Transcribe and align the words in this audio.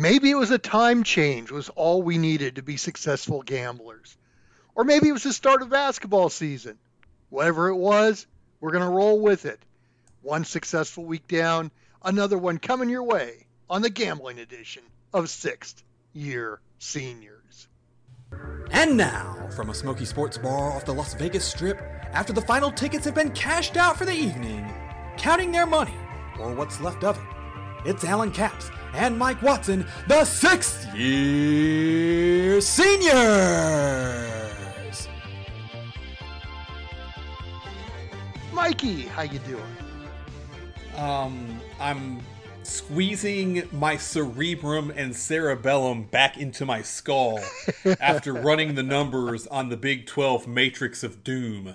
Maybe 0.00 0.30
it 0.30 0.38
was 0.38 0.50
a 0.50 0.56
time 0.56 1.02
change 1.02 1.50
was 1.50 1.68
all 1.68 2.00
we 2.00 2.16
needed 2.16 2.56
to 2.56 2.62
be 2.62 2.78
successful 2.78 3.42
gamblers. 3.42 4.16
Or 4.74 4.82
maybe 4.82 5.10
it 5.10 5.12
was 5.12 5.24
the 5.24 5.32
start 5.34 5.60
of 5.60 5.68
basketball 5.68 6.30
season. 6.30 6.78
Whatever 7.28 7.68
it 7.68 7.76
was, 7.76 8.26
we're 8.60 8.70
going 8.70 8.82
to 8.82 8.88
roll 8.88 9.20
with 9.20 9.44
it. 9.44 9.60
One 10.22 10.46
successful 10.46 11.04
week 11.04 11.28
down, 11.28 11.70
another 12.02 12.38
one 12.38 12.56
coming 12.56 12.88
your 12.88 13.02
way 13.02 13.46
on 13.68 13.82
the 13.82 13.90
gambling 13.90 14.38
edition 14.38 14.84
of 15.12 15.28
Sixth 15.28 15.82
Year 16.14 16.62
Seniors. 16.78 17.68
And 18.70 18.96
now, 18.96 19.50
from 19.54 19.68
a 19.68 19.74
smoky 19.74 20.06
sports 20.06 20.38
bar 20.38 20.72
off 20.72 20.86
the 20.86 20.94
Las 20.94 21.12
Vegas 21.12 21.44
Strip, 21.44 21.78
after 22.12 22.32
the 22.32 22.40
final 22.40 22.72
tickets 22.72 23.04
have 23.04 23.14
been 23.14 23.32
cashed 23.32 23.76
out 23.76 23.98
for 23.98 24.06
the 24.06 24.14
evening, 24.14 24.66
counting 25.18 25.52
their 25.52 25.66
money, 25.66 25.98
or 26.38 26.54
what's 26.54 26.80
left 26.80 27.04
of 27.04 27.18
it, 27.18 27.90
it's 27.90 28.04
Alan 28.04 28.30
Capps 28.30 28.70
and 28.94 29.18
Mike 29.18 29.42
Watson, 29.42 29.86
the 30.08 30.24
sixth 30.24 30.94
year 30.94 32.60
seniors. 32.60 33.10
Mikey, 38.52 39.02
how 39.02 39.22
you 39.22 39.38
doing? 39.40 39.62
Um, 40.96 41.60
I'm 41.78 42.20
squeezing 42.62 43.68
my 43.72 43.96
cerebrum 43.96 44.92
and 44.94 45.16
cerebellum 45.16 46.04
back 46.04 46.36
into 46.36 46.66
my 46.66 46.82
skull 46.82 47.40
after 48.00 48.32
running 48.32 48.74
the 48.74 48.82
numbers 48.82 49.46
on 49.46 49.70
the 49.70 49.76
Big 49.76 50.06
12 50.06 50.46
Matrix 50.46 51.02
of 51.02 51.24
Doom 51.24 51.74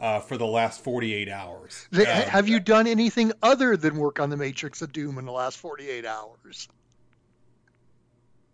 uh, 0.00 0.18
for 0.18 0.38
the 0.38 0.46
last 0.46 0.82
48 0.82 1.28
hours. 1.28 1.86
Um, 1.92 2.04
Have 2.04 2.48
you 2.48 2.58
done 2.58 2.86
anything 2.86 3.32
other 3.42 3.76
than 3.76 3.96
work 3.96 4.18
on 4.18 4.30
the 4.30 4.36
Matrix 4.36 4.80
of 4.82 4.92
Doom 4.92 5.18
in 5.18 5.26
the 5.26 5.32
last 5.32 5.58
48 5.58 6.06
hours? 6.06 6.68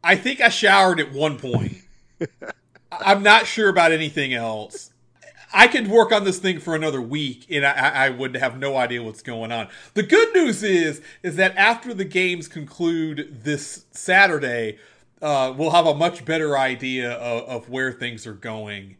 I 0.02 0.16
think 0.16 0.40
I 0.40 0.48
showered 0.48 1.00
at 1.00 1.12
one 1.12 1.38
point. 1.38 1.78
I'm 2.92 3.22
not 3.22 3.46
sure 3.46 3.68
about 3.68 3.92
anything 3.92 4.34
else. 4.34 4.92
I 5.52 5.68
could 5.68 5.88
work 5.88 6.12
on 6.12 6.24
this 6.24 6.38
thing 6.38 6.58
for 6.58 6.74
another 6.74 7.00
week, 7.00 7.46
and 7.50 7.64
I, 7.64 8.06
I, 8.06 8.10
would 8.10 8.36
have 8.36 8.58
no 8.58 8.76
idea 8.76 9.02
what's 9.02 9.22
going 9.22 9.52
on. 9.52 9.68
The 9.94 10.02
good 10.02 10.34
news 10.34 10.62
is, 10.62 11.00
is 11.22 11.36
that 11.36 11.56
after 11.56 11.94
the 11.94 12.04
games 12.04 12.48
conclude 12.48 13.42
this 13.44 13.86
Saturday, 13.92 14.78
uh, 15.22 15.54
we'll 15.56 15.70
have 15.70 15.86
a 15.86 15.94
much 15.94 16.24
better 16.24 16.58
idea 16.58 17.12
of, 17.12 17.48
of, 17.48 17.68
where 17.70 17.92
things 17.92 18.26
are 18.26 18.34
going 18.34 18.96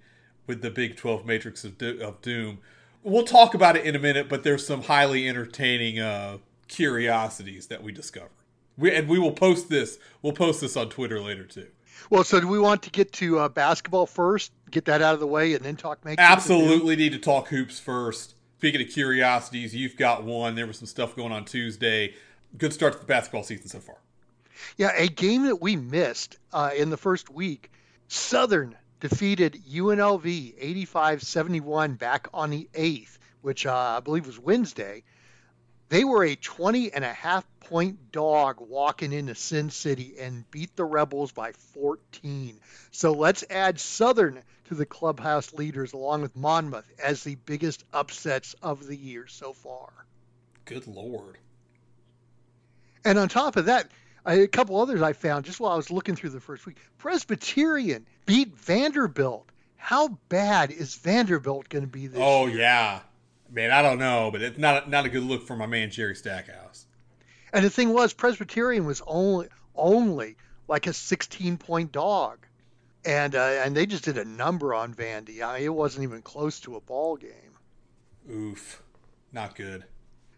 with 0.47 0.63
the 0.63 0.71
Big 0.71 0.97
12 0.97 1.27
Matrix 1.27 1.65
of, 1.65 1.79
Do- 1.79 2.01
of, 2.03 2.21
Doom. 2.23 2.59
We'll 3.03 3.25
talk 3.25 3.55
about 3.55 3.77
it 3.77 3.85
in 3.85 3.95
a 3.95 3.99
minute, 3.99 4.29
but 4.29 4.43
there's 4.43 4.67
some 4.67 4.83
highly 4.83 5.29
entertaining 5.29 6.01
uh, 6.01 6.39
curiosities 6.69 7.69
that 7.69 7.83
we 7.83 7.93
discover. 7.93 8.31
We, 8.77 8.95
and 8.95 9.09
we 9.09 9.19
will 9.19 9.33
post 9.33 9.69
this. 9.69 9.99
We'll 10.23 10.33
post 10.33 10.61
this 10.61 10.77
on 10.77 10.89
Twitter 10.89 11.21
later 11.21 11.45
too. 11.45 11.69
Well, 12.11 12.25
so 12.25 12.41
do 12.41 12.49
we 12.49 12.59
want 12.59 12.83
to 12.83 12.91
get 12.91 13.13
to 13.15 13.39
uh, 13.39 13.49
basketball 13.49 14.07
first, 14.07 14.53
get 14.71 14.85
that 14.85 15.03
out 15.03 15.15
of 15.15 15.21
the 15.21 15.27
way, 15.27 15.55
and 15.55 15.65
then 15.65 15.77
talk 15.77 16.05
make 16.05 16.19
Absolutely 16.21 16.95
need 16.95 17.13
to 17.13 17.19
talk 17.19 17.49
hoops 17.49 17.81
first. 17.81 18.35
Speaking 18.59 18.81
of 18.81 18.89
curiosities, 18.89 19.75
you've 19.75 19.97
got 19.97 20.25
one. 20.25 20.55
There 20.55 20.67
was 20.67 20.79
some 20.79 20.87
stuff 20.87 21.17
going 21.17 21.33
on 21.33 21.45
Tuesday. 21.45 22.15
Good 22.57 22.73
start 22.73 22.95
to 22.95 22.99
the 22.99 23.07
basketball 23.07 23.43
season 23.43 23.69
so 23.69 23.81
far. 23.81 23.97
Yeah, 24.77 24.93
a 24.97 25.09
game 25.09 25.45
that 25.45 25.61
we 25.61 25.77
missed 25.77 26.39
uh, 26.53 26.71
in 26.77 26.91
the 26.91 26.97
first 26.97 27.31
week. 27.31 27.71
Southern 28.09 28.77
defeated 29.01 29.63
UNLV 29.71 30.87
85-71 30.87 31.99
back 31.99 32.29
on 32.33 32.51
the 32.51 32.69
8th, 32.75 33.19
which 33.43 33.67
uh, 33.67 33.97
I 33.97 34.01
believe 34.01 34.27
was 34.27 34.39
Wednesday. 34.39 35.03
They 35.89 36.05
were 36.05 36.25
a 36.25 36.35
20 36.35 36.93
and 36.93 37.05
a 37.05 37.13
half 37.13 37.45
point 37.61 38.11
dog 38.11 38.57
walking 38.61 39.13
into 39.13 39.35
Sin 39.35 39.71
City 39.71 40.17
and 40.19 40.49
beat 40.51 40.75
the 40.77 40.85
Rebels 40.85 41.33
by 41.33 41.53
14. 41.53 42.59
So 42.91 43.13
let's 43.13 43.45
add 43.51 43.79
Southern 43.79 44.43
to 44.69 44.75
the 44.75 44.87
clubhouse 44.87 45.53
leaders 45.53 45.93
along 45.93 46.23
with 46.23 46.35
Monmouth 46.35 46.91
as 47.03 47.23
the 47.23 47.37
biggest 47.37 47.85
upsets 47.93 48.55
of 48.63 48.87
the 48.87 48.97
year 48.97 49.27
so 49.29 49.53
far. 49.53 49.93
Good 50.65 50.87
lord. 50.89 51.39
And 53.05 53.19
on 53.19 53.29
top 53.29 53.57
of 53.57 53.67
that, 53.67 53.89
a 54.27 54.47
couple 54.49 54.81
others 54.81 55.03
I 55.03 55.13
found 55.13 55.45
just 55.45 55.61
while 55.61 55.73
I 55.73 55.77
was 55.77 55.91
looking 55.91 56.17
through 56.17 56.31
the 56.31 56.41
first 56.41 56.67
week. 56.67 56.77
Presbyterian 56.99 58.07
beat 58.27 58.57
Vanderbilt. 58.57 59.49
How 59.77 60.19
bad 60.29 60.73
is 60.73 60.97
Vanderbilt 60.97 61.69
going 61.69 61.85
to 61.85 61.91
be 61.91 62.09
this 62.09 62.21
oh, 62.21 62.47
year? 62.47 62.57
Oh 62.57 62.59
yeah. 62.59 63.01
Man, 63.51 63.71
I 63.71 63.83
don't 63.83 63.99
know, 63.99 64.31
but 64.33 64.43
it's 64.43 64.59
not 64.59 64.91
not 64.91 65.07
a 65.07 65.09
good 65.09 65.23
look 65.23 65.47
for 65.47 65.57
my 65.57 65.67
man 65.67 65.91
Jerry 65.91 66.17
Stackhouse. 66.17 66.87
And 67.53 67.65
the 67.65 67.71
thing 67.71 67.93
was, 67.93 68.13
Presbyterian 68.13 68.85
was 68.85 69.03
only 69.07 69.49
only 69.77 70.37
like 70.69 70.87
a 70.87 70.93
16 70.93 71.59
point 71.59 71.93
dog, 71.93 72.45
and 73.05 73.35
uh, 73.35 73.63
and 73.65 73.77
they 73.77 73.87
just 73.87 74.05
did 74.05 74.19
a 74.19 74.25
number 74.25 74.75
on 74.75 74.95
Vandy. 74.95 75.43
I 75.43 75.59
mean, 75.59 75.65
it 75.65 75.75
wasn't 75.75 76.03
even 76.05 76.23
close 76.23 76.61
to 76.61 76.77
a 76.77 76.81
ball 76.81 77.17
game. 77.17 77.31
Oof, 78.31 78.83
not 79.33 79.55
good. 79.55 79.85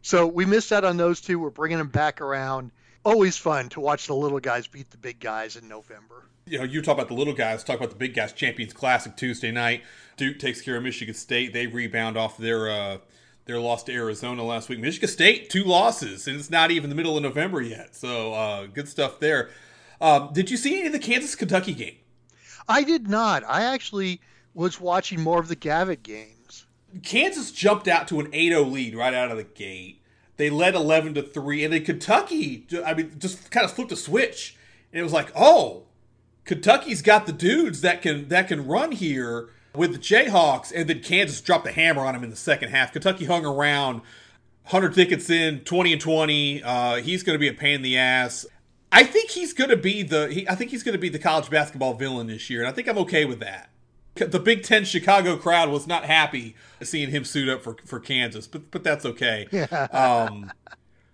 So 0.03 0.27
we 0.27 0.45
missed 0.45 0.73
out 0.73 0.85
on 0.85 0.97
those 0.97 1.21
two. 1.21 1.39
We're 1.39 1.51
bringing 1.51 1.79
them 1.79 1.89
back 1.89 2.21
around. 2.21 2.71
Always 3.09 3.39
fun 3.39 3.71
to 3.71 3.81
watch 3.81 4.07
the 4.07 4.15
little 4.15 4.39
guys 4.39 4.67
beat 4.67 4.91
the 4.91 4.99
big 4.99 5.19
guys 5.19 5.57
in 5.57 5.67
November. 5.67 6.27
You 6.45 6.59
know, 6.59 6.65
you 6.65 6.83
talk 6.83 6.93
about 6.93 7.09
the 7.09 7.15
little 7.15 7.33
guys. 7.33 7.65
Talk 7.65 7.79
about 7.79 7.89
the 7.89 7.97
big 7.97 8.13
guys. 8.13 8.35
Champions 8.35 8.75
Classic 8.75 9.17
Tuesday 9.17 9.51
night. 9.51 9.83
Duke 10.19 10.39
takes 10.39 10.61
care 10.61 10.77
of 10.77 10.83
Michigan 10.83 11.15
State. 11.15 11.55
They 11.55 11.67
rebound 11.67 12.19
off 12.19 12.37
their 12.37 12.69
uh, 12.69 12.99
their 13.47 13.59
loss 13.61 13.83
to 13.85 13.95
Arizona 13.95 14.45
last 14.45 14.69
week. 14.69 14.81
Michigan 14.81 15.09
State 15.09 15.49
two 15.49 15.65
losses, 15.65 16.29
and 16.29 16.39
it's 16.39 16.51
not 16.51 16.71
even 16.71 16.91
the 16.91 16.97
middle 16.97 17.17
of 17.17 17.23
November 17.23 17.63
yet. 17.63 17.97
So 17.97 18.35
uh, 18.35 18.67
good 18.67 18.89
stuff 18.89 19.19
there. 19.21 19.49
Um, 20.03 20.35
did 20.35 20.51
you 20.51 20.59
see 20.59 20.77
any 20.79 20.89
of 20.89 20.93
the 20.93 20.99
Kansas 20.99 21.35
Kentucky 21.35 21.73
game? 21.73 21.97
I 22.69 22.83
did 22.83 23.09
not. 23.09 23.43
I 23.49 23.65
actually 23.65 24.21
was 24.53 24.83
watching 24.83 25.23
more 25.23 25.41
of 25.41 25.49
the 25.49 25.57
Gavitt 25.57 26.03
games. 26.03 26.67
Kansas 27.03 27.53
jumped 27.53 27.89
out 27.89 28.07
to 28.09 28.21
an 28.21 28.31
8-0 28.33 28.71
lead 28.71 28.95
right 28.95 29.15
out 29.15 29.31
of 29.31 29.39
the 29.39 29.45
gate. 29.45 29.98
They 30.39 30.49
led 30.51 30.75
11 30.75 31.15
to 31.15 31.23
3 31.23 31.65
and 31.65 31.75
then 31.75 31.85
Kentucky 31.85 32.67
I 32.85 32.95
mean 32.95 33.15
just 33.19 33.51
kind 33.51 33.65
of 33.65 33.73
flipped 33.73 33.93
a 33.93 33.97
switch 33.97 34.57
and 34.93 34.99
it 34.99 35.03
was 35.03 35.13
like, 35.13 35.31
"Oh, 35.37 35.83
Kentucky's 36.47 37.03
got 37.03 37.27
the 37.27 37.33
dudes 37.33 37.83
that 37.83 38.01
can 38.01 38.29
that 38.29 38.49
can 38.49 38.67
run 38.67 38.93
here." 38.93 39.51
with 39.75 39.93
the 39.93 39.99
Jayhawks, 39.99 40.73
and 40.75 40.89
then 40.89 41.01
Kansas 41.01 41.41
dropped 41.41 41.65
the 41.65 41.73
hammer 41.73 42.05
on 42.05 42.15
him 42.15 42.25
in 42.25 42.31
the 42.31 42.37
second 42.37 42.71
half. 42.71 42.93
Kentucky 42.93 43.27
hung 43.27 43.47
around. 43.47 44.03
Hunter 44.65 44.89
Dickinson, 44.89 45.61
20 45.61 45.93
and 45.95 46.01
20. 46.01 46.63
Uh, 46.63 46.97
he's 46.97 47.23
going 47.23 47.35
to 47.35 47.39
be 47.39 47.49
a 47.49 47.55
pain 47.55 47.77
in 47.77 47.83
the 47.83 47.97
ass. 47.97 48.45
I 48.93 49.05
think 49.05 49.31
he's 49.31 49.53
going 49.53 49.71
to 49.71 49.77
be 49.77 50.03
the. 50.03 50.29
He, 50.29 50.49
I 50.49 50.55
think 50.55 50.71
he's 50.71 50.83
going 50.83 50.95
to 50.95 50.99
be 50.99 51.09
the 51.09 51.19
college 51.19 51.49
basketball 51.49 51.95
villain 51.95 52.27
this 52.27 52.51
year, 52.51 52.61
and 52.61 52.69
I 52.69 52.73
think 52.73 52.89
I'm 52.89 52.99
okay 52.99 53.25
with 53.25 53.41
that. 53.41 53.71
The 54.19 54.41
Big 54.41 54.63
Ten 54.63 54.85
Chicago 54.85 55.37
crowd 55.37 55.71
was 55.71 55.87
not 55.87 56.05
happy 56.05 56.55
seeing 56.83 57.11
him 57.11 57.25
suit 57.25 57.49
up 57.49 57.63
for 57.63 57.77
for 57.85 58.01
Kansas, 58.01 58.47
but 58.47 58.71
but 58.71 58.85
that's 58.85 59.05
okay. 59.05 59.47
um, 59.93 60.53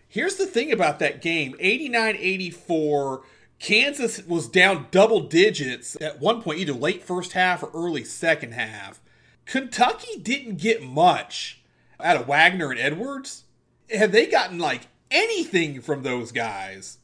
here's 0.08 0.36
the 0.36 0.46
thing 0.46 0.72
about 0.72 0.98
that 0.98 1.22
game: 1.22 1.54
89-84 1.60 3.22
Kansas 3.58 4.22
was 4.26 4.48
down 4.48 4.88
double 4.90 5.20
digits 5.20 5.96
at 6.00 6.20
one 6.20 6.42
point, 6.42 6.58
either 6.58 6.72
late 6.72 7.02
first 7.02 7.32
half 7.32 7.62
or 7.62 7.70
early 7.74 8.04
second 8.04 8.52
half. 8.52 9.00
Kentucky 9.46 10.18
didn't 10.20 10.56
get 10.56 10.82
much 10.82 11.62
out 12.00 12.16
of 12.16 12.26
Wagner 12.26 12.70
and 12.70 12.80
Edwards. 12.80 13.44
Have 13.90 14.12
they 14.12 14.26
gotten 14.26 14.58
like 14.58 14.88
anything 15.10 15.80
from 15.80 16.02
those 16.02 16.32
guys? 16.32 16.98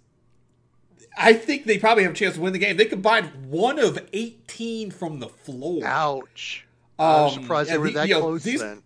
I 1.16 1.32
think 1.32 1.64
they 1.64 1.78
probably 1.78 2.04
have 2.04 2.12
a 2.12 2.16
chance 2.16 2.36
to 2.36 2.40
win 2.40 2.52
the 2.52 2.58
game. 2.58 2.76
They 2.76 2.84
combined 2.84 3.30
one 3.48 3.78
of 3.78 3.98
18 4.12 4.90
from 4.90 5.20
the 5.20 5.28
floor. 5.28 5.84
Ouch. 5.84 6.66
I'm 6.98 7.24
um, 7.24 7.30
surprised 7.30 7.70
they 7.70 7.78
were 7.78 7.90
that 7.90 8.08
know, 8.08 8.20
close 8.20 8.44
these, 8.44 8.60
then. 8.60 8.82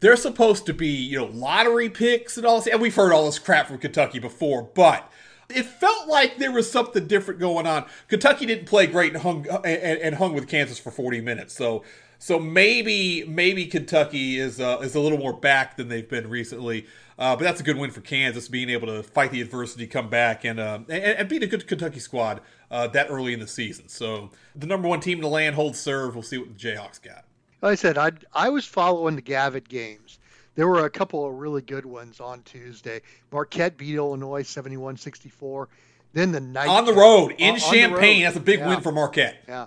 They're 0.00 0.16
supposed 0.16 0.66
to 0.66 0.74
be, 0.74 0.88
you 0.88 1.18
know, 1.18 1.26
lottery 1.26 1.88
picks 1.88 2.36
and 2.36 2.46
all 2.46 2.60
this. 2.60 2.68
And 2.68 2.80
we've 2.80 2.94
heard 2.94 3.12
all 3.12 3.26
this 3.26 3.38
crap 3.38 3.66
from 3.66 3.78
Kentucky 3.78 4.18
before, 4.18 4.62
but 4.62 5.10
it 5.48 5.64
felt 5.64 6.08
like 6.08 6.38
there 6.38 6.52
was 6.52 6.70
something 6.70 7.06
different 7.06 7.40
going 7.40 7.66
on. 7.66 7.86
Kentucky 8.06 8.46
didn't 8.46 8.66
play 8.66 8.86
great 8.86 9.14
and 9.14 9.22
hung 9.22 9.46
and, 9.48 10.00
and 10.00 10.14
hung 10.16 10.34
with 10.34 10.46
Kansas 10.46 10.78
for 10.78 10.90
40 10.90 11.20
minutes. 11.20 11.54
So 11.54 11.82
so 12.18 12.38
maybe 12.38 13.24
maybe 13.24 13.66
Kentucky 13.66 14.38
is 14.38 14.60
uh, 14.60 14.78
is 14.82 14.94
a 14.94 15.00
little 15.00 15.18
more 15.18 15.32
back 15.32 15.76
than 15.76 15.88
they've 15.88 16.08
been 16.08 16.28
recently. 16.28 16.86
Uh, 17.18 17.34
but 17.34 17.42
that's 17.42 17.60
a 17.60 17.64
good 17.64 17.76
win 17.76 17.90
for 17.90 18.00
Kansas, 18.00 18.46
being 18.46 18.70
able 18.70 18.86
to 18.86 19.02
fight 19.02 19.32
the 19.32 19.40
adversity, 19.40 19.88
come 19.88 20.08
back, 20.08 20.44
and 20.44 20.60
uh, 20.60 20.78
and, 20.88 21.04
and, 21.04 21.28
beat 21.28 21.42
a 21.42 21.48
good 21.48 21.66
Kentucky 21.66 21.98
squad 21.98 22.40
uh, 22.70 22.86
that 22.88 23.08
early 23.10 23.32
in 23.32 23.40
the 23.40 23.46
season. 23.48 23.88
So 23.88 24.30
the 24.54 24.66
number 24.66 24.86
one 24.86 25.00
team 25.00 25.18
in 25.18 25.22
the 25.22 25.28
land 25.28 25.56
holds 25.56 25.80
serve. 25.80 26.14
We'll 26.14 26.22
see 26.22 26.38
what 26.38 26.56
the 26.56 26.58
Jayhawks 26.58 27.02
got. 27.02 27.24
Like 27.60 27.72
I 27.72 27.74
said, 27.74 27.98
I 27.98 28.12
I 28.32 28.50
was 28.50 28.64
following 28.66 29.16
the 29.16 29.22
Gavitt 29.22 29.68
games 29.68 30.20
there 30.58 30.66
were 30.66 30.84
a 30.84 30.90
couple 30.90 31.24
of 31.24 31.34
really 31.34 31.62
good 31.62 31.86
ones 31.86 32.18
on 32.18 32.42
Tuesday. 32.42 33.00
Marquette 33.30 33.76
beat 33.76 33.94
Illinois 33.94 34.42
71-64. 34.42 35.68
Then 36.14 36.32
the 36.32 36.40
night 36.40 36.66
on 36.66 36.84
the 36.84 36.92
road 36.92 37.32
in 37.38 37.54
on, 37.54 37.60
Champaign. 37.60 38.24
that's 38.24 38.36
a 38.36 38.40
big 38.40 38.58
yeah. 38.58 38.68
win 38.68 38.80
for 38.80 38.90
Marquette. 38.90 39.44
Yeah, 39.46 39.66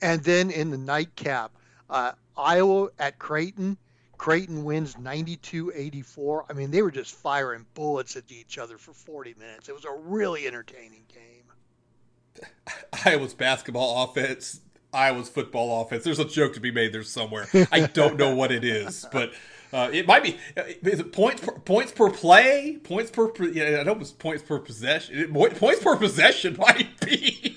and 0.00 0.22
then 0.22 0.52
in 0.52 0.70
the 0.70 0.78
nightcap, 0.78 1.50
uh, 1.90 2.12
Iowa 2.36 2.88
at 2.98 3.18
Creighton. 3.18 3.76
Creighton 4.16 4.64
wins 4.64 4.94
92-84. 4.96 6.44
I 6.48 6.52
mean, 6.52 6.70
they 6.70 6.82
were 6.82 6.90
just 6.90 7.14
firing 7.14 7.66
bullets 7.74 8.16
at 8.16 8.30
each 8.30 8.58
other 8.58 8.78
for 8.78 8.92
40 8.92 9.34
minutes. 9.38 9.68
It 9.68 9.74
was 9.74 9.84
a 9.84 9.92
really 9.92 10.46
entertaining 10.46 11.04
game. 11.08 12.44
Iowa's 13.04 13.34
basketball 13.34 14.04
offense, 14.04 14.60
Iowa's 14.92 15.28
football 15.28 15.82
offense. 15.82 16.04
There's 16.04 16.18
a 16.18 16.24
joke 16.24 16.54
to 16.54 16.60
be 16.60 16.70
made 16.70 16.92
there 16.92 17.02
somewhere. 17.02 17.48
I 17.72 17.86
don't 17.86 18.16
know 18.16 18.34
what 18.34 18.52
it 18.52 18.64
is, 18.64 19.06
but 19.12 19.32
uh, 19.72 19.88
it 19.92 20.06
might 20.06 20.22
be. 20.22 20.38
Is 20.56 21.00
it 21.00 21.12
points 21.12 21.40
per, 21.42 21.52
points 21.52 21.92
per 21.92 22.10
play? 22.10 22.78
Points 22.82 23.10
per? 23.10 23.32
Yeah, 23.48 23.78
I 23.80 23.82
know 23.84 23.92
it 23.92 23.98
was 23.98 24.12
points 24.12 24.42
per 24.42 24.58
possession. 24.58 25.18
It, 25.18 25.32
points 25.32 25.82
per 25.82 25.96
possession 25.96 26.56
might 26.58 27.00
be. 27.00 27.49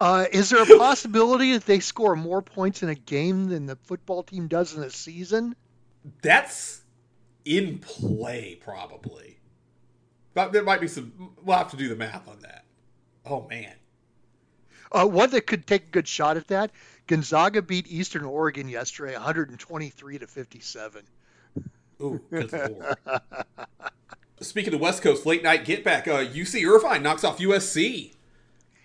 Uh, 0.00 0.26
is 0.30 0.50
there 0.50 0.62
a 0.62 0.66
possibility 0.78 1.52
that 1.52 1.66
they 1.66 1.80
score 1.80 2.16
more 2.16 2.42
points 2.42 2.82
in 2.82 2.88
a 2.88 2.94
game 2.94 3.48
than 3.48 3.66
the 3.66 3.76
football 3.76 4.22
team 4.22 4.48
does 4.48 4.74
in 4.74 4.82
a 4.82 4.90
season? 4.90 5.56
That's 6.22 6.82
in 7.44 7.78
play, 7.78 8.58
probably. 8.62 9.38
But 10.34 10.52
there 10.52 10.62
might 10.62 10.80
be 10.80 10.88
some. 10.88 11.32
We'll 11.42 11.56
have 11.56 11.70
to 11.72 11.76
do 11.76 11.88
the 11.88 11.96
math 11.96 12.28
on 12.28 12.40
that. 12.40 12.64
Oh 13.26 13.46
man. 13.48 13.72
Uh, 14.90 15.06
one 15.06 15.30
that 15.30 15.46
could 15.46 15.66
take 15.66 15.84
a 15.84 15.90
good 15.90 16.08
shot 16.08 16.36
at 16.36 16.48
that. 16.48 16.70
Gonzaga 17.06 17.60
beat 17.60 17.86
Eastern 17.88 18.24
Oregon 18.24 18.68
yesterday, 18.68 19.12
123 19.14 20.18
to 20.18 20.26
57. 20.26 21.02
Ooh, 22.00 22.20
good 22.30 22.52
lord. 22.52 22.96
Speaking 24.40 24.72
of 24.74 24.80
West 24.80 25.02
Coast 25.02 25.26
late 25.26 25.42
night 25.42 25.64
get 25.64 25.82
back, 25.82 26.06
uh, 26.06 26.24
UC 26.24 26.66
Irvine 26.66 27.02
knocks 27.02 27.24
off 27.24 27.38
USC. 27.38 28.12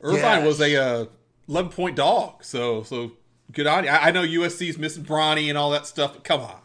Irvine 0.04 0.44
yes. 0.44 0.46
was 0.46 0.62
a 0.62 0.76
uh, 0.76 1.06
11 1.48 1.72
point 1.72 1.96
dog, 1.96 2.44
so 2.44 2.84
so 2.84 3.14
good 3.52 3.68
on 3.68 3.86
you. 3.86 3.90
I, 3.90 4.10
I 4.10 4.12
know 4.12 4.24
USC's 4.24 4.78
missing 4.78 5.04
Bronny 5.04 5.50
and 5.50 5.58
all 5.58 5.72
that 5.72 5.88
stuff, 5.88 6.14
but 6.14 6.24
come 6.24 6.42
on, 6.42 6.60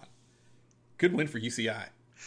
good 0.98 1.14
win 1.14 1.28
for 1.28 1.38
UCI. 1.38 1.86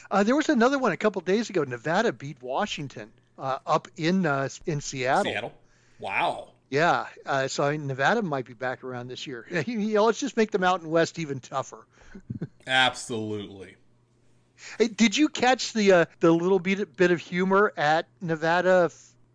Uh, 0.09 0.23
there 0.23 0.35
was 0.35 0.49
another 0.49 0.79
one 0.79 0.91
a 0.91 0.97
couple 0.97 1.21
days 1.21 1.49
ago. 1.49 1.63
Nevada 1.63 2.11
beat 2.11 2.41
Washington 2.41 3.11
uh, 3.37 3.59
up 3.67 3.87
in 3.97 4.25
uh, 4.25 4.49
in 4.65 4.81
Seattle. 4.81 5.31
Seattle. 5.31 5.53
Wow. 5.99 6.49
Yeah, 6.69 7.07
uh, 7.25 7.49
so 7.49 7.65
I 7.65 7.73
mean, 7.73 7.87
Nevada 7.87 8.21
might 8.21 8.45
be 8.45 8.53
back 8.53 8.83
around 8.85 9.09
this 9.09 9.27
year. 9.27 9.45
you 9.65 9.93
know, 9.93 10.05
let's 10.05 10.21
just 10.21 10.37
make 10.37 10.51
the 10.51 10.59
Mountain 10.59 10.89
West 10.89 11.19
even 11.19 11.41
tougher. 11.41 11.85
Absolutely. 12.67 13.75
Hey, 14.77 14.87
did 14.87 15.17
you 15.17 15.27
catch 15.27 15.73
the 15.73 15.91
uh, 15.91 16.05
the 16.21 16.31
little 16.31 16.59
bit 16.59 16.95
bit 16.95 17.11
of 17.11 17.19
humor 17.19 17.73
at 17.75 18.07
Nevada 18.21 18.89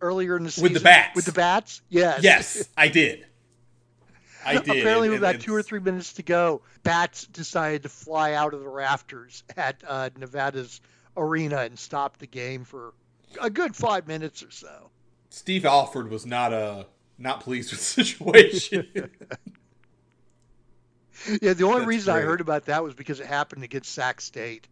earlier 0.06 0.36
in 0.36 0.44
the 0.44 0.50
season 0.50 0.64
with 0.64 0.74
the 0.74 0.80
bats? 0.80 1.16
With 1.16 1.24
the 1.24 1.32
bats, 1.32 1.82
yes. 1.88 2.22
Yes, 2.22 2.68
I 2.76 2.88
did. 2.88 3.26
I 4.46 4.58
did. 4.58 4.78
Apparently, 4.78 5.08
with 5.10 5.18
about 5.18 5.40
two 5.40 5.54
or 5.54 5.62
three 5.62 5.80
minutes 5.80 6.14
to 6.14 6.22
go, 6.22 6.62
bats 6.84 7.26
decided 7.26 7.82
to 7.82 7.88
fly 7.88 8.34
out 8.34 8.54
of 8.54 8.60
the 8.60 8.68
rafters 8.68 9.42
at 9.56 9.82
uh, 9.86 10.10
Nevada's 10.16 10.80
arena 11.16 11.58
and 11.58 11.78
stop 11.78 12.18
the 12.18 12.26
game 12.26 12.64
for 12.64 12.94
a 13.40 13.50
good 13.50 13.74
five 13.74 14.06
minutes 14.06 14.42
or 14.42 14.50
so. 14.50 14.90
Steve 15.30 15.64
Alford 15.64 16.10
was 16.10 16.24
not 16.24 16.52
a 16.52 16.56
uh, 16.56 16.84
not 17.18 17.40
pleased 17.40 17.72
with 17.72 17.80
the 17.80 17.84
situation. 18.04 18.86
yeah, 21.42 21.52
the 21.54 21.64
only 21.64 21.80
that's 21.80 21.88
reason 21.88 22.14
great. 22.14 22.22
I 22.22 22.26
heard 22.26 22.40
about 22.40 22.66
that 22.66 22.82
was 22.84 22.94
because 22.94 23.20
it 23.20 23.26
happened 23.26 23.64
against 23.64 23.92
Sac 23.92 24.20
State, 24.20 24.68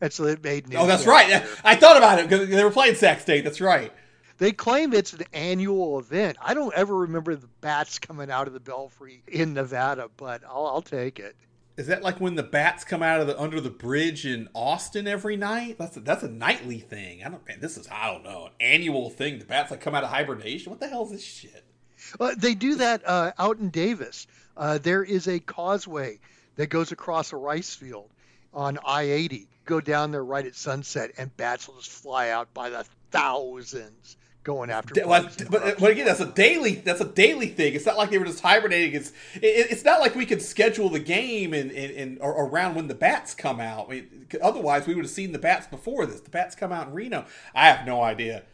and 0.00 0.12
so 0.12 0.24
it 0.24 0.42
made 0.42 0.68
news. 0.68 0.80
Oh, 0.80 0.86
that's 0.86 1.06
right. 1.06 1.44
I 1.64 1.76
thought 1.76 1.96
about 1.96 2.18
it 2.18 2.28
because 2.28 2.48
they 2.48 2.64
were 2.64 2.70
playing 2.70 2.94
Sac 2.96 3.20
State. 3.20 3.44
That's 3.44 3.60
right. 3.60 3.92
They 4.38 4.52
claim 4.52 4.92
it's 4.92 5.14
an 5.14 5.22
annual 5.32 5.98
event. 5.98 6.36
I 6.42 6.52
don't 6.52 6.74
ever 6.74 6.94
remember 6.94 7.34
the 7.34 7.48
bats 7.60 7.98
coming 7.98 8.30
out 8.30 8.46
of 8.46 8.52
the 8.52 8.60
belfry 8.60 9.22
in 9.26 9.54
Nevada, 9.54 10.10
but 10.16 10.42
I'll, 10.44 10.66
I'll 10.66 10.82
take 10.82 11.18
it. 11.18 11.34
Is 11.76 11.88
that 11.88 12.02
like 12.02 12.20
when 12.20 12.34
the 12.34 12.42
bats 12.42 12.84
come 12.84 13.02
out 13.02 13.20
of 13.20 13.26
the 13.26 13.38
under 13.38 13.60
the 13.60 13.70
bridge 13.70 14.24
in 14.24 14.48
Austin 14.54 15.06
every 15.06 15.36
night? 15.36 15.76
That's 15.78 15.96
a, 15.96 16.00
that's 16.00 16.22
a 16.22 16.28
nightly 16.28 16.78
thing. 16.78 17.22
I 17.22 17.28
don't 17.28 17.46
man, 17.46 17.60
this 17.60 17.76
is 17.76 17.86
I 17.90 18.12
don't 18.12 18.24
know 18.24 18.46
an 18.46 18.52
annual 18.60 19.10
thing. 19.10 19.38
The 19.38 19.44
bats 19.44 19.70
like 19.70 19.80
come 19.80 19.94
out 19.94 20.04
of 20.04 20.10
hibernation. 20.10 20.70
What 20.70 20.80
the 20.80 20.88
hell 20.88 21.04
is 21.04 21.12
this 21.12 21.24
shit? 21.24 21.64
Uh, 22.18 22.34
they 22.36 22.54
do 22.54 22.76
that 22.76 23.06
uh, 23.06 23.32
out 23.38 23.58
in 23.58 23.70
Davis. 23.70 24.26
Uh, 24.56 24.78
there 24.78 25.04
is 25.04 25.28
a 25.28 25.38
causeway 25.38 26.18
that 26.56 26.68
goes 26.68 26.92
across 26.92 27.32
a 27.32 27.36
rice 27.36 27.74
field 27.74 28.08
on 28.54 28.78
I-80. 28.86 29.46
Go 29.66 29.80
down 29.80 30.12
there 30.12 30.24
right 30.24 30.46
at 30.46 30.54
sunset, 30.54 31.12
and 31.18 31.34
bats 31.36 31.68
will 31.68 31.76
just 31.76 31.90
fly 31.90 32.30
out 32.30 32.54
by 32.54 32.70
the 32.70 32.86
thousands 33.10 34.16
going 34.46 34.70
after. 34.70 34.94
Well, 35.04 35.28
but, 35.50 35.62
uh, 35.62 35.72
but, 35.78 35.90
again, 35.90 36.06
that's 36.06 36.20
a 36.20 36.30
daily. 36.30 36.76
That's 36.76 37.00
a 37.00 37.04
daily 37.04 37.48
thing. 37.48 37.74
It's 37.74 37.84
not 37.84 37.96
like 37.96 38.10
they 38.10 38.18
were 38.18 38.24
just 38.24 38.40
hibernating. 38.40 38.94
It's 38.94 39.10
it, 39.34 39.66
it's 39.70 39.84
not 39.84 40.00
like 40.00 40.14
we 40.14 40.24
could 40.24 40.40
schedule 40.40 40.88
the 40.88 41.00
game 41.00 41.52
and 41.52 41.70
and 41.72 42.18
around 42.22 42.76
when 42.76 42.86
the 42.86 42.94
bats 42.94 43.34
come 43.34 43.60
out. 43.60 43.88
I 43.88 43.90
mean, 43.90 44.26
otherwise, 44.40 44.86
we 44.86 44.94
would 44.94 45.04
have 45.04 45.10
seen 45.10 45.32
the 45.32 45.38
bats 45.38 45.66
before 45.66 46.06
this. 46.06 46.20
The 46.20 46.30
bats 46.30 46.54
come 46.54 46.72
out 46.72 46.86
in 46.86 46.94
Reno. 46.94 47.26
I 47.54 47.66
have 47.66 47.84
no 47.84 48.02
idea. 48.02 48.44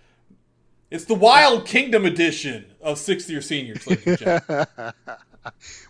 It's 0.90 1.04
the 1.04 1.14
Wild 1.14 1.66
Kingdom 1.66 2.06
edition 2.06 2.64
of 2.80 2.98
sixth 2.98 3.30
year 3.30 3.42
seniors, 3.42 3.86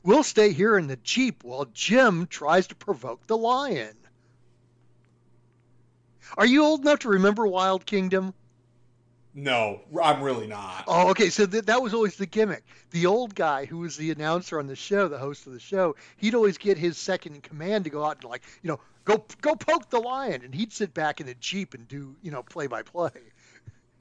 we'll 0.03 0.23
stay 0.23 0.53
here 0.53 0.79
in 0.79 0.89
the 0.89 0.97
Jeep 0.97 1.45
while 1.45 1.67
Jim 1.73 2.27
tries 2.27 2.67
to 2.69 2.75
provoke 2.75 3.27
the 3.27 3.37
lion. 3.37 3.95
Are 6.37 6.47
you 6.47 6.65
old 6.65 6.81
enough 6.81 7.01
to 7.01 7.09
remember 7.09 7.47
Wild 7.47 7.87
Kingdom? 7.87 8.35
No, 9.34 9.81
I'm 10.00 10.23
really 10.23 10.46
not. 10.46 10.84
Oh, 10.87 11.08
okay. 11.11 11.31
So 11.31 11.46
th- 11.46 11.64
that 11.64 11.82
was 11.82 11.94
always 11.94 12.17
the 12.17 12.26
gimmick. 12.26 12.64
The 12.90 13.06
old 13.06 13.34
guy 13.34 13.64
who 13.64 13.79
was 13.79 13.96
the 13.96 14.11
announcer 14.11 14.58
on 14.58 14.67
the 14.67 14.76
show, 14.76 15.08
the 15.08 15.19
host 15.19 15.46
of 15.46 15.55
the 15.55 15.61
show, 15.61 15.96
he'd 16.19 16.34
always 16.34 16.58
get 16.58 16.76
his 16.76 16.99
second 16.99 17.37
in 17.37 17.40
command 17.40 17.84
to 17.84 17.90
go 17.90 18.05
out 18.05 18.17
and 18.17 18.25
like, 18.31 18.43
you 18.62 18.69
know, 18.69 18.81
go 19.05 19.25
go 19.40 19.55
poke 19.55 19.88
the 19.90 20.00
lion, 20.00 20.43
and 20.44 20.55
he'd 20.55 20.73
sit 20.73 20.93
back 20.93 21.20
in 21.20 21.26
the 21.26 21.34
jeep 21.34 21.75
and 21.75 21.88
do, 21.88 22.14
you 22.23 22.31
know, 22.31 22.43
play 22.43 22.67
by 22.67 22.82
play. 22.82 23.11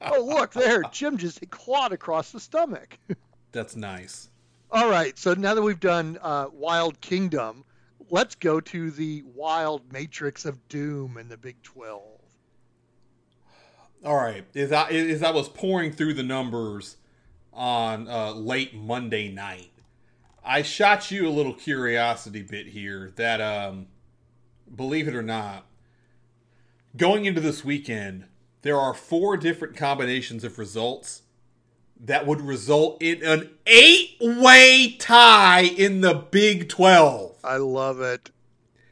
Oh, 0.01 0.23
look 0.23 0.51
there, 0.53 0.83
Jim 0.91 1.17
just 1.17 1.47
clawed 1.49 1.93
across 1.93 2.31
the 2.31 2.39
stomach. 2.39 2.97
That's 3.51 3.75
nice. 3.75 4.29
All 4.71 4.89
right, 4.89 5.17
so 5.17 5.33
now 5.33 5.53
that 5.53 5.61
we've 5.61 5.79
done 5.79 6.17
uh, 6.21 6.47
Wild 6.51 6.99
Kingdom, 7.01 7.65
let's 8.09 8.35
go 8.35 8.59
to 8.61 8.89
the 8.91 9.23
Wild 9.35 9.91
Matrix 9.91 10.45
of 10.45 10.67
Doom 10.69 11.17
in 11.17 11.29
the 11.29 11.37
Big 11.37 11.61
Twelve. 11.61 12.20
All 14.03 14.15
right. 14.15 14.45
As 14.56 14.71
I 14.71 14.89
I 15.21 15.31
was 15.31 15.48
poring 15.48 15.92
through 15.92 16.15
the 16.15 16.24
numbers 16.24 16.98
on 17.53 18.07
uh, 18.07 18.31
late 18.31 18.74
Monday 18.74 19.31
night, 19.31 19.71
I 20.44 20.63
shot 20.63 21.12
you 21.12 21.27
a 21.27 21.30
little 21.30 21.53
curiosity 21.53 22.42
bit 22.42 22.68
here 22.68 23.12
that, 23.15 23.39
um, 23.39 23.88
believe 24.75 25.07
it 25.07 25.15
or 25.15 25.21
not, 25.21 25.68
going 26.98 27.25
into 27.25 27.42
this 27.42 27.63
weekend, 27.63 28.25
there 28.63 28.80
are 28.80 28.95
four 28.95 29.38
different 29.38 29.77
combinations 29.77 30.44
of 30.44 30.57
results 30.57 31.21
that 32.00 32.25
would 32.25 32.42
result 32.42 33.00
in 33.03 33.24
an 33.24 33.51
eight-way 33.67 34.96
tie 34.98 35.62
in 35.62 36.01
the 36.01 36.15
Big 36.15 36.67
Twelve. 36.67 37.36
I 37.43 37.58
love 37.58 38.01
it. 38.01 38.31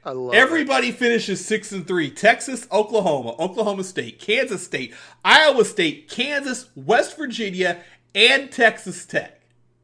I 0.04 0.12
love 0.12 0.34
Everybody 0.34 0.90
it. 0.90 0.96
finishes 0.96 1.46
six 1.46 1.72
and 1.72 1.86
three. 1.86 2.10
Texas, 2.10 2.68
Oklahoma, 2.72 3.36
Oklahoma 3.38 3.84
State, 3.84 4.20
Kansas 4.20 4.64
State, 4.64 4.94
Iowa 5.26 5.66
State, 5.66 6.10
Kansas, 6.10 6.70
West 6.76 7.18
Virginia, 7.18 7.84
and 8.16 8.52
Texas 8.52 9.06
Tech. 9.06 9.42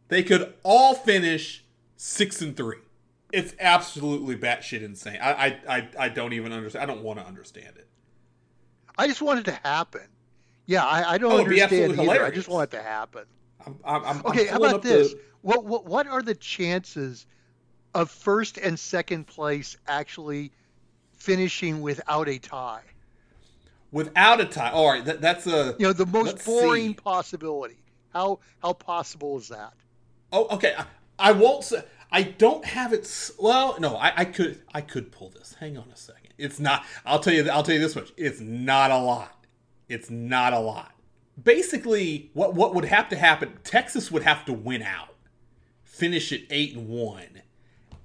They 0.07 0.23
could 0.23 0.53
all 0.63 0.93
finish 0.93 1.65
six 1.97 2.41
and 2.41 2.55
three. 2.55 2.77
It's 3.31 3.53
absolutely 3.59 4.35
batshit 4.37 4.81
insane. 4.81 5.19
I 5.21 5.31
I 5.31 5.59
I, 5.67 5.89
I 5.99 6.09
don't 6.09 6.33
even 6.33 6.53
understand. 6.53 6.83
I 6.83 6.93
don't 6.93 7.03
want 7.03 7.19
to 7.19 7.25
understand 7.25 7.75
it. 7.75 7.87
I 8.97 9.07
just 9.07 9.21
want 9.21 9.39
it 9.39 9.45
to 9.45 9.59
happen. 9.63 10.07
Yeah, 10.65 10.85
I, 10.85 11.13
I 11.13 11.17
don't 11.17 11.33
oh, 11.33 11.39
understand 11.39 11.93
either. 11.93 12.01
Hilarious. 12.01 12.31
I 12.31 12.35
just 12.35 12.47
want 12.47 12.73
it 12.73 12.77
to 12.77 12.83
happen. 12.83 13.25
I'm, 13.65 14.05
I'm, 14.05 14.25
okay, 14.25 14.47
how 14.47 14.57
about 14.57 14.81
this? 14.81 15.13
The... 15.13 15.19
What, 15.41 15.65
what 15.65 15.85
what 15.85 16.07
are 16.07 16.21
the 16.21 16.35
chances 16.35 17.27
of 17.95 18.11
first 18.11 18.57
and 18.57 18.77
second 18.77 19.25
place 19.25 19.77
actually 19.87 20.51
finishing 21.13 21.81
without 21.81 22.27
a 22.27 22.37
tie. 22.37 22.81
Without 23.91 24.41
a 24.41 24.45
tie. 24.45 24.69
All 24.71 24.91
right, 24.91 25.05
that, 25.05 25.21
that's 25.21 25.47
a 25.47 25.75
you 25.79 25.87
know 25.87 25.93
the 25.93 26.05
most 26.05 26.45
boring 26.45 26.89
see. 26.89 26.93
possibility. 26.95 27.77
How 28.13 28.39
how 28.61 28.73
possible 28.73 29.37
is 29.37 29.47
that? 29.47 29.73
Oh, 30.31 30.47
okay. 30.55 30.73
I, 30.77 30.85
I, 31.17 31.31
won't 31.31 31.63
say. 31.63 31.83
I 32.11 32.23
don't 32.23 32.65
have 32.65 32.91
it. 32.91 33.31
Well, 33.39 33.77
no, 33.79 33.95
I, 33.95 34.13
I 34.17 34.25
could 34.25 34.61
I 34.73 34.81
could 34.81 35.11
pull 35.11 35.29
this. 35.29 35.55
Hang 35.59 35.77
on 35.77 35.85
a 35.91 35.95
second. 35.95 36.33
It's 36.37 36.59
not. 36.59 36.83
I'll 37.05 37.19
tell 37.19 37.33
you. 37.33 37.49
I'll 37.49 37.63
tell 37.63 37.75
you 37.75 37.81
this 37.81 37.95
much. 37.95 38.11
It's 38.17 38.41
not 38.41 38.91
a 38.91 38.97
lot. 38.97 39.45
It's 39.87 40.09
not 40.09 40.51
a 40.51 40.59
lot. 40.59 40.91
Basically, 41.41 42.31
what 42.33 42.53
what 42.53 42.75
would 42.75 42.85
have 42.85 43.07
to 43.09 43.15
happen? 43.15 43.53
Texas 43.63 44.11
would 44.11 44.23
have 44.23 44.43
to 44.45 44.53
win 44.53 44.81
out, 44.81 45.15
finish 45.83 46.33
at 46.33 46.41
eight 46.49 46.75
and 46.75 46.89
one, 46.89 47.41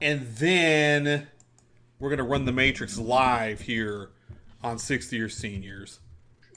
and 0.00 0.26
then 0.36 1.28
we're 1.98 2.08
going 2.08 2.18
to 2.18 2.24
run 2.24 2.44
the 2.44 2.52
Matrix 2.52 2.98
live 2.98 3.60
here 3.60 4.10
on 4.62 4.78
sixth 4.78 5.12
year 5.12 5.28
seniors. 5.28 6.00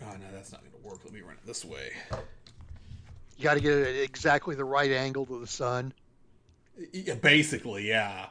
Oh, 0.02 0.12
no, 0.12 0.26
that's 0.34 0.52
not 0.52 0.62
going 0.62 0.72
to 0.72 0.88
work. 0.88 1.00
Let 1.04 1.14
me 1.14 1.22
run 1.22 1.34
it 1.34 1.46
this 1.46 1.64
way. 1.64 1.92
You 3.38 3.44
got 3.44 3.56
to 3.56 3.60
get 3.60 3.74
it 3.74 3.88
at 3.88 4.04
exactly 4.04 4.56
the 4.56 4.66
right 4.66 4.92
angle 4.92 5.26
to 5.26 5.40
the 5.40 5.48
sun. 5.48 5.94
Yeah, 6.92 7.16
basically, 7.16 7.88
yeah. 7.88 8.28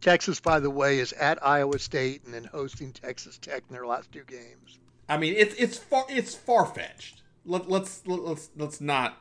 Texas, 0.00 0.40
by 0.40 0.60
the 0.60 0.70
way, 0.70 0.98
is 0.98 1.12
at 1.14 1.44
Iowa 1.44 1.78
State 1.78 2.24
and 2.24 2.34
then 2.34 2.44
hosting 2.44 2.92
Texas 2.92 3.38
Tech 3.38 3.62
in 3.68 3.74
their 3.74 3.86
last 3.86 4.12
two 4.12 4.24
games. 4.24 4.78
I 5.08 5.16
mean, 5.16 5.34
it's 5.36 5.54
it's 5.56 5.78
far 5.78 6.04
it's 6.08 6.34
far 6.34 6.66
fetched. 6.66 7.22
Let, 7.46 7.70
let's 7.70 8.06
let's 8.06 8.50
let's 8.56 8.80
not 8.80 9.16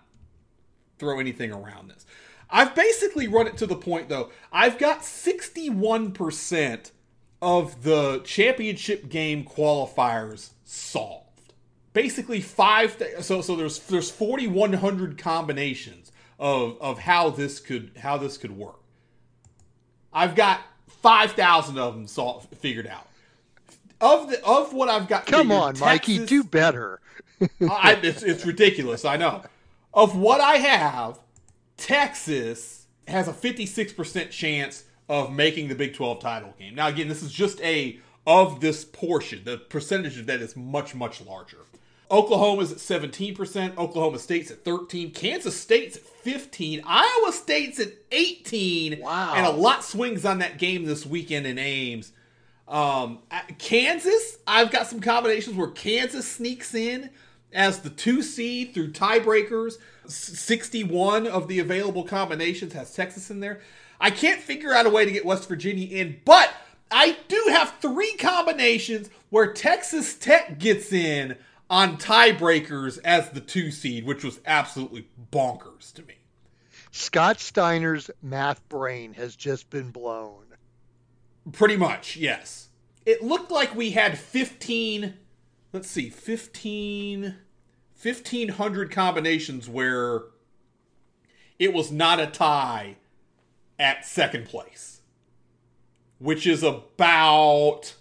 throw 0.98 1.20
anything 1.20 1.52
around 1.52 1.90
this. 1.90 2.06
I've 2.54 2.76
basically 2.76 3.28
run 3.28 3.48
it 3.48 3.58
to 3.58 3.66
the 3.66 3.76
point 3.76 4.10
though. 4.10 4.30
I've 4.52 4.78
got 4.78 5.00
61% 5.02 6.92
of 7.42 7.84
the 7.84 8.22
championship 8.24 9.10
game 9.10 9.44
qualifiers 9.44 10.52
solved. 10.64 11.54
Basically 11.94 12.40
five 12.42 12.98
th- 12.98 13.22
so 13.22 13.42
so 13.42 13.56
there's 13.56 13.80
there's 13.80 14.12
4100 14.12 15.18
combinations 15.18 16.12
of 16.40 16.78
of 16.80 17.00
how 17.00 17.32
this 17.32 17.60
could 17.60 17.92
how 17.98 18.18
this 18.18 18.38
could 18.38 18.56
work. 18.56 18.80
I've 20.14 20.36
got 20.36 20.62
5000 20.88 21.80
of 21.80 21.96
them 21.96 22.08
solved 22.08 22.56
figured 22.56 22.88
out. 22.88 23.08
Of 24.00 24.30
the 24.30 24.44
of 24.46 24.74
what 24.74 24.90
I've 24.90 25.08
got 25.08 25.26
Come 25.26 25.52
on, 25.52 25.80
Mikey, 25.80 26.26
do 26.26 26.44
better. 26.44 27.00
I, 27.62 28.00
it's, 28.02 28.22
it's 28.22 28.46
ridiculous. 28.46 29.06
I 29.06 29.18
know. 29.18 29.44
Of 29.94 30.16
what 30.16 30.40
I 30.40 30.56
have, 30.58 31.20
Texas 31.78 32.88
has 33.08 33.28
a 33.28 33.34
56% 33.34 34.30
chance 34.30 34.84
of 35.10 35.32
making 35.32 35.68
the 35.68 35.76
Big 35.76 35.94
12 35.94 36.20
title 36.20 36.54
game. 36.58 36.76
Now, 36.76 36.88
again, 36.88 37.08
this 37.08 37.22
is 37.24 37.32
just 37.32 37.62
a 37.62 38.00
of 38.26 38.62
this 38.62 38.86
portion. 38.86 39.44
The 39.44 39.58
percentage 39.58 40.18
of 40.18 40.26
that 40.28 40.42
is 40.42 40.56
much, 40.56 40.96
much 40.96 41.22
larger. 41.22 41.66
Oklahoma's 42.10 42.72
at 42.72 42.78
17%, 42.78 43.78
Oklahoma 43.78 44.20
State's 44.20 44.52
at 44.52 44.64
13, 44.64 45.12
Kansas 45.12 45.60
State's 45.60 45.98
at 45.98 46.04
15, 46.04 46.84
Iowa 46.86 47.32
State's 47.32 47.80
at 47.80 47.92
18. 48.12 49.00
Wow. 49.00 49.34
And 49.36 49.46
a 49.46 49.50
lot 49.50 49.84
swings 49.84 50.24
on 50.24 50.38
that 50.40 50.60
game 50.60 50.86
this 50.86 51.06
weekend 51.06 51.48
in 51.48 51.58
Ames. 51.58 52.12
Um, 52.68 53.20
Kansas, 53.58 54.38
I've 54.46 54.72
got 54.72 54.88
some 54.88 55.00
combinations 55.00 55.56
where 55.56 55.70
Kansas 55.70 56.28
sneaks 56.28 56.76
in 56.76 57.10
as 57.54 57.80
the 57.80 57.90
two 57.90 58.22
seed 58.22 58.74
through 58.74 58.92
tiebreakers. 58.92 59.78
61 60.06 61.28
of 61.28 61.48
the 61.48 61.60
available 61.60 62.04
combinations 62.04 62.74
has 62.74 62.94
Texas 62.94 63.30
in 63.30 63.40
there. 63.40 63.62
I 64.00 64.10
can't 64.10 64.42
figure 64.42 64.74
out 64.74 64.86
a 64.86 64.90
way 64.90 65.06
to 65.06 65.12
get 65.12 65.26
West 65.26 65.48
Virginia 65.48 65.88
in, 65.88 66.20
but 66.26 66.54
I 66.92 67.18
do 67.28 67.46
have 67.50 67.76
three 67.80 68.16
combinations 68.18 69.10
where 69.30 69.54
Texas 69.54 70.16
Tech 70.16 70.60
gets 70.60 70.92
in 70.92 71.38
on 71.70 71.98
tiebreakers 71.98 73.00
as 73.04 73.30
the 73.30 73.40
two 73.40 73.72
seed, 73.72 74.06
which 74.06 74.24
was 74.24 74.40
absolutely 74.46 75.08
bonkers 75.32 75.94
to 75.94 76.04
me. 76.04 76.16
Scott 76.92 77.40
Steiner's 77.40 78.12
math 78.22 78.68
brain 78.70 79.14
has 79.14 79.36
just 79.36 79.72
been 79.72 79.90
blown. 79.90 80.46
Pretty 81.52 81.76
much, 81.76 82.16
yes. 82.16 82.70
It 83.06 83.24
looked 83.24 83.50
like 83.50 83.76
we 83.76 83.90
had 83.90 84.18
15, 84.18 85.16
let's 85.74 85.90
see, 85.90 86.10
15, 86.10 87.36
1500 88.00 88.92
combinations 88.92 89.68
where 89.68 90.22
it 91.58 91.74
was 91.74 91.92
not 91.92 92.20
a 92.20 92.28
tie 92.28 92.96
at 93.80 94.06
second 94.06 94.46
place, 94.46 95.02
which 96.20 96.46
is 96.46 96.62
about 96.62 97.96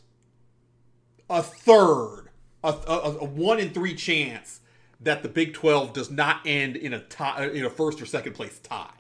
a 1.30 1.42
third, 1.42 2.28
a, 2.62 2.68
a, 2.86 3.16
a 3.20 3.24
one 3.24 3.58
in 3.58 3.70
three 3.70 3.94
chance 3.94 4.60
that 5.00 5.22
the 5.22 5.28
Big 5.28 5.54
12 5.54 5.94
does 5.94 6.10
not 6.10 6.40
end 6.44 6.76
in 6.76 6.92
a 6.92 7.00
tie, 7.00 7.48
in 7.48 7.64
a 7.64 7.70
first 7.70 8.00
or 8.02 8.06
second 8.06 8.34
place 8.34 8.60
tie. 8.62 8.90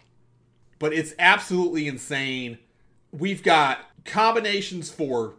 But 0.78 0.92
it's 0.92 1.14
absolutely 1.18 1.86
insane. 1.86 2.58
We've 3.12 3.42
got 3.42 3.78
combinations 4.04 4.90
for 4.90 5.34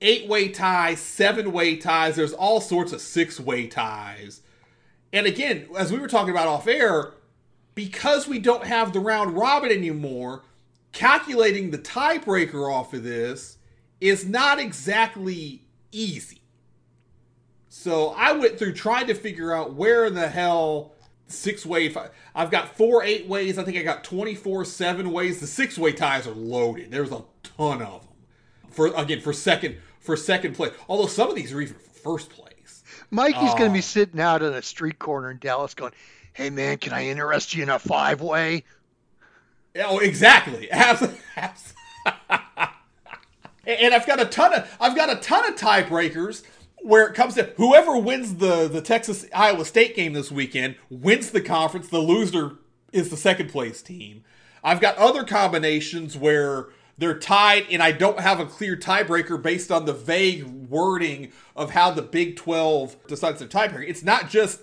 eight 0.00 0.28
way 0.28 0.48
ties, 0.48 1.00
seven 1.00 1.52
way 1.52 1.76
ties. 1.76 2.16
There's 2.16 2.32
all 2.32 2.60
sorts 2.60 2.92
of 2.92 3.00
six 3.00 3.38
way 3.38 3.66
ties. 3.66 4.42
And 5.12 5.26
again, 5.26 5.68
as 5.76 5.92
we 5.92 5.98
were 5.98 6.08
talking 6.08 6.30
about 6.30 6.48
off 6.48 6.66
air, 6.66 7.14
because 7.74 8.28
we 8.28 8.38
don't 8.38 8.64
have 8.64 8.92
the 8.92 9.00
round 9.00 9.36
robin 9.36 9.70
anymore, 9.70 10.42
calculating 10.92 11.70
the 11.70 11.78
tiebreaker 11.78 12.72
off 12.72 12.94
of 12.94 13.02
this 13.02 13.58
is 14.00 14.26
not 14.26 14.58
exactly 14.58 15.64
easy. 15.92 16.40
So 17.68 18.10
I 18.16 18.32
went 18.32 18.58
through 18.58 18.74
trying 18.74 19.06
to 19.08 19.14
figure 19.14 19.52
out 19.52 19.74
where 19.74 20.06
in 20.06 20.14
the 20.14 20.28
hell 20.28 20.94
six 21.26 21.64
way. 21.64 21.94
I've 22.34 22.50
got 22.50 22.76
four 22.76 23.02
eight 23.02 23.26
ways. 23.26 23.58
I 23.58 23.64
think 23.64 23.76
I 23.76 23.82
got 23.82 24.04
24 24.04 24.64
seven 24.64 25.12
ways. 25.12 25.40
The 25.40 25.46
six 25.46 25.78
way 25.78 25.92
ties 25.92 26.26
are 26.26 26.34
loaded. 26.34 26.90
There's 26.90 27.12
a 27.12 27.22
ton 27.42 27.82
of 27.82 28.02
them 28.02 28.10
for 28.70 28.88
again 28.88 29.20
for 29.20 29.32
second 29.32 29.76
for 30.00 30.16
second 30.16 30.54
place. 30.54 30.72
Although 30.88 31.06
some 31.06 31.28
of 31.28 31.36
these 31.36 31.52
are 31.52 31.60
even 31.60 31.76
for 31.76 31.90
first 32.00 32.30
place. 32.30 32.82
Mikey's 33.10 33.54
going 33.54 33.62
Oh. 33.62 33.66
to 33.68 33.72
be 33.72 33.78
ah. 33.78 33.82
sitting 33.82 34.20
out 34.20 34.42
in 34.42 34.52
a 34.52 34.62
street 34.62 34.98
corner 34.98 35.30
in 35.30 35.38
Dallas 35.38 35.74
going, 35.74 35.92
Hey, 36.32 36.50
man, 36.50 36.78
can 36.78 36.92
I 36.92 37.06
interest 37.08 37.54
you 37.54 37.62
in 37.62 37.68
a 37.68 37.78
five 37.78 38.20
way? 38.20 38.64
Oh, 39.76 39.98
exactly. 39.98 40.68
And 43.66 43.94
I've 43.94 44.06
got 44.06 44.20
a 44.20 44.24
ton 44.24 44.54
of 44.54 44.76
I've 44.80 44.96
got 44.96 45.10
a 45.10 45.16
ton 45.16 45.46
of 45.46 45.54
tiebreakers 45.54 46.42
where 46.82 47.06
it 47.06 47.14
comes 47.14 47.34
to 47.34 47.52
whoever 47.56 47.96
wins 47.96 48.36
the 48.36 48.68
the 48.68 48.80
Texas 48.80 49.26
Iowa 49.34 49.64
State 49.64 49.94
game 49.94 50.12
this 50.14 50.32
weekend 50.32 50.76
wins 50.88 51.30
the 51.30 51.42
conference. 51.42 51.88
The 51.88 51.98
loser 51.98 52.56
is 52.92 53.10
the 53.10 53.16
second 53.16 53.50
place 53.50 53.82
team. 53.82 54.24
I've 54.64 54.80
got 54.80 54.96
other 54.96 55.24
combinations 55.24 56.16
where 56.16 56.68
they're 57.00 57.18
tied, 57.18 57.66
and 57.70 57.82
I 57.82 57.90
don't 57.90 58.20
have 58.20 58.38
a 58.38 58.46
clear 58.46 58.76
tiebreaker 58.76 59.42
based 59.42 59.72
on 59.72 59.86
the 59.86 59.92
vague 59.92 60.44
wording 60.44 61.32
of 61.56 61.70
how 61.70 61.90
the 61.90 62.02
Big 62.02 62.36
Twelve 62.36 62.94
decides 63.08 63.40
their 63.40 63.48
tiebreaker. 63.48 63.88
It's 63.88 64.04
not 64.04 64.30
just 64.30 64.60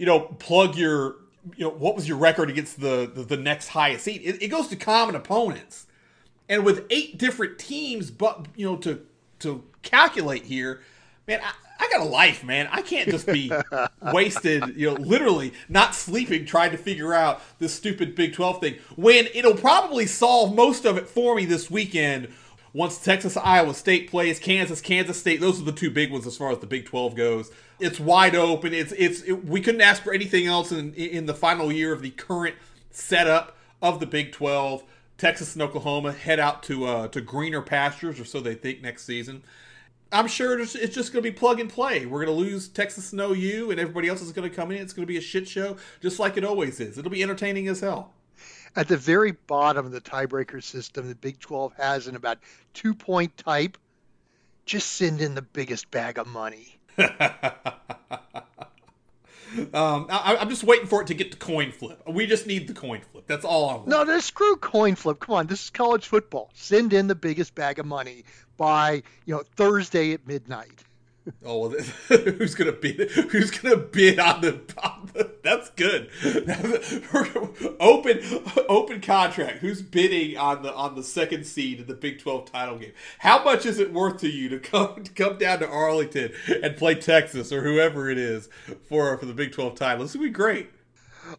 you 0.00 0.06
know, 0.06 0.20
plug 0.38 0.76
your, 0.76 1.16
you 1.56 1.66
know, 1.66 1.68
what 1.68 1.94
was 1.94 2.08
your 2.08 2.16
record 2.16 2.48
against 2.48 2.80
the 2.80 3.10
the, 3.14 3.22
the 3.22 3.36
next 3.36 3.68
highest 3.68 4.04
seed? 4.04 4.22
It, 4.24 4.42
it 4.42 4.48
goes 4.48 4.68
to 4.68 4.76
common 4.76 5.14
opponents, 5.14 5.86
and 6.48 6.64
with 6.64 6.86
eight 6.88 7.18
different 7.18 7.58
teams, 7.58 8.10
but 8.10 8.46
you 8.56 8.64
know, 8.64 8.76
to 8.78 9.04
to 9.40 9.62
calculate 9.82 10.44
here, 10.44 10.80
man, 11.30 11.40
I, 11.44 11.84
I 11.84 11.88
got 11.88 12.00
a 12.00 12.10
life, 12.10 12.44
man. 12.44 12.68
I 12.70 12.82
can't 12.82 13.08
just 13.08 13.26
be 13.26 13.50
wasted, 14.12 14.76
you 14.76 14.88
know, 14.88 14.94
literally 14.94 15.52
not 15.68 15.94
sleeping 15.94 16.44
trying 16.44 16.72
to 16.72 16.76
figure 16.76 17.14
out 17.14 17.40
this 17.58 17.72
stupid 17.72 18.14
Big 18.14 18.34
Twelve 18.34 18.60
thing 18.60 18.76
when 18.96 19.28
it'll 19.32 19.54
probably 19.54 20.06
solve 20.06 20.54
most 20.54 20.84
of 20.84 20.96
it 20.96 21.08
for 21.08 21.34
me 21.34 21.44
this 21.44 21.70
weekend. 21.70 22.28
Once 22.72 22.98
Texas, 22.98 23.36
Iowa 23.36 23.74
State 23.74 24.08
plays, 24.08 24.38
Kansas, 24.38 24.80
Kansas 24.80 25.18
State, 25.18 25.40
those 25.40 25.60
are 25.60 25.64
the 25.64 25.72
two 25.72 25.90
big 25.90 26.12
ones 26.12 26.24
as 26.24 26.36
far 26.36 26.52
as 26.52 26.58
the 26.58 26.68
Big 26.68 26.86
12 26.86 27.16
goes. 27.16 27.50
It's 27.80 27.98
wide 27.98 28.36
open. 28.36 28.72
It's 28.72 28.92
it's 28.92 29.22
it, 29.22 29.44
we 29.44 29.60
couldn't 29.60 29.80
ask 29.80 30.02
for 30.02 30.12
anything 30.12 30.46
else 30.46 30.70
in 30.70 30.94
in 30.94 31.26
the 31.26 31.34
final 31.34 31.72
year 31.72 31.92
of 31.92 32.02
the 32.02 32.10
current 32.10 32.54
setup 32.90 33.56
of 33.82 34.00
the 34.00 34.06
Big 34.06 34.32
12. 34.32 34.84
Texas 35.18 35.54
and 35.54 35.62
Oklahoma 35.62 36.12
head 36.12 36.40
out 36.40 36.62
to 36.64 36.86
uh, 36.86 37.08
to 37.08 37.20
greener 37.20 37.60
pastures, 37.60 38.20
or 38.20 38.24
so 38.24 38.40
they 38.40 38.54
think 38.54 38.82
next 38.82 39.04
season. 39.04 39.42
I'm 40.12 40.26
sure 40.26 40.58
it's 40.58 40.74
it's 40.74 40.94
just 40.94 41.12
going 41.12 41.22
to 41.22 41.30
be 41.30 41.36
plug 41.36 41.60
and 41.60 41.70
play. 41.70 42.04
We're 42.04 42.24
going 42.24 42.36
to 42.36 42.44
lose 42.44 42.68
Texas 42.68 43.12
and 43.12 43.20
OU, 43.20 43.70
and 43.70 43.78
everybody 43.78 44.08
else 44.08 44.20
is 44.22 44.32
going 44.32 44.48
to 44.48 44.54
come 44.54 44.70
in. 44.72 44.78
It's 44.78 44.92
going 44.92 45.04
to 45.04 45.12
be 45.12 45.18
a 45.18 45.22
shit 45.22 45.46
show, 45.46 45.76
just 46.00 46.18
like 46.18 46.36
it 46.36 46.44
always 46.44 46.80
is. 46.80 46.98
It'll 46.98 47.10
be 47.10 47.22
entertaining 47.22 47.68
as 47.68 47.80
hell. 47.80 48.12
At 48.76 48.88
the 48.88 48.96
very 48.96 49.32
bottom 49.32 49.86
of 49.86 49.92
the 49.92 50.00
tiebreaker 50.00 50.62
system, 50.62 51.08
the 51.08 51.14
Big 51.14 51.38
12 51.40 51.74
has 51.74 52.08
in 52.08 52.16
about 52.16 52.38
two 52.74 52.94
point 52.94 53.36
type. 53.36 53.78
Just 54.66 54.92
send 54.92 55.20
in 55.20 55.34
the 55.34 55.42
biggest 55.42 55.90
bag 55.90 56.18
of 56.18 56.26
money. 56.26 56.78
Um, 59.74 60.06
I, 60.10 60.36
I'm 60.40 60.48
just 60.48 60.64
waiting 60.64 60.86
for 60.86 61.02
it 61.02 61.08
to 61.08 61.14
get 61.14 61.32
to 61.32 61.38
coin 61.38 61.72
flip. 61.72 62.02
We 62.06 62.26
just 62.26 62.46
need 62.46 62.68
the 62.68 62.74
coin 62.74 63.00
flip. 63.12 63.24
That's 63.26 63.44
all 63.44 63.68
I 63.68 63.74
want. 63.74 63.88
No, 63.88 64.04
no, 64.04 64.18
screw 64.20 64.56
coin 64.56 64.94
flip. 64.94 65.20
Come 65.20 65.34
on, 65.34 65.46
this 65.46 65.64
is 65.64 65.70
college 65.70 66.06
football. 66.06 66.50
Send 66.54 66.92
in 66.92 67.08
the 67.08 67.14
biggest 67.14 67.54
bag 67.54 67.78
of 67.78 67.86
money 67.86 68.24
by 68.56 69.02
you 69.26 69.34
know 69.34 69.42
Thursday 69.56 70.12
at 70.12 70.26
midnight. 70.26 70.84
Oh, 71.44 71.68
well, 71.68 71.70
who's 72.08 72.54
gonna 72.54 72.72
bid? 72.72 73.10
Who's 73.10 73.50
gonna 73.50 73.76
bid 73.76 74.18
on 74.18 74.40
the? 74.40 74.60
On 74.82 75.10
the 75.12 75.30
that's 75.42 75.70
good. 75.70 76.10
open, 77.80 78.20
open 78.68 79.00
contract. 79.00 79.58
Who's 79.58 79.82
bidding 79.82 80.36
on 80.36 80.62
the 80.62 80.72
on 80.74 80.94
the 80.94 81.02
second 81.02 81.44
seed 81.44 81.80
in 81.80 81.86
the 81.86 81.94
Big 81.94 82.20
Twelve 82.20 82.50
title 82.50 82.78
game? 82.78 82.92
How 83.18 83.42
much 83.42 83.66
is 83.66 83.78
it 83.78 83.92
worth 83.92 84.20
to 84.20 84.28
you 84.28 84.48
to 84.50 84.58
come 84.58 85.02
to 85.02 85.12
come 85.12 85.38
down 85.38 85.60
to 85.60 85.68
Arlington 85.68 86.32
and 86.62 86.76
play 86.76 86.94
Texas 86.94 87.52
or 87.52 87.62
whoever 87.62 88.10
it 88.10 88.18
is 88.18 88.48
for 88.88 89.16
for 89.16 89.26
the 89.26 89.34
Big 89.34 89.52
Twelve 89.52 89.76
title? 89.76 90.04
This 90.04 90.14
would 90.14 90.22
be 90.22 90.30
great. 90.30 90.70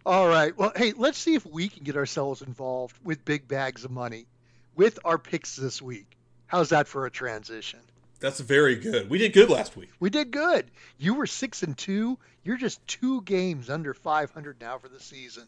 All 0.06 0.28
right. 0.28 0.56
Well, 0.58 0.72
hey, 0.76 0.94
let's 0.96 1.18
see 1.18 1.36
if 1.36 1.46
we 1.46 1.68
can 1.68 1.84
get 1.84 1.98
ourselves 1.98 2.42
involved 2.42 2.98
with 3.04 3.26
big 3.26 3.48
bags 3.48 3.84
of 3.84 3.92
money 3.92 4.28
with 4.76 5.00
our 5.04 5.18
picks 5.18 5.56
this 5.56 5.82
week. 5.82 6.18
How's 6.48 6.70
that 6.70 6.88
for 6.88 7.06
a 7.06 7.12
transition? 7.12 7.80
That's 8.22 8.40
very 8.40 8.76
good. 8.76 9.10
We 9.10 9.18
did 9.18 9.34
good 9.34 9.50
last 9.50 9.76
week. 9.76 9.90
We 10.00 10.10
did 10.10 10.32
good. 10.32 10.70
You 10.98 11.16
were 11.16 11.26
six 11.26 11.64
and 11.64 11.76
two. 11.78 12.18
You're 12.44 12.56
just 12.58 12.86
two 12.88 13.22
games 13.24 13.70
under 13.70 13.94
500 13.94 14.62
now 14.62 14.78
for 14.78 14.88
the 14.88 15.00
season. 15.00 15.48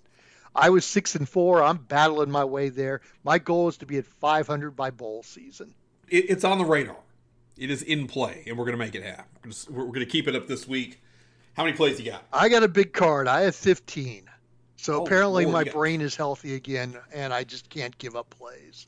I 0.56 0.70
was 0.72 0.84
six 0.84 1.16
and 1.16 1.30
four. 1.30 1.64
I'm 1.64 1.78
battling 1.78 2.32
my 2.32 2.44
way 2.44 2.70
there. 2.70 3.02
My 3.24 3.38
goal 3.38 3.70
is 3.70 3.78
to 3.78 3.86
be 3.86 3.98
at 3.98 4.06
500 4.06 4.76
by 4.76 4.90
bowl 4.90 5.24
season. 5.24 5.74
It, 6.10 6.30
it's 6.30 6.44
on 6.44 6.58
the 6.58 6.66
radar. 6.66 6.98
It 7.58 7.70
is 7.70 7.84
in 7.84 8.08
play, 8.08 8.44
and 8.48 8.58
we're 8.58 8.66
gonna 8.66 8.78
make 8.78 8.96
it 8.96 9.04
happen. 9.04 9.26
We're 9.44 9.52
gonna, 9.52 9.86
we're 9.86 9.94
gonna 9.94 10.06
keep 10.08 10.28
it 10.28 10.36
up 10.36 10.48
this 10.48 10.68
week. 10.68 11.00
How 11.54 11.64
many 11.64 11.78
plays 11.78 12.00
you 12.00 12.12
got? 12.12 12.24
I 12.34 12.50
got 12.50 12.64
a 12.64 12.68
big 12.68 12.94
card. 12.94 13.28
I 13.28 13.42
have 13.42 13.56
15. 13.56 14.28
So 14.78 15.02
Oh, 15.02 15.04
apparently 15.06 15.46
Lord, 15.46 15.68
my 15.68 15.72
brain 15.72 16.02
is 16.02 16.16
healthy 16.16 16.56
again, 16.56 16.98
and 17.14 17.32
I 17.32 17.44
just 17.44 17.70
can't 17.70 17.96
give 18.00 18.16
up 18.16 18.32
plays. 18.32 18.88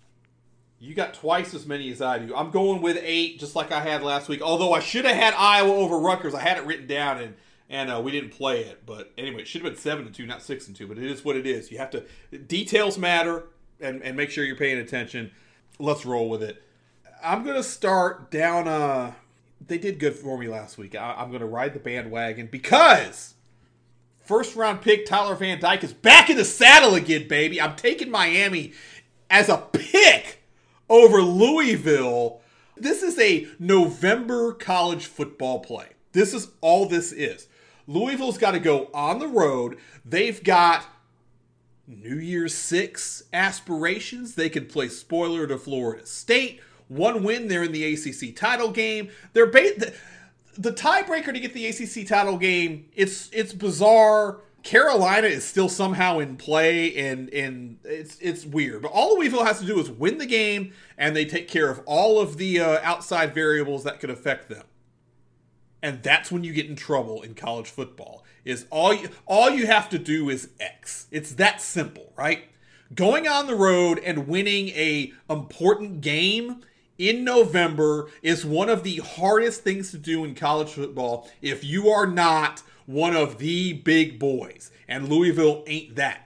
You 0.86 0.94
got 0.94 1.16
twice 1.16 1.56
as 1.56 1.66
many 1.66 1.90
as 1.92 2.00
I 2.00 2.20
do. 2.20 2.36
I'm 2.36 2.52
going 2.52 2.80
with 2.80 3.00
eight, 3.02 3.40
just 3.40 3.56
like 3.56 3.72
I 3.72 3.82
had 3.82 4.04
last 4.04 4.30
week. 4.30 4.42
Although 4.42 4.72
I 4.72 4.80
should 4.80 5.04
have 5.06 5.16
had 5.16 5.34
Iowa 5.34 5.74
over 5.74 5.98
Rutgers. 5.98 6.36
I 6.36 6.42
had 6.42 6.58
it 6.58 6.66
written 6.66 6.86
down 6.86 7.20
and 7.20 7.36
and 7.68 7.92
uh, 7.92 8.00
we 8.00 8.12
didn't 8.12 8.30
play 8.30 8.62
it. 8.62 8.86
But 8.86 9.12
anyway, 9.18 9.42
it 9.42 9.48
should 9.48 9.64
have 9.64 9.74
been 9.74 9.82
seven 9.82 10.06
and 10.06 10.14
two, 10.14 10.28
not 10.28 10.44
six 10.44 10.68
and 10.68 10.76
two. 10.76 10.86
But 10.86 11.00
it 11.00 11.06
is 11.06 11.26
what 11.26 11.36
it 11.36 11.48
is. 11.48 11.72
You 11.72 11.80
have 11.80 11.90
to 11.92 12.06
details 12.38 13.00
matter 13.00 13.48
and 13.82 14.04
and 14.04 14.16
make 14.16 14.30
sure 14.30 14.44
you're 14.44 14.56
paying 14.56 14.78
attention. 14.78 15.32
Let's 15.80 16.06
roll 16.06 16.30
with 16.30 16.44
it. 16.44 16.62
I'm 17.24 17.44
gonna 17.44 17.64
start 17.64 18.30
down. 18.30 18.68
Uh, 18.68 19.14
they 19.66 19.80
did 19.80 19.98
good 19.98 20.14
for 20.14 20.38
me 20.38 20.48
last 20.48 20.78
week. 20.78 20.94
I, 20.94 21.16
I'm 21.18 21.32
gonna 21.32 21.48
ride 21.48 21.74
the 21.74 21.80
bandwagon 21.80 22.46
because 22.46 23.34
first 24.20 24.56
round 24.56 24.82
pick 24.82 25.08
Tyler 25.08 25.34
Van 25.34 25.60
Dyke 25.60 25.84
is 25.84 25.94
back 25.94 26.30
in 26.30 26.38
the 26.38 26.46
saddle 26.46 26.94
again, 26.94 27.28
baby. 27.28 27.60
I'm 27.60 27.76
taking 27.76 28.12
Miami 28.12 28.74
as 29.32 29.50
a 29.50 29.58
pick 29.58 30.44
over 30.90 31.22
Louisville. 31.22 32.42
This 32.78 33.04
is 33.04 33.18
a 33.20 33.48
November 33.60 34.54
college 34.54 35.06
football 35.06 35.60
play. 35.60 35.90
This 36.12 36.34
is 36.34 36.50
all 36.62 36.86
this 36.86 37.12
is. 37.12 37.48
Louisville's 37.88 38.38
got 38.38 38.52
to 38.52 38.60
go 38.60 38.90
on 38.94 39.20
the 39.20 39.28
road. 39.28 39.78
They've 40.04 40.44
got 40.44 40.86
New 41.88 42.16
Year's 42.16 42.56
Six 42.56 43.24
aspirations. 43.32 44.36
They 44.36 44.50
could 44.50 44.70
play 44.70 44.88
spoiler 44.90 45.48
to 45.48 45.58
Florida 45.58 46.06
State. 46.06 46.62
One 46.88 47.24
win, 47.24 47.48
they're 47.48 47.64
in 47.64 47.72
the 47.72 47.94
ACC 47.94 48.36
title 48.36 48.72
game. 48.72 49.10
They're 49.34 49.46
ba- 49.46 49.78
the, 49.78 49.94
the 50.58 50.72
tiebreaker 50.72 51.34
to 51.34 51.40
get 51.40 51.54
the 51.54 51.66
ACC 51.68 52.08
title 52.08 52.38
game. 52.38 52.86
It's 52.96 53.30
it's 53.34 53.54
bizarre. 53.54 54.40
Carolina 54.66 55.28
is 55.28 55.46
still 55.46 55.70
somehow 55.70 56.20
in 56.20 56.36
play, 56.36 56.94
and 56.98 57.30
and 57.30 57.78
it's 57.86 58.20
it's 58.20 58.46
weird. 58.46 58.82
But 58.82 58.92
all 58.92 59.16
Louisville 59.16 59.46
has 59.46 59.60
to 59.60 59.66
do 59.66 59.80
is 59.80 59.90
win 59.90 60.18
the 60.18 60.26
game, 60.26 60.74
and 60.98 61.16
they 61.16 61.24
take 61.24 61.48
care 61.48 61.70
of 61.70 61.80
all 61.86 62.20
of 62.20 62.38
the 62.38 62.60
uh, 62.60 62.80
outside 62.84 63.34
variables 63.34 63.86
that 63.86 64.02
could 64.02 64.10
affect 64.10 64.50
them 64.50 64.66
and 65.86 66.02
that's 66.02 66.32
when 66.32 66.44
you 66.44 66.52
get 66.52 66.66
in 66.66 66.76
trouble 66.76 67.22
in 67.22 67.36
college 67.36 67.70
football 67.70 68.24
is 68.44 68.66
all 68.72 68.92
you 68.92 69.08
all 69.28 69.52
you 69.52 69.68
have 69.68 69.88
to 69.88 70.00
do 70.00 70.30
is 70.30 70.50
x 70.60 71.06
it's 71.12 71.34
that 71.34 71.62
simple 71.62 72.12
right 72.18 72.46
going 72.96 73.28
on 73.28 73.46
the 73.46 73.56
road 73.56 74.00
and 74.00 74.28
winning 74.28 74.70
a 74.70 75.14
important 75.30 76.02
game 76.02 76.62
in 76.98 77.24
november 77.24 78.10
is 78.24 78.44
one 78.44 78.68
of 78.68 78.82
the 78.82 78.98
hardest 78.98 79.62
things 79.62 79.92
to 79.92 79.98
do 80.00 80.26
in 80.26 80.34
college 80.34 80.70
football 80.70 81.30
if 81.42 81.64
you 81.64 81.88
are 81.88 82.08
not 82.08 82.64
one 82.86 83.16
of 83.16 83.38
the 83.40 83.74
big 83.74 84.20
boys 84.20 84.72
and 84.88 85.10
louisville 85.10 85.64
ain't 85.68 85.96
that 85.96 86.26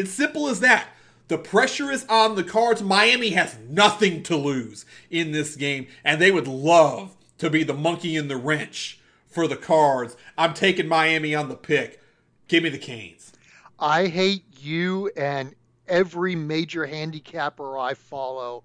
it's 0.00 0.12
simple 0.12 0.48
as 0.48 0.60
that. 0.60 0.88
The 1.28 1.36
pressure 1.36 1.90
is 1.90 2.06
on 2.08 2.34
the 2.34 2.42
cards. 2.42 2.82
Miami 2.82 3.30
has 3.30 3.58
nothing 3.68 4.22
to 4.24 4.36
lose 4.36 4.86
in 5.10 5.32
this 5.32 5.56
game, 5.56 5.88
and 6.02 6.20
they 6.20 6.30
would 6.30 6.48
love 6.48 7.16
to 7.36 7.50
be 7.50 7.62
the 7.62 7.74
monkey 7.74 8.16
in 8.16 8.28
the 8.28 8.36
wrench 8.36 8.98
for 9.26 9.46
the 9.46 9.56
cards. 9.56 10.16
I'm 10.38 10.54
taking 10.54 10.88
Miami 10.88 11.34
on 11.34 11.48
the 11.48 11.54
pick. 11.54 12.00
Give 12.48 12.62
me 12.62 12.70
the 12.70 12.78
Canes. 12.78 13.32
I 13.78 14.06
hate 14.06 14.44
you 14.58 15.10
and 15.16 15.54
every 15.86 16.34
major 16.34 16.86
handicapper 16.86 17.78
I 17.78 17.94
follow. 17.94 18.64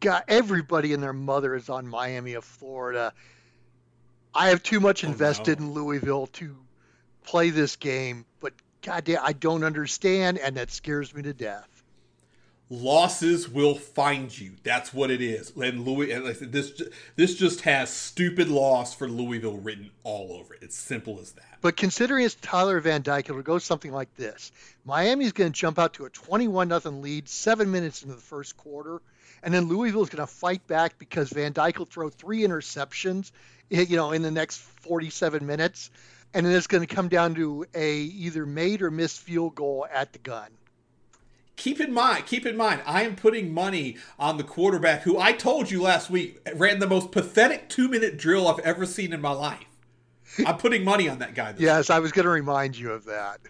God, 0.00 0.22
everybody 0.28 0.94
and 0.94 1.02
their 1.02 1.12
mother 1.12 1.54
is 1.54 1.68
on 1.68 1.86
Miami 1.86 2.34
of 2.34 2.44
Florida. 2.44 3.12
I 4.34 4.48
have 4.48 4.62
too 4.62 4.80
much 4.80 5.04
Oh, 5.04 5.08
invested 5.08 5.60
no. 5.60 5.66
in 5.66 5.72
Louisville 5.72 6.26
to 6.28 6.56
play 7.24 7.50
this 7.50 7.76
game, 7.76 8.24
but 8.40 8.52
goddamn, 8.82 9.20
I 9.22 9.32
don't 9.32 9.64
understand, 9.64 10.38
and 10.38 10.56
that 10.56 10.70
scares 10.70 11.14
me 11.14 11.22
to 11.22 11.32
death. 11.32 11.66
Losses 12.72 13.48
will 13.48 13.74
find 13.74 14.36
you. 14.38 14.52
That's 14.62 14.94
what 14.94 15.10
it 15.10 15.20
is. 15.20 15.52
And 15.56 15.84
Louis, 15.84 16.12
and 16.12 16.24
like 16.24 16.36
said, 16.36 16.52
this 16.52 16.80
this 17.16 17.34
just 17.34 17.62
has 17.62 17.90
stupid 17.90 18.48
loss 18.48 18.94
for 18.94 19.08
Louisville 19.08 19.56
written 19.58 19.90
all 20.04 20.32
over 20.32 20.54
it. 20.54 20.62
It's 20.62 20.76
simple 20.76 21.18
as 21.18 21.32
that. 21.32 21.58
But 21.62 21.76
considering 21.76 22.24
it's 22.24 22.36
Tyler 22.36 22.78
Van 22.78 23.02
Dyke, 23.02 23.28
it'll 23.28 23.42
go 23.42 23.58
something 23.58 23.90
like 23.90 24.14
this: 24.14 24.52
Miami's 24.84 25.32
going 25.32 25.50
to 25.52 25.58
jump 25.58 25.80
out 25.80 25.94
to 25.94 26.04
a 26.04 26.10
21 26.10 26.68
nothing 26.68 27.02
lead, 27.02 27.28
seven 27.28 27.72
minutes 27.72 28.02
into 28.02 28.14
the 28.14 28.20
first 28.20 28.56
quarter, 28.56 29.02
and 29.42 29.52
then 29.52 29.68
Louisville 29.68 30.02
is 30.02 30.08
going 30.08 30.26
to 30.26 30.32
fight 30.32 30.66
back 30.66 30.98
because 30.98 31.30
Van 31.30 31.52
Dyke 31.52 31.78
will 31.78 31.86
throw 31.86 32.08
three 32.08 32.40
interceptions, 32.40 33.32
eh, 33.70 33.86
you 33.88 33.96
know, 33.96 34.12
in 34.12 34.22
the 34.22 34.30
next 34.30 34.58
47 34.58 35.46
minutes, 35.46 35.90
and 36.34 36.44
then 36.46 36.54
it's 36.54 36.66
going 36.66 36.86
to 36.86 36.94
come 36.94 37.08
down 37.08 37.34
to 37.34 37.66
a 37.74 37.94
either 37.94 38.46
made 38.46 38.82
or 38.82 38.90
missed 38.90 39.20
field 39.20 39.54
goal 39.54 39.86
at 39.92 40.12
the 40.12 40.18
gun. 40.18 40.50
keep 41.56 41.80
in 41.80 41.92
mind, 41.92 42.26
keep 42.26 42.46
in 42.46 42.56
mind, 42.56 42.82
I 42.86 43.02
am 43.02 43.16
putting 43.16 43.52
money 43.52 43.96
on 44.18 44.36
the 44.36 44.44
quarterback 44.44 45.02
who 45.02 45.18
I 45.18 45.32
told 45.32 45.70
you 45.70 45.82
last 45.82 46.08
week 46.10 46.38
ran 46.54 46.78
the 46.78 46.86
most 46.86 47.10
pathetic 47.10 47.68
two 47.68 47.88
minute 47.88 48.16
drill 48.16 48.48
I've 48.48 48.60
ever 48.60 48.86
seen 48.86 49.12
in 49.12 49.20
my 49.20 49.32
life. 49.32 49.64
I'm 50.46 50.58
putting 50.58 50.84
money 50.84 51.08
on 51.08 51.18
that 51.18 51.34
guy. 51.34 51.52
This 51.52 51.62
Yes, 51.62 51.90
I 51.90 51.98
was 51.98 52.12
going 52.12 52.24
to 52.24 52.30
remind 52.30 52.78
you 52.78 52.92
of 52.92 53.04
that. 53.06 53.40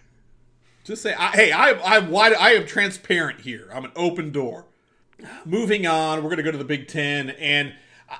Just 0.83 1.03
say, 1.03 1.13
I, 1.13 1.27
hey, 1.31 1.51
I, 1.51 1.97
I'm 1.97 2.09
wide. 2.09 2.33
I 2.33 2.51
am 2.51 2.65
transparent 2.65 3.41
here. 3.41 3.69
I'm 3.73 3.85
an 3.85 3.91
open 3.95 4.31
door. 4.31 4.65
Moving 5.45 5.87
on, 5.87 6.17
we're 6.17 6.29
going 6.29 6.37
to 6.37 6.43
go 6.43 6.51
to 6.51 6.57
the 6.57 6.63
Big 6.63 6.87
Ten, 6.87 7.31
and 7.31 7.73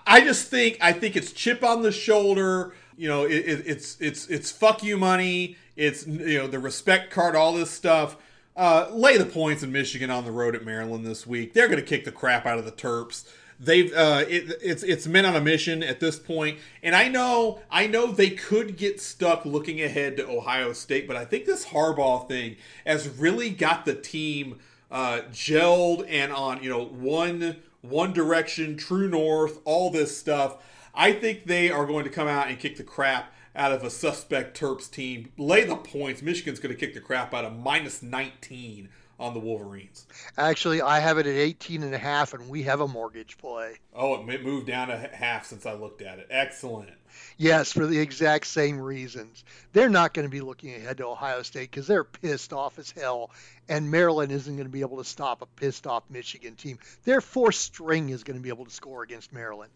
I 0.05 0.21
just 0.21 0.47
think 0.47 0.77
I 0.81 0.93
think 0.93 1.15
it's 1.15 1.31
chip 1.31 1.63
on 1.63 1.81
the 1.81 1.91
shoulder. 1.91 2.73
You 2.97 3.07
know, 3.07 3.25
it, 3.25 3.33
it, 3.33 3.63
it's 3.65 3.99
it's 3.99 4.27
it's 4.27 4.51
fuck 4.51 4.83
you 4.83 4.97
money. 4.97 5.57
It's 5.75 6.05
you 6.05 6.37
know 6.37 6.47
the 6.47 6.59
respect 6.59 7.11
card, 7.11 7.35
all 7.35 7.53
this 7.53 7.71
stuff. 7.71 8.17
Uh, 8.55 8.87
lay 8.91 9.17
the 9.17 9.25
points 9.25 9.63
in 9.63 9.71
Michigan 9.71 10.11
on 10.11 10.25
the 10.25 10.31
road 10.31 10.55
at 10.55 10.65
Maryland 10.65 11.05
this 11.05 11.25
week. 11.25 11.53
They're 11.53 11.67
going 11.67 11.79
to 11.79 11.85
kick 11.85 12.03
the 12.05 12.11
crap 12.11 12.45
out 12.45 12.57
of 12.57 12.65
the 12.65 12.71
Terps. 12.71 13.25
They've 13.59 13.93
uh, 13.93 14.25
it, 14.27 14.57
it's 14.61 14.81
it's 14.81 15.05
men 15.05 15.25
on 15.25 15.35
a 15.35 15.41
mission 15.41 15.83
at 15.83 15.99
this 15.99 16.17
point, 16.17 16.57
and 16.81 16.95
I 16.95 17.07
know 17.07 17.61
I 17.69 17.85
know 17.85 18.07
they 18.07 18.31
could 18.31 18.75
get 18.75 18.99
stuck 18.99 19.45
looking 19.45 19.81
ahead 19.81 20.17
to 20.17 20.27
Ohio 20.27 20.73
State, 20.73 21.07
but 21.07 21.15
I 21.15 21.25
think 21.25 21.45
this 21.45 21.67
Harbaugh 21.67 22.27
thing 22.27 22.55
has 22.87 23.07
really 23.07 23.51
got 23.51 23.85
the 23.85 23.93
team 23.93 24.59
uh, 24.91 25.21
gelled 25.31 26.05
and 26.09 26.31
on 26.31 26.61
you 26.61 26.69
know 26.69 26.85
one 26.85 27.57
one 27.81 28.13
direction, 28.13 28.77
true 28.77 29.07
north, 29.07 29.59
all 29.65 29.89
this 29.89 30.17
stuff. 30.17 30.57
I 30.93 31.13
think 31.13 31.45
they 31.45 31.71
are 31.71 31.85
going 31.85 32.03
to 32.03 32.09
come 32.09 32.27
out 32.27 32.49
and 32.49 32.59
kick 32.59 32.77
the 32.77 32.83
crap 32.83 33.33
out 33.55 33.71
of 33.71 33.83
a 33.83 33.89
suspect 33.89 34.59
Terps 34.59 34.89
team. 34.89 35.31
Lay 35.37 35.63
the 35.63 35.75
points. 35.75 36.21
Michigan's 36.21 36.59
going 36.59 36.73
to 36.73 36.79
kick 36.79 36.93
the 36.93 36.99
crap 36.99 37.33
out 37.33 37.45
of 37.45 37.57
minus 37.57 38.03
19 38.03 38.89
on 39.21 39.35
the 39.35 39.39
Wolverines. 39.39 40.05
Actually, 40.37 40.81
I 40.81 40.99
have 40.99 41.19
it 41.19 41.27
at 41.27 41.35
18 41.35 41.83
and 41.83 41.93
a 41.93 41.97
half, 41.97 42.33
and 42.33 42.49
we 42.49 42.63
have 42.63 42.81
a 42.81 42.87
mortgage 42.87 43.37
play. 43.37 43.75
Oh, 43.93 44.15
it 44.15 44.43
moved 44.43 44.65
down 44.65 44.87
to 44.87 44.97
half 44.97 45.45
since 45.45 45.65
I 45.65 45.73
looked 45.73 46.01
at 46.01 46.17
it. 46.17 46.27
Excellent. 46.31 46.89
Yes, 47.37 47.71
for 47.71 47.85
the 47.85 47.99
exact 47.99 48.47
same 48.47 48.79
reasons. 48.79 49.43
They're 49.73 49.89
not 49.89 50.13
going 50.13 50.27
to 50.27 50.31
be 50.31 50.41
looking 50.41 50.73
ahead 50.73 50.97
to 50.97 51.05
Ohio 51.05 51.43
State 51.43 51.69
because 51.69 51.85
they're 51.85 52.03
pissed 52.03 52.51
off 52.51 52.79
as 52.79 52.89
hell, 52.91 53.29
and 53.69 53.91
Maryland 53.91 54.31
isn't 54.31 54.55
going 54.55 54.67
to 54.67 54.71
be 54.71 54.81
able 54.81 54.97
to 54.97 55.03
stop 55.03 55.41
a 55.43 55.45
pissed 55.45 55.85
off 55.85 56.03
Michigan 56.09 56.55
team. 56.55 56.79
Their 57.03 57.21
fourth 57.21 57.55
string 57.55 58.09
is 58.09 58.23
going 58.23 58.37
to 58.37 58.43
be 58.43 58.49
able 58.49 58.65
to 58.65 58.71
score 58.71 59.03
against 59.03 59.31
Maryland. 59.31 59.71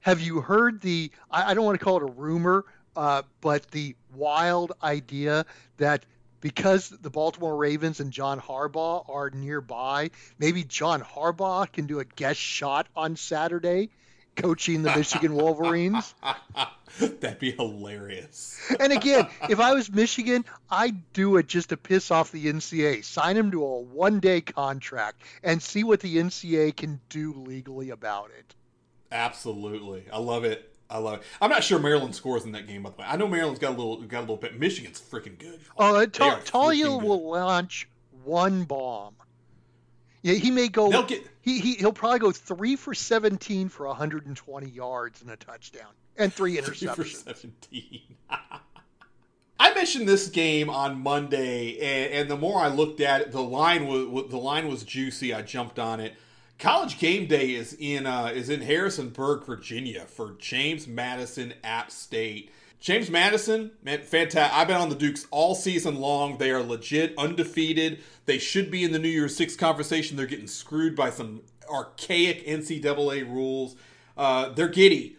Have 0.00 0.20
you 0.20 0.40
heard 0.40 0.80
the, 0.80 1.10
I, 1.30 1.50
I 1.50 1.54
don't 1.54 1.64
want 1.64 1.78
to 1.78 1.84
call 1.84 1.96
it 1.96 2.02
a 2.04 2.12
rumor, 2.12 2.64
uh, 2.94 3.22
but 3.40 3.68
the 3.70 3.96
wild 4.14 4.72
idea 4.82 5.46
that 5.78 6.04
because 6.44 6.90
the 6.90 7.08
Baltimore 7.08 7.56
Ravens 7.56 8.00
and 8.00 8.12
John 8.12 8.38
Harbaugh 8.38 9.08
are 9.08 9.30
nearby, 9.30 10.10
maybe 10.38 10.62
John 10.62 11.00
Harbaugh 11.00 11.72
can 11.72 11.86
do 11.86 12.00
a 12.00 12.04
guest 12.04 12.38
shot 12.38 12.86
on 12.94 13.16
Saturday 13.16 13.88
coaching 14.36 14.82
the 14.82 14.94
Michigan 14.94 15.34
Wolverines? 15.36 16.14
That'd 16.98 17.38
be 17.38 17.52
hilarious. 17.52 18.60
And 18.78 18.92
again, 18.92 19.26
if 19.48 19.58
I 19.58 19.72
was 19.72 19.90
Michigan, 19.90 20.44
I'd 20.68 21.14
do 21.14 21.38
it 21.38 21.46
just 21.46 21.70
to 21.70 21.78
piss 21.78 22.10
off 22.10 22.30
the 22.30 22.44
NCAA. 22.44 23.02
Sign 23.04 23.38
him 23.38 23.50
to 23.52 23.64
a 23.64 23.80
one 23.80 24.20
day 24.20 24.42
contract 24.42 25.22
and 25.42 25.62
see 25.62 25.82
what 25.82 26.00
the 26.00 26.18
NCAA 26.18 26.76
can 26.76 27.00
do 27.08 27.32
legally 27.32 27.88
about 27.88 28.32
it. 28.38 28.54
Absolutely. 29.10 30.04
I 30.12 30.18
love 30.18 30.44
it. 30.44 30.73
I 30.94 30.98
love 30.98 31.14
it. 31.14 31.22
I'm 31.42 31.50
not 31.50 31.64
sure 31.64 31.80
Maryland 31.80 32.14
scores 32.14 32.44
in 32.44 32.52
that 32.52 32.68
game, 32.68 32.84
by 32.84 32.90
the 32.90 32.96
way. 32.98 33.04
I 33.08 33.16
know 33.16 33.26
Maryland's 33.26 33.58
got 33.58 33.70
a 33.70 33.76
little 33.76 34.00
got 34.02 34.18
a 34.18 34.20
little 34.20 34.36
bit. 34.36 34.60
Michigan's 34.60 35.00
freaking 35.00 35.36
good. 35.36 35.58
Oh, 35.76 35.96
uh, 35.96 36.06
Ta- 36.06 36.40
Taulia 36.44 37.02
will 37.02 37.28
launch 37.28 37.88
one 38.22 38.62
bomb. 38.62 39.16
Yeah, 40.22 40.34
he 40.34 40.52
may 40.52 40.68
go. 40.68 41.02
Get 41.02 41.28
He, 41.42 41.58
he 41.58 41.74
he'll 41.74 41.92
probably 41.92 42.20
go 42.20 42.30
three 42.30 42.76
for 42.76 42.94
17 42.94 43.68
for 43.70 43.88
120 43.88 44.70
yards 44.70 45.20
and 45.20 45.32
a 45.32 45.36
touchdown 45.36 45.90
and 46.16 46.32
three 46.32 46.56
three 46.60 46.86
for 46.86 47.02
interceptions. 47.02 47.24
17. 47.24 48.00
I 49.58 49.74
mentioned 49.74 50.08
this 50.08 50.28
game 50.28 50.70
on 50.70 51.00
Monday, 51.00 51.78
and, 51.78 52.14
and 52.14 52.30
the 52.30 52.36
more 52.36 52.60
I 52.60 52.68
looked 52.68 53.00
at 53.00 53.20
it, 53.20 53.32
the 53.32 53.42
line 53.42 53.88
was 53.88 54.30
the 54.30 54.38
line 54.38 54.68
was 54.68 54.84
juicy. 54.84 55.34
I 55.34 55.42
jumped 55.42 55.80
on 55.80 55.98
it. 55.98 56.14
College 56.58 56.98
game 56.98 57.26
day 57.26 57.50
is 57.52 57.76
in 57.78 58.06
uh, 58.06 58.30
is 58.34 58.48
in 58.48 58.60
Harrisonburg, 58.60 59.44
Virginia, 59.44 60.02
for 60.06 60.36
James 60.38 60.86
Madison 60.86 61.54
App 61.64 61.90
State. 61.90 62.50
James 62.80 63.10
Madison, 63.10 63.70
man, 63.82 64.02
fantastic. 64.02 64.56
I've 64.56 64.68
been 64.68 64.76
on 64.76 64.90
the 64.90 64.94
Dukes 64.94 65.26
all 65.30 65.54
season 65.54 65.96
long. 65.96 66.36
They 66.36 66.50
are 66.50 66.62
legit, 66.62 67.16
undefeated. 67.16 68.00
They 68.26 68.36
should 68.36 68.70
be 68.70 68.84
in 68.84 68.92
the 68.92 68.98
New 68.98 69.08
Year's 69.08 69.34
Six 69.34 69.56
conversation. 69.56 70.16
They're 70.16 70.26
getting 70.26 70.46
screwed 70.46 70.94
by 70.94 71.08
some 71.10 71.40
archaic 71.68 72.46
NCAA 72.46 73.26
rules. 73.26 73.74
Uh, 74.16 74.50
they're 74.50 74.68
giddy. 74.68 75.16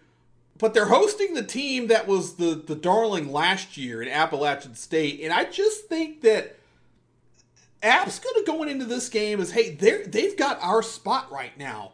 But 0.58 0.74
they're 0.74 0.86
hosting 0.86 1.34
the 1.34 1.44
team 1.44 1.88
that 1.88 2.08
was 2.08 2.36
the, 2.36 2.56
the 2.56 2.76
darling 2.76 3.32
last 3.32 3.78
year 3.78 4.02
in 4.02 4.08
Appalachian 4.08 4.76
State. 4.76 5.20
And 5.22 5.34
I 5.34 5.44
just 5.44 5.88
think 5.88 6.22
that 6.22 6.58
App's 7.86 8.20
to 8.20 8.44
going 8.46 8.70
into 8.70 8.86
this 8.86 9.10
game 9.10 9.40
is, 9.40 9.52
hey, 9.52 9.76
they're, 9.76 10.06
they've 10.06 10.36
got 10.36 10.62
our 10.62 10.82
spot 10.82 11.32
right 11.32 11.58
now. 11.58 11.94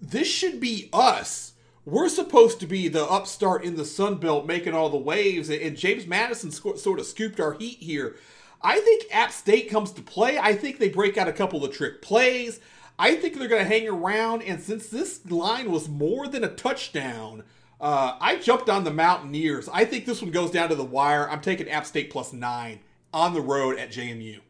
This 0.00 0.28
should 0.28 0.60
be 0.60 0.88
us 0.92 1.52
we're 1.88 2.10
supposed 2.10 2.60
to 2.60 2.66
be 2.66 2.88
the 2.88 3.04
upstart 3.04 3.64
in 3.64 3.76
the 3.76 3.84
Sun 3.84 4.16
Belt 4.16 4.46
making 4.46 4.74
all 4.74 4.90
the 4.90 4.98
waves, 4.98 5.48
and 5.48 5.74
James 5.74 6.06
Madison 6.06 6.50
sort 6.50 7.00
of 7.00 7.06
scooped 7.06 7.40
our 7.40 7.54
heat 7.54 7.78
here. 7.78 8.16
I 8.60 8.78
think 8.80 9.04
App 9.10 9.32
State 9.32 9.70
comes 9.70 9.92
to 9.92 10.02
play. 10.02 10.38
I 10.38 10.52
think 10.52 10.78
they 10.78 10.90
break 10.90 11.16
out 11.16 11.28
a 11.28 11.32
couple 11.32 11.64
of 11.64 11.72
trick 11.72 12.02
plays. 12.02 12.60
I 12.98 13.14
think 13.14 13.38
they're 13.38 13.48
going 13.48 13.62
to 13.62 13.68
hang 13.68 13.88
around, 13.88 14.42
and 14.42 14.60
since 14.60 14.88
this 14.88 15.24
line 15.30 15.70
was 15.72 15.88
more 15.88 16.28
than 16.28 16.44
a 16.44 16.54
touchdown, 16.54 17.44
uh, 17.80 18.18
I 18.20 18.36
jumped 18.36 18.68
on 18.68 18.84
the 18.84 18.92
Mountaineers. 18.92 19.70
I 19.72 19.86
think 19.86 20.04
this 20.04 20.20
one 20.20 20.30
goes 20.30 20.50
down 20.50 20.68
to 20.68 20.74
the 20.74 20.84
wire. 20.84 21.30
I'm 21.30 21.40
taking 21.40 21.70
App 21.70 21.86
State 21.86 22.10
plus 22.10 22.34
nine 22.34 22.80
on 23.14 23.32
the 23.32 23.40
road 23.40 23.78
at 23.78 23.90
JMU. 23.90 24.40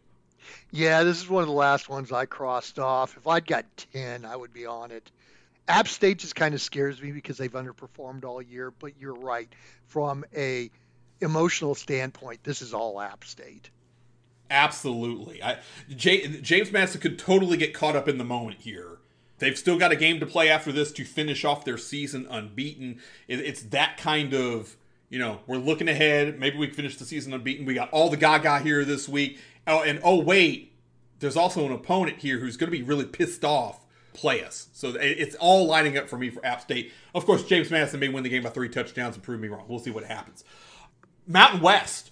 Yeah, 0.70 1.02
this 1.04 1.18
is 1.18 1.28
one 1.28 1.42
of 1.42 1.48
the 1.48 1.54
last 1.54 1.88
ones 1.88 2.12
I 2.12 2.26
crossed 2.26 2.78
off. 2.78 3.16
If 3.16 3.26
I'd 3.26 3.46
got 3.46 3.64
10, 3.92 4.24
I 4.24 4.36
would 4.36 4.52
be 4.52 4.66
on 4.66 4.90
it. 4.90 5.10
App 5.68 5.86
State 5.86 6.18
just 6.18 6.34
kind 6.34 6.54
of 6.54 6.62
scares 6.62 7.00
me 7.00 7.12
because 7.12 7.36
they've 7.36 7.52
underperformed 7.52 8.24
all 8.24 8.40
year. 8.40 8.70
But 8.70 8.92
you're 8.98 9.14
right, 9.14 9.48
from 9.86 10.24
a 10.34 10.70
emotional 11.20 11.74
standpoint, 11.74 12.42
this 12.42 12.62
is 12.62 12.72
all 12.72 13.00
App 13.00 13.24
State. 13.24 13.70
Absolutely, 14.50 15.42
I, 15.42 15.58
J, 15.94 16.40
James 16.40 16.72
Madison 16.72 17.02
could 17.02 17.18
totally 17.18 17.58
get 17.58 17.74
caught 17.74 17.96
up 17.96 18.08
in 18.08 18.16
the 18.16 18.24
moment 18.24 18.60
here. 18.62 18.98
They've 19.38 19.58
still 19.58 19.78
got 19.78 19.92
a 19.92 19.96
game 19.96 20.20
to 20.20 20.26
play 20.26 20.48
after 20.48 20.72
this 20.72 20.90
to 20.92 21.04
finish 21.04 21.44
off 21.44 21.64
their 21.64 21.78
season 21.78 22.26
unbeaten. 22.30 23.00
It, 23.28 23.40
it's 23.40 23.62
that 23.64 23.98
kind 23.98 24.32
of 24.32 24.76
you 25.10 25.18
know 25.18 25.40
we're 25.46 25.58
looking 25.58 25.88
ahead. 25.88 26.38
Maybe 26.38 26.56
we 26.56 26.70
finish 26.70 26.96
the 26.96 27.04
season 27.04 27.34
unbeaten. 27.34 27.66
We 27.66 27.74
got 27.74 27.90
all 27.90 28.08
the 28.08 28.16
Gaga 28.16 28.60
here 28.60 28.86
this 28.86 29.06
week. 29.06 29.38
Oh, 29.68 29.82
and 29.82 30.00
oh 30.02 30.20
wait, 30.20 30.72
there's 31.20 31.36
also 31.36 31.64
an 31.66 31.72
opponent 31.72 32.18
here 32.18 32.38
who's 32.38 32.56
going 32.56 32.70
to 32.70 32.76
be 32.76 32.82
really 32.82 33.04
pissed 33.04 33.44
off 33.44 33.84
play 34.18 34.42
us. 34.42 34.68
So 34.72 34.94
it's 34.98 35.36
all 35.36 35.66
lining 35.66 35.96
up 35.96 36.08
for 36.08 36.18
me 36.18 36.30
for 36.30 36.44
App 36.44 36.60
State. 36.60 36.92
Of 37.14 37.24
course, 37.24 37.44
James 37.44 37.70
Madison 37.70 38.00
may 38.00 38.08
win 38.08 38.24
the 38.24 38.28
game 38.28 38.42
by 38.42 38.50
three 38.50 38.68
touchdowns 38.68 39.14
and 39.14 39.22
prove 39.22 39.40
me 39.40 39.48
wrong. 39.48 39.64
We'll 39.68 39.78
see 39.78 39.92
what 39.92 40.04
happens. 40.04 40.42
Mountain 41.26 41.60
West, 41.60 42.10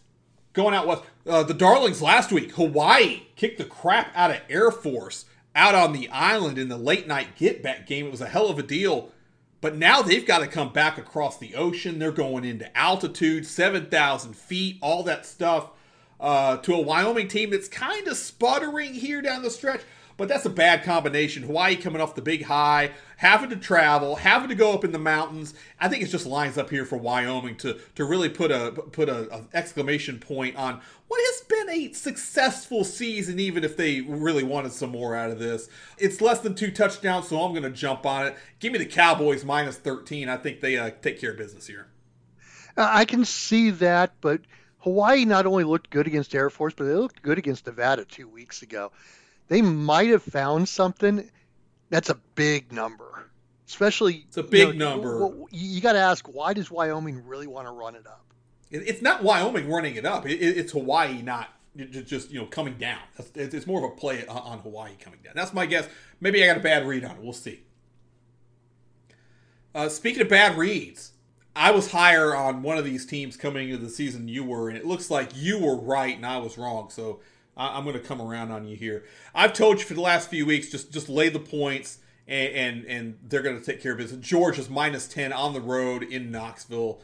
going 0.53 0.75
out 0.75 0.87
west. 0.87 1.03
Uh, 1.27 1.43
the 1.43 1.55
Darlings 1.55 2.01
last 2.01 2.31
week, 2.31 2.53
Hawaii 2.53 3.23
kicked 3.35 3.59
the 3.59 3.65
crap 3.65 4.13
out 4.15 4.31
of 4.31 4.41
Air 4.49 4.71
Force 4.71 5.25
out 5.55 5.75
on 5.75 5.93
the 5.93 6.09
island 6.11 6.59
in 6.59 6.69
the 6.69 6.77
late 6.77 7.09
night 7.09 7.35
get 7.37 7.63
back 7.63 7.87
game. 7.87 8.07
It 8.07 8.13
was 8.13 8.21
a 8.21 8.29
hell 8.29 8.49
of 8.49 8.59
a 8.59 8.63
deal. 8.63 9.11
But 9.61 9.77
now 9.77 10.03
they've 10.03 10.27
got 10.27 10.41
to 10.41 10.47
come 10.47 10.73
back 10.73 10.99
across 10.99 11.39
the 11.39 11.55
ocean. 11.55 11.99
They're 11.99 12.13
going 12.13 12.45
into 12.45 12.77
altitude, 12.77 13.47
7,000 13.47 14.37
feet, 14.37 14.79
all 14.83 15.03
that 15.05 15.25
stuff, 15.27 15.71
uh, 16.21 16.57
to 16.59 16.75
a 16.75 16.81
Wyoming 16.81 17.29
team 17.29 17.51
that's 17.51 17.69
kind 17.69 18.07
of 18.09 18.17
sputtering 18.17 18.95
here 18.95 19.23
down 19.23 19.43
the 19.43 19.51
stretch. 19.51 19.83
But 20.17 20.29
that's 20.29 20.47
a 20.47 20.51
bad 20.51 20.83
combination. 20.83 21.43
Hawaii 21.43 21.77
coming 21.77 22.01
off 22.01 22.15
the 22.15 22.23
big 22.23 22.45
high, 22.45 22.93
having 23.19 23.51
to 23.51 23.57
travel, 23.57 24.17
having 24.17 24.49
to 24.49 24.55
go 24.55 24.73
up 24.73 24.83
in 24.83 24.93
the 24.93 24.99
mountains. 24.99 25.53
I 25.79 25.89
think 25.89 26.03
it 26.03 26.07
just 26.07 26.25
lines 26.25 26.57
up 26.57 26.71
here 26.71 26.87
for 26.87 26.97
Wyoming 26.97 27.57
to 27.57 27.79
to 27.97 28.05
really 28.07 28.31
put 28.31 28.51
a 28.51 28.73
put 28.93 29.11
a, 29.11 29.31
a 29.31 29.45
exclamation 29.53 30.19
point 30.19 30.57
on 30.57 30.81
what 31.09 31.21
has 31.21 31.43
been 31.47 31.71
a 31.71 31.93
successful 31.93 32.83
season, 32.83 33.39
even 33.39 33.63
if 33.63 33.77
they 33.77 34.01
really 34.01 34.43
wanted 34.43 34.73
some 34.73 34.91
more 34.91 35.15
out 35.15 35.31
of 35.31 35.39
this. 35.39 35.69
It's 35.99 36.23
less 36.23 36.41
than 36.41 36.55
two 36.55 36.71
touchdowns, 36.71 37.29
so 37.29 37.43
I'm 37.43 37.53
going 37.53 37.63
to 37.63 37.71
jump 37.71 38.07
on 38.07 38.27
it. 38.27 38.37
Give 38.59 38.73
me 38.73 38.79
the 38.79 38.87
Cowboys 38.87 39.45
minus 39.45 39.77
13. 39.77 40.31
I 40.31 40.39
think 40.39 40.63
they 40.63 40.79
uh, 40.79 40.91
take 41.03 41.21
care 41.21 41.33
of 41.33 41.37
business 41.37 41.67
here. 41.67 41.89
I 42.77 43.05
can 43.05 43.25
see 43.25 43.71
that, 43.71 44.15
but 44.21 44.41
Hawaii 44.87 45.25
not 45.25 45.47
only 45.47 45.65
looked 45.65 45.91
good 45.91 46.07
against 46.07 46.35
Air 46.35 46.49
Force, 46.49 46.73
but 46.77 46.85
they 46.85 46.95
looked 46.95 47.21
good 47.21 47.39
against 47.39 47.67
Nevada 47.67 48.05
two 48.05 48.29
weeks 48.29 48.63
ago 48.63 48.93
they 49.49 49.63
might 49.63 50.09
have 50.09 50.23
found 50.23 50.69
something 50.69 51.31
that's 51.91 52.11
a 52.11 52.17
big 52.35 52.73
number. 52.73 53.31
Especially, 53.67 54.25
it's 54.29 54.37
a 54.37 54.43
big 54.43 54.69
you 54.69 54.75
know, 54.75 54.97
number. 54.97 55.31
You 55.51 55.81
got 55.81 55.95
to 55.95 55.99
ask, 55.99 56.27
why 56.27 56.53
does 56.53 56.71
Wyoming 56.71 57.27
really 57.27 57.47
want 57.47 57.67
to 57.67 57.73
run 57.73 57.97
it 57.97 58.07
up? 58.07 58.25
It's 58.71 59.03
not 59.03 59.23
Wyoming 59.23 59.69
running 59.69 59.97
it 59.97 60.05
up. 60.05 60.25
It's 60.27 60.73
Hawaii 60.73 61.23
not 61.23 61.49
just 61.77 62.31
you 62.31 62.41
know 62.41 62.47
coming 62.47 62.75
down. 62.75 63.01
It's 63.35 63.67
more 63.67 63.85
of 63.85 63.93
a 63.93 63.97
play 63.97 64.27
on 64.27 64.59
Hawaii 64.61 64.93
coming 64.99 65.21
down. 65.23 65.35
That's 65.37 65.53
my 65.53 65.67
guess. 65.67 65.89
Maybe 66.21 66.43
I 66.43 66.47
got 66.47 66.57
a 66.57 66.61
bad 66.61 66.87
read 66.87 67.05
on 67.05 67.13
it. 67.13 67.23
We'll 67.23 67.33
see. 67.33 67.61
Uh, 69.75 69.89
speaking 69.89 70.23
of 70.23 70.29
bad 70.29 70.57
reads, 70.57 71.13
I 71.57 71.71
was 71.71 71.91
higher 71.91 72.37
on 72.37 72.63
one 72.63 72.77
of 72.77 72.85
these 72.85 73.07
teams 73.07 73.37
coming 73.37 73.71
into 73.71 73.83
the 73.83 73.91
season 73.91 74.29
you 74.29 74.45
were, 74.45 74.69
and 74.69 74.77
it 74.77 74.85
looks 74.85 75.11
like 75.11 75.31
you 75.35 75.59
were 75.59 75.75
right 75.75 76.15
and 76.15 76.27
I 76.27 76.37
was 76.37 76.59
wrong. 76.59 76.91
So 76.91 77.21
I'm 77.57 77.85
going 77.85 77.95
to 77.95 78.01
come 78.01 78.21
around 78.21 78.51
on 78.51 78.67
you 78.67 78.77
here. 78.77 79.05
I've 79.35 79.55
told 79.55 79.79
you 79.79 79.85
for 79.85 79.95
the 79.95 80.03
last 80.03 80.29
few 80.29 80.45
weeks, 80.45 80.69
just 80.69 80.93
just 80.93 81.09
lay 81.09 81.31
the 81.31 81.41
points, 81.41 81.99
and 82.29 82.53
and, 82.55 82.85
and 82.85 83.19
they're 83.27 83.43
going 83.43 83.59
to 83.59 83.65
take 83.65 83.83
care 83.83 83.93
of 83.93 83.99
business. 83.99 84.25
Georgia 84.25 84.61
is 84.61 84.69
minus 84.69 85.09
ten 85.09 85.33
on 85.33 85.55
the 85.55 85.61
road 85.61 86.03
in 86.03 86.31
Knoxville. 86.31 87.01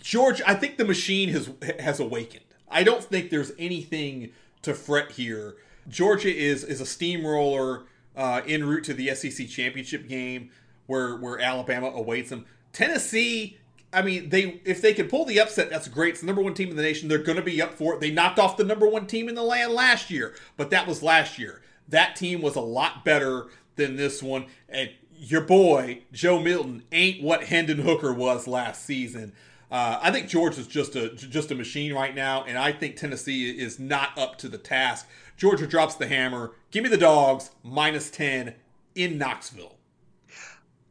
Georgia, 0.00 0.42
I 0.46 0.54
think 0.54 0.76
the 0.76 0.84
machine 0.84 1.28
has 1.28 1.50
has 1.78 2.00
awakened. 2.00 2.44
I 2.68 2.82
don't 2.82 3.04
think 3.04 3.30
there's 3.30 3.52
anything 3.58 4.32
to 4.62 4.74
fret 4.74 5.12
here. 5.12 5.56
Georgia 5.88 6.34
is 6.34 6.64
is 6.64 6.80
a 6.80 6.86
steamroller 6.86 7.84
uh, 8.16 8.42
en 8.46 8.64
route 8.64 8.82
to 8.84 8.94
the 8.94 9.14
SEC 9.14 9.48
championship 9.48 10.08
game, 10.08 10.50
where 10.88 11.14
where 11.14 11.38
Alabama 11.38 11.86
awaits 11.94 12.30
them. 12.30 12.44
Tennessee 12.72 13.58
I 13.92 14.02
mean, 14.02 14.28
they 14.28 14.60
if 14.64 14.82
they 14.82 14.92
can 14.92 15.08
pull 15.08 15.24
the 15.24 15.40
upset, 15.40 15.70
that's 15.70 15.88
great. 15.88 16.10
It's 16.10 16.20
the 16.20 16.26
number 16.26 16.42
one 16.42 16.54
team 16.54 16.68
in 16.70 16.76
the 16.76 16.82
nation. 16.82 17.08
They're 17.08 17.18
going 17.18 17.36
to 17.36 17.42
be 17.42 17.62
up 17.62 17.74
for 17.74 17.94
it. 17.94 18.00
They 18.00 18.10
knocked 18.10 18.38
off 18.38 18.56
the 18.56 18.64
number 18.64 18.86
one 18.86 19.06
team 19.06 19.28
in 19.28 19.34
the 19.34 19.42
land 19.42 19.72
last 19.72 20.10
year, 20.10 20.34
but 20.56 20.70
that 20.70 20.86
was 20.86 21.02
last 21.02 21.38
year. 21.38 21.62
That 21.88 22.16
team 22.16 22.42
was 22.42 22.54
a 22.54 22.60
lot 22.60 23.04
better 23.04 23.46
than 23.76 23.96
this 23.96 24.22
one. 24.22 24.46
And 24.68 24.90
your 25.16 25.40
boy 25.40 26.02
Joe 26.12 26.38
Milton 26.38 26.82
ain't 26.92 27.22
what 27.22 27.44
Hendon 27.44 27.78
Hooker 27.78 28.12
was 28.12 28.46
last 28.46 28.84
season. 28.84 29.32
Uh, 29.70 29.98
I 30.02 30.10
think 30.10 30.28
Georgia 30.28 30.60
is 30.60 30.66
just 30.66 30.94
a 30.94 31.10
just 31.10 31.50
a 31.50 31.54
machine 31.54 31.94
right 31.94 32.14
now, 32.14 32.44
and 32.44 32.58
I 32.58 32.72
think 32.72 32.96
Tennessee 32.96 33.50
is 33.50 33.78
not 33.78 34.16
up 34.18 34.36
to 34.38 34.48
the 34.48 34.58
task. 34.58 35.06
Georgia 35.36 35.66
drops 35.66 35.94
the 35.94 36.08
hammer. 36.08 36.52
Give 36.70 36.82
me 36.82 36.90
the 36.90 36.98
dogs 36.98 37.50
minus 37.62 38.10
ten 38.10 38.54
in 38.94 39.16
Knoxville. 39.16 39.77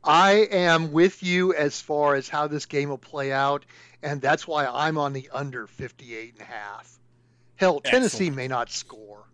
I 0.07 0.47
am 0.51 0.93
with 0.93 1.21
you 1.21 1.53
as 1.53 1.81
far 1.81 2.15
as 2.15 2.29
how 2.29 2.47
this 2.47 2.65
game 2.65 2.89
will 2.89 2.97
play 2.97 3.33
out, 3.33 3.65
and 4.01 4.21
that's 4.21 4.47
why 4.47 4.65
I'm 4.65 4.97
on 4.97 5.11
the 5.13 5.29
under 5.33 5.67
58 5.67 6.33
and 6.33 6.41
a 6.41 6.45
half. 6.45 6.97
Hell, 7.57 7.81
Excellent. 7.83 7.85
Tennessee 7.85 8.29
may 8.29 8.47
not 8.47 8.71
score. 8.71 9.25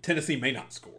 Tennessee 0.00 0.36
may 0.36 0.52
not 0.52 0.72
score. 0.72 0.92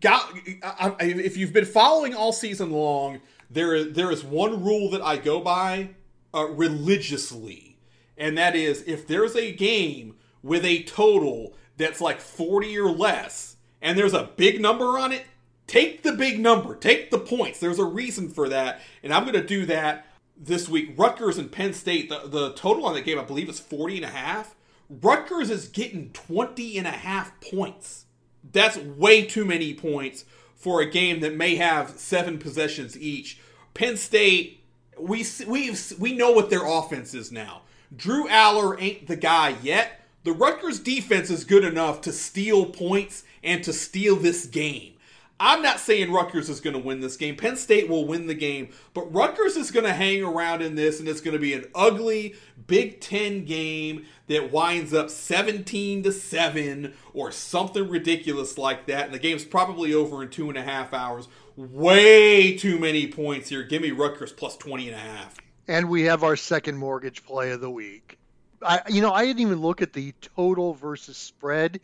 Got, 0.00 0.28
if 0.34 1.36
you've 1.36 1.52
been 1.52 1.64
following 1.64 2.14
all 2.14 2.32
season 2.32 2.72
long, 2.72 3.20
there 3.48 3.74
is, 3.74 3.92
there 3.92 4.10
is 4.10 4.24
one 4.24 4.64
rule 4.64 4.90
that 4.90 5.02
I 5.02 5.16
go 5.16 5.40
by 5.40 5.90
uh, 6.34 6.48
religiously, 6.48 7.78
and 8.18 8.36
that 8.36 8.56
is 8.56 8.82
if 8.88 9.06
there's 9.06 9.36
a 9.36 9.52
game 9.52 10.16
with 10.42 10.64
a 10.64 10.82
total 10.82 11.54
that's 11.76 12.00
like 12.00 12.20
40 12.20 12.76
or 12.78 12.90
less, 12.90 13.56
and 13.80 13.96
there's 13.96 14.14
a 14.14 14.30
big 14.36 14.60
number 14.60 14.98
on 14.98 15.12
it, 15.12 15.24
Take 15.66 16.02
the 16.02 16.12
big 16.12 16.40
number, 16.40 16.74
take 16.74 17.10
the 17.10 17.18
points. 17.18 17.58
There's 17.58 17.78
a 17.78 17.84
reason 17.84 18.28
for 18.28 18.48
that, 18.50 18.80
and 19.02 19.12
I'm 19.12 19.22
going 19.22 19.34
to 19.34 19.46
do 19.46 19.64
that 19.66 20.06
this 20.36 20.68
week. 20.68 20.94
Rutgers 20.96 21.38
and 21.38 21.50
Penn 21.50 21.72
State, 21.72 22.08
the, 22.08 22.28
the 22.28 22.52
total 22.52 22.86
on 22.86 22.94
that 22.94 23.04
game, 23.04 23.18
I 23.18 23.24
believe, 23.24 23.48
is 23.48 23.60
40 23.60 23.96
and 23.96 24.04
a 24.04 24.08
half. 24.08 24.54
Rutgers 24.90 25.50
is 25.50 25.68
getting 25.68 26.10
20 26.10 26.78
and 26.78 26.86
a 26.86 26.90
half 26.90 27.32
points. 27.40 28.04
That's 28.52 28.76
way 28.76 29.24
too 29.24 29.44
many 29.44 29.72
points 29.72 30.24
for 30.54 30.80
a 30.80 30.90
game 30.90 31.20
that 31.20 31.34
may 31.34 31.56
have 31.56 31.90
seven 31.98 32.38
possessions 32.38 32.98
each. 32.98 33.40
Penn 33.72 33.96
State, 33.96 34.62
we 34.98 35.24
we 35.46 35.74
we 35.98 36.12
know 36.12 36.30
what 36.30 36.50
their 36.50 36.64
offense 36.64 37.14
is 37.14 37.32
now. 37.32 37.62
Drew 37.94 38.28
Allar 38.28 38.80
ain't 38.80 39.06
the 39.06 39.16
guy 39.16 39.56
yet. 39.62 40.00
The 40.24 40.32
Rutgers 40.32 40.80
defense 40.80 41.30
is 41.30 41.44
good 41.44 41.64
enough 41.64 42.00
to 42.02 42.12
steal 42.12 42.66
points 42.66 43.24
and 43.42 43.62
to 43.64 43.72
steal 43.72 44.16
this 44.16 44.46
game. 44.46 44.93
I'm 45.40 45.62
not 45.62 45.80
saying 45.80 46.12
Rutgers 46.12 46.48
is 46.48 46.60
going 46.60 46.74
to 46.74 46.82
win 46.82 47.00
this 47.00 47.16
game. 47.16 47.34
Penn 47.36 47.56
State 47.56 47.88
will 47.88 48.06
win 48.06 48.28
the 48.28 48.34
game, 48.34 48.68
but 48.92 49.12
Rutgers 49.12 49.56
is 49.56 49.72
going 49.72 49.84
to 49.84 49.92
hang 49.92 50.22
around 50.22 50.62
in 50.62 50.76
this, 50.76 51.00
and 51.00 51.08
it's 51.08 51.20
going 51.20 51.34
to 51.34 51.40
be 51.40 51.54
an 51.54 51.66
ugly 51.74 52.36
Big 52.66 53.00
Ten 53.00 53.44
game 53.44 54.06
that 54.28 54.52
winds 54.52 54.94
up 54.94 55.10
17 55.10 56.04
to 56.04 56.12
7 56.12 56.94
or 57.12 57.32
something 57.32 57.88
ridiculous 57.88 58.56
like 58.56 58.86
that. 58.86 59.06
And 59.06 59.14
the 59.14 59.18
game's 59.18 59.44
probably 59.44 59.92
over 59.92 60.22
in 60.22 60.30
two 60.30 60.48
and 60.48 60.56
a 60.56 60.62
half 60.62 60.94
hours. 60.94 61.26
Way 61.56 62.56
too 62.56 62.78
many 62.78 63.08
points 63.08 63.48
here. 63.48 63.64
Give 63.64 63.82
me 63.82 63.90
Rutgers 63.90 64.32
plus 64.32 64.56
20 64.56 64.88
and 64.88 64.96
a 64.96 65.00
half. 65.00 65.36
And 65.66 65.90
we 65.90 66.02
have 66.02 66.22
our 66.22 66.36
second 66.36 66.76
mortgage 66.76 67.24
play 67.24 67.50
of 67.50 67.60
the 67.60 67.70
week. 67.70 68.18
I, 68.62 68.82
you 68.88 69.02
know, 69.02 69.12
I 69.12 69.24
didn't 69.26 69.40
even 69.40 69.60
look 69.60 69.82
at 69.82 69.92
the 69.92 70.14
total 70.20 70.74
versus 70.74 71.16
spread, 71.16 71.80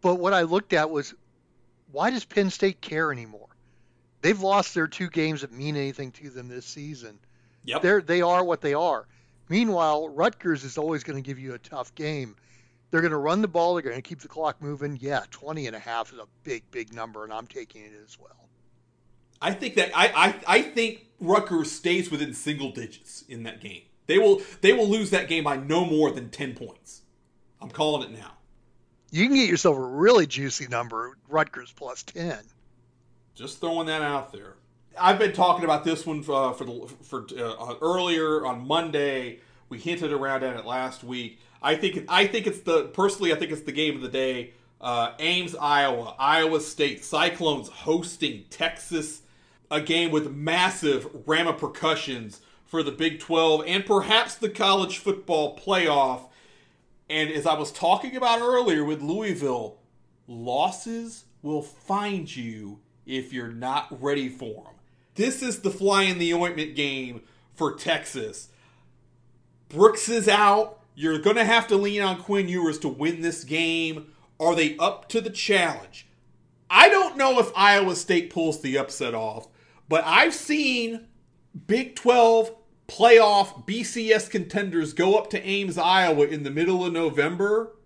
but 0.00 0.14
what 0.14 0.32
I 0.32 0.42
looked 0.42 0.72
at 0.72 0.90
was 0.90 1.14
why 1.92 2.10
does 2.10 2.24
Penn 2.24 2.50
State 2.50 2.80
care 2.80 3.12
anymore? 3.12 3.48
They've 4.20 4.40
lost 4.40 4.74
their 4.74 4.88
two 4.88 5.08
games 5.08 5.42
that 5.42 5.52
mean 5.52 5.76
anything 5.76 6.10
to 6.12 6.30
them 6.30 6.48
this 6.48 6.66
season. 6.66 7.18
Yep. 7.64 7.82
They're, 7.82 8.00
they 8.00 8.20
are 8.20 8.44
what 8.44 8.60
they 8.60 8.74
are. 8.74 9.06
Meanwhile, 9.48 10.08
Rutgers 10.08 10.64
is 10.64 10.76
always 10.76 11.04
going 11.04 11.22
to 11.22 11.26
give 11.26 11.38
you 11.38 11.54
a 11.54 11.58
tough 11.58 11.94
game. 11.94 12.36
They're 12.90 13.00
going 13.00 13.12
to 13.12 13.18
run 13.18 13.42
the 13.42 13.48
ball. 13.48 13.74
They're 13.74 13.82
going 13.82 13.96
to 13.96 14.02
keep 14.02 14.20
the 14.20 14.28
clock 14.28 14.60
moving. 14.60 14.98
Yeah, 15.00 15.24
20 15.30 15.66
and 15.66 15.76
a 15.76 15.78
half 15.78 16.12
is 16.12 16.18
a 16.18 16.26
big, 16.42 16.64
big 16.70 16.92
number, 16.92 17.24
and 17.24 17.32
I'm 17.32 17.46
taking 17.46 17.82
it 17.82 17.92
as 18.04 18.18
well. 18.18 18.48
I 19.40 19.52
think 19.52 19.76
that 19.76 19.90
I, 19.94 20.08
I, 20.08 20.56
I 20.58 20.62
think 20.62 21.06
Rutgers 21.20 21.70
stays 21.70 22.10
within 22.10 22.34
single 22.34 22.70
digits 22.72 23.24
in 23.28 23.44
that 23.44 23.60
game. 23.60 23.82
They 24.06 24.18
will 24.18 24.40
they 24.62 24.72
will 24.72 24.88
lose 24.88 25.10
that 25.10 25.28
game 25.28 25.44
by 25.44 25.56
no 25.56 25.84
more 25.84 26.10
than 26.10 26.30
10 26.30 26.54
points. 26.54 27.02
I'm 27.60 27.70
calling 27.70 28.10
it 28.10 28.18
now. 28.18 28.37
You 29.10 29.26
can 29.26 29.36
get 29.36 29.48
yourself 29.48 29.76
a 29.76 29.80
really 29.80 30.26
juicy 30.26 30.66
number, 30.68 31.16
Rutgers 31.28 31.72
plus 31.74 32.02
10. 32.02 32.38
Just 33.34 33.60
throwing 33.60 33.86
that 33.86 34.02
out 34.02 34.32
there. 34.32 34.54
I've 35.00 35.18
been 35.18 35.32
talking 35.32 35.64
about 35.64 35.84
this 35.84 36.04
one 36.04 36.24
uh, 36.28 36.52
for 36.52 36.64
the 36.64 36.94
for 37.02 37.26
uh, 37.38 37.74
earlier 37.80 38.44
on 38.44 38.66
Monday. 38.66 39.40
We 39.68 39.78
hinted 39.78 40.12
around 40.12 40.42
at 40.42 40.56
it 40.56 40.66
last 40.66 41.04
week. 41.04 41.38
I 41.62 41.76
think 41.76 42.04
I 42.08 42.26
think 42.26 42.46
it's 42.46 42.60
the 42.60 42.84
personally 42.88 43.32
I 43.32 43.36
think 43.36 43.52
it's 43.52 43.62
the 43.62 43.72
game 43.72 43.96
of 43.96 44.02
the 44.02 44.08
day. 44.08 44.52
Uh, 44.80 45.12
Ames, 45.18 45.56
Iowa, 45.56 46.14
Iowa 46.18 46.60
State 46.60 47.04
Cyclones 47.04 47.68
hosting 47.68 48.44
Texas, 48.50 49.22
a 49.70 49.80
game 49.80 50.10
with 50.10 50.32
massive 50.32 51.08
ramifications 51.26 52.40
for 52.64 52.82
the 52.82 52.92
Big 52.92 53.18
12 53.18 53.64
and 53.66 53.84
perhaps 53.84 54.34
the 54.36 54.48
college 54.48 54.98
football 54.98 55.58
playoff. 55.58 56.28
And 57.10 57.30
as 57.30 57.46
I 57.46 57.54
was 57.54 57.72
talking 57.72 58.16
about 58.16 58.40
earlier 58.40 58.84
with 58.84 59.02
Louisville, 59.02 59.78
losses 60.26 61.24
will 61.42 61.62
find 61.62 62.34
you 62.34 62.80
if 63.06 63.32
you're 63.32 63.48
not 63.48 64.02
ready 64.02 64.28
for 64.28 64.64
them. 64.64 64.74
This 65.14 65.42
is 65.42 65.60
the 65.60 65.70
fly 65.70 66.02
in 66.02 66.18
the 66.18 66.34
ointment 66.34 66.76
game 66.76 67.22
for 67.54 67.74
Texas. 67.74 68.50
Brooks 69.68 70.08
is 70.08 70.28
out. 70.28 70.80
You're 70.94 71.18
going 71.18 71.36
to 71.36 71.44
have 71.44 71.66
to 71.68 71.76
lean 71.76 72.02
on 72.02 72.22
Quinn 72.22 72.48
Ewers 72.48 72.78
to 72.80 72.88
win 72.88 73.20
this 73.20 73.44
game. 73.44 74.12
Are 74.38 74.54
they 74.54 74.76
up 74.78 75.08
to 75.08 75.20
the 75.20 75.30
challenge? 75.30 76.06
I 76.70 76.88
don't 76.88 77.16
know 77.16 77.38
if 77.38 77.50
Iowa 77.56 77.96
State 77.96 78.30
pulls 78.30 78.60
the 78.60 78.76
upset 78.76 79.14
off, 79.14 79.48
but 79.88 80.04
I've 80.04 80.34
seen 80.34 81.06
Big 81.66 81.96
12 81.96 82.54
playoff 82.88 83.66
BCS 83.66 84.30
contenders 84.30 84.92
go 84.92 85.16
up 85.16 85.30
to 85.30 85.46
Ames, 85.46 85.78
Iowa 85.78 86.26
in 86.26 86.42
the 86.42 86.50
middle 86.50 86.84
of 86.84 86.92
November, 86.92 87.76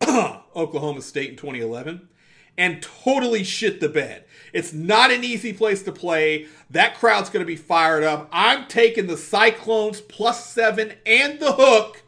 Oklahoma 0.54 1.02
State 1.02 1.30
in 1.30 1.36
2011, 1.36 2.08
and 2.56 2.82
totally 2.82 3.42
shit 3.42 3.80
the 3.80 3.88
bed. 3.88 4.24
It's 4.52 4.72
not 4.72 5.10
an 5.10 5.24
easy 5.24 5.52
place 5.52 5.82
to 5.84 5.92
play. 5.92 6.46
That 6.68 6.96
crowd's 6.96 7.30
going 7.30 7.44
to 7.44 7.46
be 7.46 7.56
fired 7.56 8.04
up. 8.04 8.28
I'm 8.30 8.66
taking 8.66 9.06
the 9.06 9.16
Cyclones 9.16 10.00
plus 10.00 10.46
seven 10.46 10.94
and 11.06 11.40
the 11.40 11.52
hook 11.52 12.02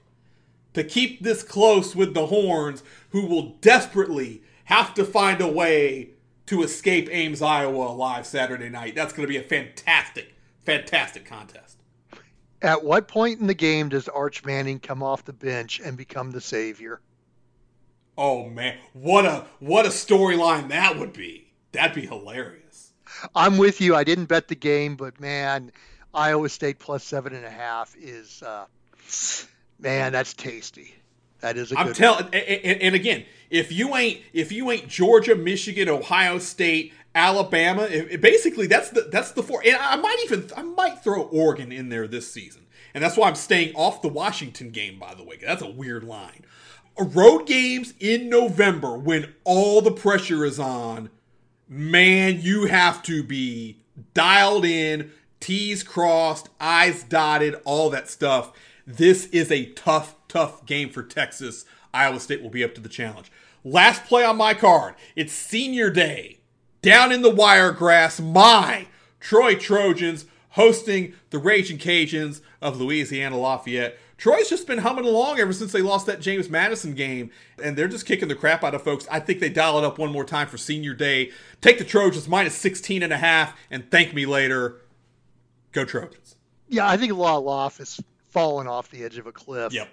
to 0.74 0.84
keep 0.84 1.22
this 1.22 1.42
close 1.42 1.96
with 1.96 2.14
the 2.14 2.26
Horns, 2.26 2.82
who 3.10 3.26
will 3.26 3.56
desperately 3.60 4.42
have 4.64 4.94
to 4.94 5.04
find 5.04 5.40
a 5.40 5.48
way 5.48 6.10
to 6.46 6.62
escape 6.62 7.08
Ames, 7.10 7.40
Iowa 7.40 7.88
alive 7.88 8.26
Saturday 8.26 8.68
night. 8.68 8.94
That's 8.94 9.12
going 9.12 9.26
to 9.26 9.32
be 9.32 9.38
a 9.38 9.42
fantastic, 9.42 10.34
fantastic 10.64 11.24
contest. 11.24 11.71
At 12.62 12.84
what 12.84 13.08
point 13.08 13.40
in 13.40 13.48
the 13.48 13.54
game 13.54 13.88
does 13.88 14.08
Arch 14.08 14.44
Manning 14.44 14.78
come 14.78 15.02
off 15.02 15.24
the 15.24 15.32
bench 15.32 15.80
and 15.80 15.96
become 15.96 16.30
the 16.30 16.40
savior? 16.40 17.00
Oh 18.16 18.48
man, 18.48 18.78
what 18.92 19.24
a 19.26 19.46
what 19.58 19.84
a 19.84 19.88
storyline 19.88 20.68
that 20.68 20.98
would 20.98 21.12
be. 21.12 21.50
That'd 21.72 21.94
be 21.94 22.06
hilarious. 22.06 22.92
I'm 23.34 23.58
with 23.58 23.80
you. 23.80 23.96
I 23.96 24.04
didn't 24.04 24.26
bet 24.26 24.48
the 24.48 24.54
game, 24.54 24.96
but 24.96 25.18
man, 25.20 25.72
Iowa 26.14 26.48
State 26.48 26.78
plus 26.78 27.02
seven 27.02 27.34
and 27.34 27.44
a 27.44 27.50
half 27.50 27.96
is 27.98 28.42
uh, 28.42 28.66
man, 29.80 30.12
that's 30.12 30.34
tasty. 30.34 30.94
That 31.40 31.56
is 31.56 31.72
a 31.72 31.78
I'm 31.78 31.92
telling, 31.92 32.26
and, 32.26 32.82
and, 32.82 32.94
again, 32.94 33.24
if 33.50 33.72
you 33.72 33.96
ain't 33.96 34.20
if 34.32 34.52
you 34.52 34.70
ain't 34.70 34.86
Georgia, 34.86 35.34
Michigan, 35.34 35.88
Ohio 35.88 36.38
State, 36.38 36.92
Alabama, 37.14 37.82
it, 37.82 38.20
basically 38.20 38.66
that's 38.66 38.90
the 38.90 39.08
that's 39.10 39.32
the 39.32 39.42
four. 39.42 39.62
And 39.64 39.76
I 39.76 39.96
might 39.96 40.18
even 40.24 40.48
I 40.56 40.62
might 40.62 41.02
throw 41.02 41.22
Oregon 41.22 41.72
in 41.72 41.88
there 41.88 42.06
this 42.08 42.32
season, 42.32 42.66
and 42.94 43.02
that's 43.02 43.16
why 43.16 43.28
I'm 43.28 43.34
staying 43.34 43.74
off 43.74 44.02
the 44.02 44.08
Washington 44.08 44.70
game. 44.70 44.98
By 44.98 45.14
the 45.14 45.24
way, 45.24 45.38
that's 45.44 45.62
a 45.62 45.70
weird 45.70 46.04
line. 46.04 46.44
Uh, 46.98 47.04
road 47.04 47.46
games 47.46 47.94
in 48.00 48.28
November 48.28 48.96
when 48.96 49.34
all 49.44 49.82
the 49.82 49.92
pressure 49.92 50.44
is 50.44 50.58
on 50.58 51.10
man, 51.72 52.38
you 52.40 52.66
have 52.66 53.02
to 53.02 53.22
be 53.22 53.78
dialed 54.12 54.64
in, 54.64 55.10
T's 55.40 55.82
crossed, 55.82 56.50
I's 56.60 57.02
dotted, 57.02 57.56
all 57.64 57.90
that 57.90 58.10
stuff. 58.10 58.52
This 58.86 59.26
is 59.26 59.50
a 59.50 59.66
tough, 59.72 60.14
tough 60.28 60.66
game 60.66 60.90
for 60.90 61.02
Texas. 61.02 61.64
Iowa 61.94 62.20
State 62.20 62.42
will 62.42 62.50
be 62.50 62.64
up 62.64 62.74
to 62.74 62.80
the 62.80 62.88
challenge. 62.88 63.32
Last 63.64 64.04
play 64.04 64.24
on 64.24 64.36
my 64.36 64.54
card. 64.54 64.94
It's 65.16 65.32
senior 65.32 65.88
day. 65.88 66.40
Down 66.82 67.12
in 67.12 67.22
the 67.22 67.30
wiregrass, 67.30 68.18
my 68.18 68.88
Troy 69.20 69.54
Trojans 69.54 70.26
hosting 70.50 71.14
the 71.30 71.38
Raging 71.38 71.78
Cajuns 71.78 72.40
of 72.60 72.80
Louisiana 72.80 73.38
Lafayette. 73.38 73.96
Troy's 74.18 74.50
just 74.50 74.66
been 74.66 74.78
humming 74.78 75.04
along 75.04 75.38
ever 75.38 75.52
since 75.52 75.70
they 75.70 75.80
lost 75.80 76.06
that 76.06 76.20
James 76.20 76.50
Madison 76.50 76.94
game, 76.94 77.30
and 77.62 77.76
they're 77.76 77.86
just 77.86 78.04
kicking 78.04 78.26
the 78.26 78.34
crap 78.34 78.64
out 78.64 78.74
of 78.74 78.82
folks. 78.82 79.06
I 79.12 79.20
think 79.20 79.38
they 79.38 79.48
dial 79.48 79.78
it 79.78 79.84
up 79.84 79.96
one 79.96 80.10
more 80.10 80.24
time 80.24 80.48
for 80.48 80.58
senior 80.58 80.92
day. 80.92 81.30
Take 81.60 81.78
the 81.78 81.84
Trojans 81.84 82.28
minus 82.28 82.56
16 82.56 83.04
and 83.04 83.12
a 83.12 83.16
half 83.16 83.56
and 83.70 83.88
thank 83.88 84.12
me 84.12 84.26
later. 84.26 84.80
Go 85.70 85.84
Trojans. 85.84 86.34
Yeah, 86.68 86.88
I 86.88 86.96
think 86.96 87.12
La 87.12 87.36
Loff 87.36 87.78
is 87.78 88.00
falling 88.30 88.66
off 88.66 88.90
the 88.90 89.04
edge 89.04 89.18
of 89.18 89.28
a 89.28 89.32
cliff. 89.32 89.72
Yep. 89.72 89.88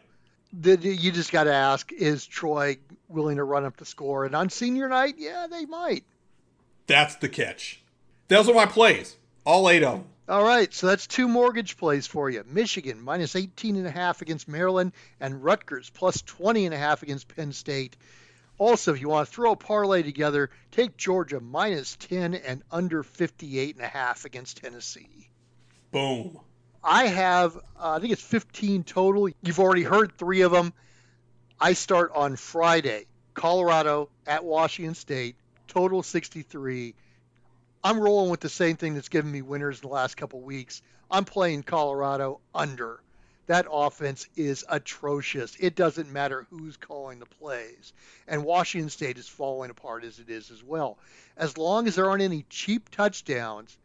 The, 0.53 0.77
you 0.77 1.11
just 1.11 1.31
got 1.31 1.43
to 1.43 1.53
ask, 1.53 1.91
is 1.91 2.25
Troy 2.25 2.77
willing 3.07 3.37
to 3.37 3.43
run 3.43 3.63
up 3.63 3.77
the 3.77 3.85
score? 3.85 4.25
And 4.25 4.35
on 4.35 4.49
senior 4.49 4.89
night, 4.89 5.15
yeah, 5.19 5.45
they 5.49 5.65
might. 5.67 6.03
That's 6.89 7.15
the 7.17 7.29
catch. 7.29 7.83
Those 8.29 8.49
are 8.49 8.53
my 8.55 8.65
plays. 8.65 9.15
All 9.45 9.69
eight 9.69 9.83
of 9.83 9.99
them. 9.99 10.05
All 10.27 10.43
right, 10.43 10.73
so 10.73 10.87
that's 10.87 11.05
two 11.05 11.27
mortgage 11.27 11.77
plays 11.77 12.07
for 12.07 12.31
you. 12.31 12.43
Michigan 12.47 12.99
minus 12.99 13.35
18 13.35 13.75
and 13.75 13.85
a 13.85 13.91
half 13.91 14.23
against 14.23 14.47
Maryland 14.47 14.93
and 15.19 15.43
Rutgers 15.43 15.91
plus 15.91 16.23
20 16.23 16.65
and 16.65 16.73
a 16.73 16.79
half 16.79 17.03
against 17.03 17.27
Penn 17.27 17.51
State. 17.51 17.95
Also, 18.57 18.95
if 18.95 19.01
you 19.01 19.07
want 19.07 19.27
to 19.27 19.31
throw 19.31 19.51
a 19.51 19.55
parlay 19.55 20.01
together, 20.01 20.49
take 20.71 20.97
Georgia 20.97 21.39
minus 21.39 21.95
10 21.97 22.33
and 22.33 22.63
under 22.71 23.03
58 23.03 23.75
and 23.75 23.85
a 23.85 23.87
half 23.87 24.25
against 24.25 24.57
Tennessee. 24.57 25.29
Boom. 25.91 26.39
I 26.83 27.05
have, 27.05 27.55
uh, 27.55 27.91
I 27.91 27.99
think 27.99 28.13
it's 28.13 28.23
15 28.23 28.83
total. 28.83 29.29
You've 29.43 29.59
already 29.59 29.83
heard 29.83 30.17
three 30.17 30.41
of 30.41 30.51
them. 30.51 30.73
I 31.59 31.73
start 31.73 32.13
on 32.15 32.35
Friday. 32.35 33.05
Colorado 33.35 34.09
at 34.27 34.43
Washington 34.43 34.95
State, 34.95 35.37
total 35.69 36.03
63. 36.03 36.93
I'm 37.83 37.99
rolling 37.99 38.29
with 38.29 38.41
the 38.41 38.49
same 38.49 38.75
thing 38.75 38.95
that's 38.95 39.09
given 39.09 39.31
me 39.31 39.41
winners 39.41 39.81
in 39.81 39.87
the 39.87 39.93
last 39.93 40.17
couple 40.17 40.41
weeks. 40.41 40.81
I'm 41.09 41.25
playing 41.25 41.63
Colorado 41.63 42.41
under. 42.53 42.99
That 43.47 43.65
offense 43.71 44.27
is 44.35 44.63
atrocious. 44.69 45.55
It 45.59 45.75
doesn't 45.75 46.11
matter 46.11 46.45
who's 46.49 46.77
calling 46.77 47.19
the 47.19 47.25
plays. 47.25 47.93
And 48.27 48.43
Washington 48.43 48.89
State 48.89 49.17
is 49.17 49.27
falling 49.27 49.71
apart 49.71 50.03
as 50.03 50.19
it 50.19 50.29
is 50.29 50.51
as 50.51 50.63
well. 50.63 50.99
As 51.35 51.57
long 51.57 51.87
as 51.87 51.95
there 51.95 52.09
aren't 52.09 52.21
any 52.21 52.45
cheap 52.49 52.89
touchdowns, 52.91 53.75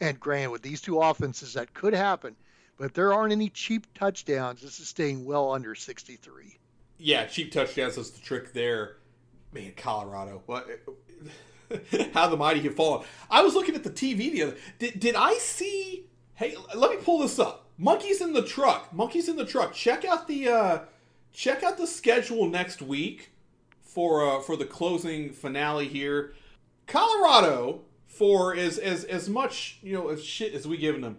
and 0.00 0.18
granted, 0.18 0.50
with 0.50 0.62
these 0.62 0.80
two 0.80 1.00
offenses, 1.00 1.54
that 1.54 1.74
could 1.74 1.92
happen, 1.92 2.34
but 2.78 2.86
if 2.86 2.92
there 2.94 3.12
aren't 3.12 3.32
any 3.32 3.50
cheap 3.50 3.86
touchdowns, 3.92 4.62
this 4.62 4.80
is 4.80 4.88
staying 4.88 5.26
well 5.26 5.52
under 5.52 5.74
63. 5.74 6.56
Yeah, 6.96 7.26
cheap 7.26 7.52
touchdowns 7.52 7.98
is 7.98 8.12
the 8.12 8.20
trick 8.22 8.54
there. 8.54 8.96
Man, 9.52 9.72
Colorado. 9.76 10.42
What? 10.46 10.66
how 12.14 12.28
the 12.28 12.36
mighty 12.36 12.60
have 12.60 12.74
fallen. 12.74 13.06
I 13.30 13.42
was 13.42 13.54
looking 13.54 13.74
at 13.74 13.84
the 13.84 13.90
TV 13.90 14.32
the 14.32 14.42
other. 14.42 14.56
Did 14.78 15.00
did 15.00 15.14
I 15.14 15.34
see? 15.34 16.06
Hey, 16.34 16.56
let 16.74 16.90
me 16.90 16.96
pull 16.96 17.18
this 17.18 17.38
up. 17.38 17.66
Monkeys 17.78 18.20
in 18.20 18.32
the 18.32 18.42
truck. 18.42 18.92
Monkeys 18.92 19.28
in 19.28 19.36
the 19.36 19.44
truck. 19.44 19.72
Check 19.74 20.04
out 20.04 20.28
the 20.28 20.48
uh, 20.48 20.78
check 21.32 21.62
out 21.62 21.78
the 21.78 21.86
schedule 21.86 22.46
next 22.46 22.82
week 22.82 23.30
for 23.82 24.26
uh, 24.26 24.40
for 24.40 24.56
the 24.56 24.64
closing 24.64 25.30
finale 25.30 25.88
here. 25.88 26.32
Colorado 26.86 27.82
for 28.06 28.54
as 28.54 28.78
as 28.78 29.04
as 29.04 29.28
much 29.28 29.78
you 29.82 29.94
know 29.94 30.08
as 30.08 30.24
shit 30.24 30.54
as 30.54 30.66
we 30.66 30.76
given 30.76 31.00
them. 31.00 31.18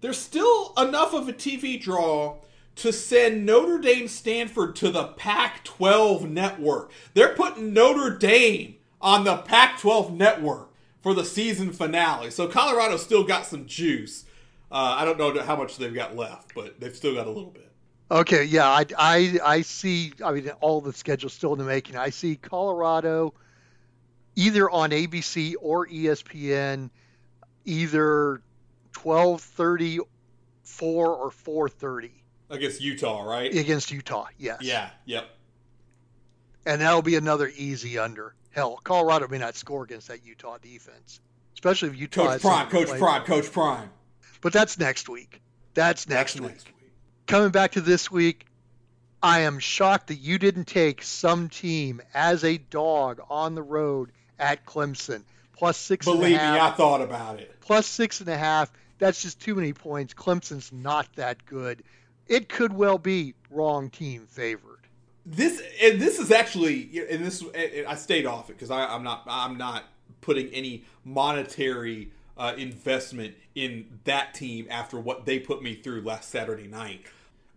There's 0.00 0.18
still 0.18 0.72
enough 0.76 1.14
of 1.14 1.28
a 1.28 1.32
TV 1.32 1.80
draw 1.80 2.38
to 2.76 2.92
send 2.92 3.46
Notre 3.46 3.78
Dame 3.78 4.08
Stanford 4.08 4.74
to 4.76 4.90
the 4.90 5.08
Pac 5.08 5.62
12 5.62 6.28
network. 6.28 6.90
They're 7.14 7.34
putting 7.34 7.72
Notre 7.72 8.16
Dame 8.16 8.76
on 9.02 9.24
the 9.24 9.36
Pac 9.38 9.78
12 9.78 10.12
network 10.12 10.70
for 11.02 11.12
the 11.12 11.24
season 11.24 11.72
finale. 11.72 12.30
So 12.30 12.46
Colorado 12.46 12.96
still 12.96 13.24
got 13.24 13.44
some 13.44 13.66
juice. 13.66 14.24
Uh, 14.70 14.96
I 14.98 15.04
don't 15.04 15.18
know 15.18 15.42
how 15.42 15.56
much 15.56 15.76
they've 15.76 15.92
got 15.92 16.16
left, 16.16 16.54
but 16.54 16.80
they've 16.80 16.96
still 16.96 17.14
got 17.14 17.26
a 17.26 17.30
little 17.30 17.50
bit. 17.50 17.70
Okay, 18.10 18.44
yeah, 18.44 18.68
I, 18.68 18.86
I, 18.96 19.38
I 19.44 19.60
see. 19.62 20.12
I 20.24 20.32
mean, 20.32 20.50
all 20.60 20.80
the 20.80 20.92
schedules 20.92 21.32
still 21.32 21.52
in 21.52 21.58
the 21.58 21.64
making. 21.64 21.96
I 21.96 22.10
see 22.10 22.36
Colorado 22.36 23.34
either 24.36 24.70
on 24.70 24.90
ABC 24.90 25.54
or 25.60 25.86
ESPN, 25.86 26.90
either 27.64 28.42
twelve 28.92 29.40
thirty 29.40 29.98
four 30.62 31.14
or 31.14 31.30
four 31.30 31.68
thirty 31.70 32.22
against 32.50 32.82
Utah, 32.82 33.22
right? 33.22 33.54
Against 33.54 33.90
Utah, 33.90 34.26
yes. 34.38 34.58
Yeah. 34.60 34.90
Yep. 35.06 35.26
And 36.66 36.80
that'll 36.82 37.02
be 37.02 37.16
another 37.16 37.50
easy 37.56 37.98
under. 37.98 38.34
Hell, 38.52 38.78
Colorado 38.84 39.28
may 39.28 39.38
not 39.38 39.56
score 39.56 39.82
against 39.84 40.08
that 40.08 40.24
Utah 40.24 40.58
defense, 40.58 41.20
especially 41.54 41.88
if 41.90 41.96
Utah. 41.96 42.32
Coach 42.32 42.40
Prime, 42.42 42.68
Coach 42.68 42.88
Prime, 42.98 43.22
Coach 43.24 43.52
Prime. 43.52 43.90
But 44.40 44.52
that's 44.52 44.78
next 44.78 45.08
week. 45.08 45.40
That's 45.74 46.08
next, 46.08 46.34
That's 46.34 46.40
week. 46.40 46.50
next 46.52 46.66
week. 46.66 46.92
Coming 47.26 47.50
back 47.50 47.72
to 47.72 47.80
this 47.80 48.10
week, 48.10 48.46
I 49.22 49.40
am 49.40 49.58
shocked 49.58 50.08
that 50.08 50.16
you 50.16 50.38
didn't 50.38 50.66
take 50.66 51.02
some 51.02 51.48
team 51.48 52.02
as 52.12 52.44
a 52.44 52.58
dog 52.58 53.20
on 53.30 53.54
the 53.54 53.62
road 53.62 54.10
at 54.38 54.66
Clemson. 54.66 55.22
Plus 55.56 55.78
six 55.78 56.06
and 56.06 56.16
a 56.16 56.18
Believe 56.18 56.36
me. 56.36 56.42
I 56.42 56.70
thought 56.72 57.00
about 57.00 57.38
it. 57.40 57.54
plus 57.60 57.86
six 57.86 58.20
and 58.20 58.28
a 58.28 58.36
half. 58.36 58.70
That's 58.98 59.22
just 59.22 59.40
too 59.40 59.54
many 59.54 59.72
points. 59.72 60.12
Clemson's 60.12 60.72
not 60.72 61.08
that 61.16 61.44
good. 61.46 61.82
It 62.26 62.48
could 62.48 62.72
well 62.72 62.98
be 62.98 63.34
wrong 63.50 63.88
team 63.90 64.26
favored. 64.28 64.71
This 65.24 65.62
and 65.80 66.00
this 66.00 66.18
is 66.18 66.30
actually 66.30 67.06
and 67.08 67.24
this 67.24 67.42
and 67.42 67.86
I 67.86 67.94
stayed 67.94 68.26
off 68.26 68.50
it 68.50 68.54
because 68.54 68.70
I'm 68.70 69.04
not 69.04 69.24
I'm 69.28 69.56
not 69.56 69.84
putting 70.20 70.48
any 70.48 70.84
monetary 71.04 72.10
uh, 72.36 72.54
investment 72.56 73.34
in 73.54 74.00
that 74.04 74.34
team 74.34 74.66
after 74.70 74.98
what 74.98 75.26
they 75.26 75.38
put 75.38 75.62
me 75.62 75.74
through 75.74 76.02
last 76.02 76.30
Saturday 76.30 76.66
night. 76.66 77.04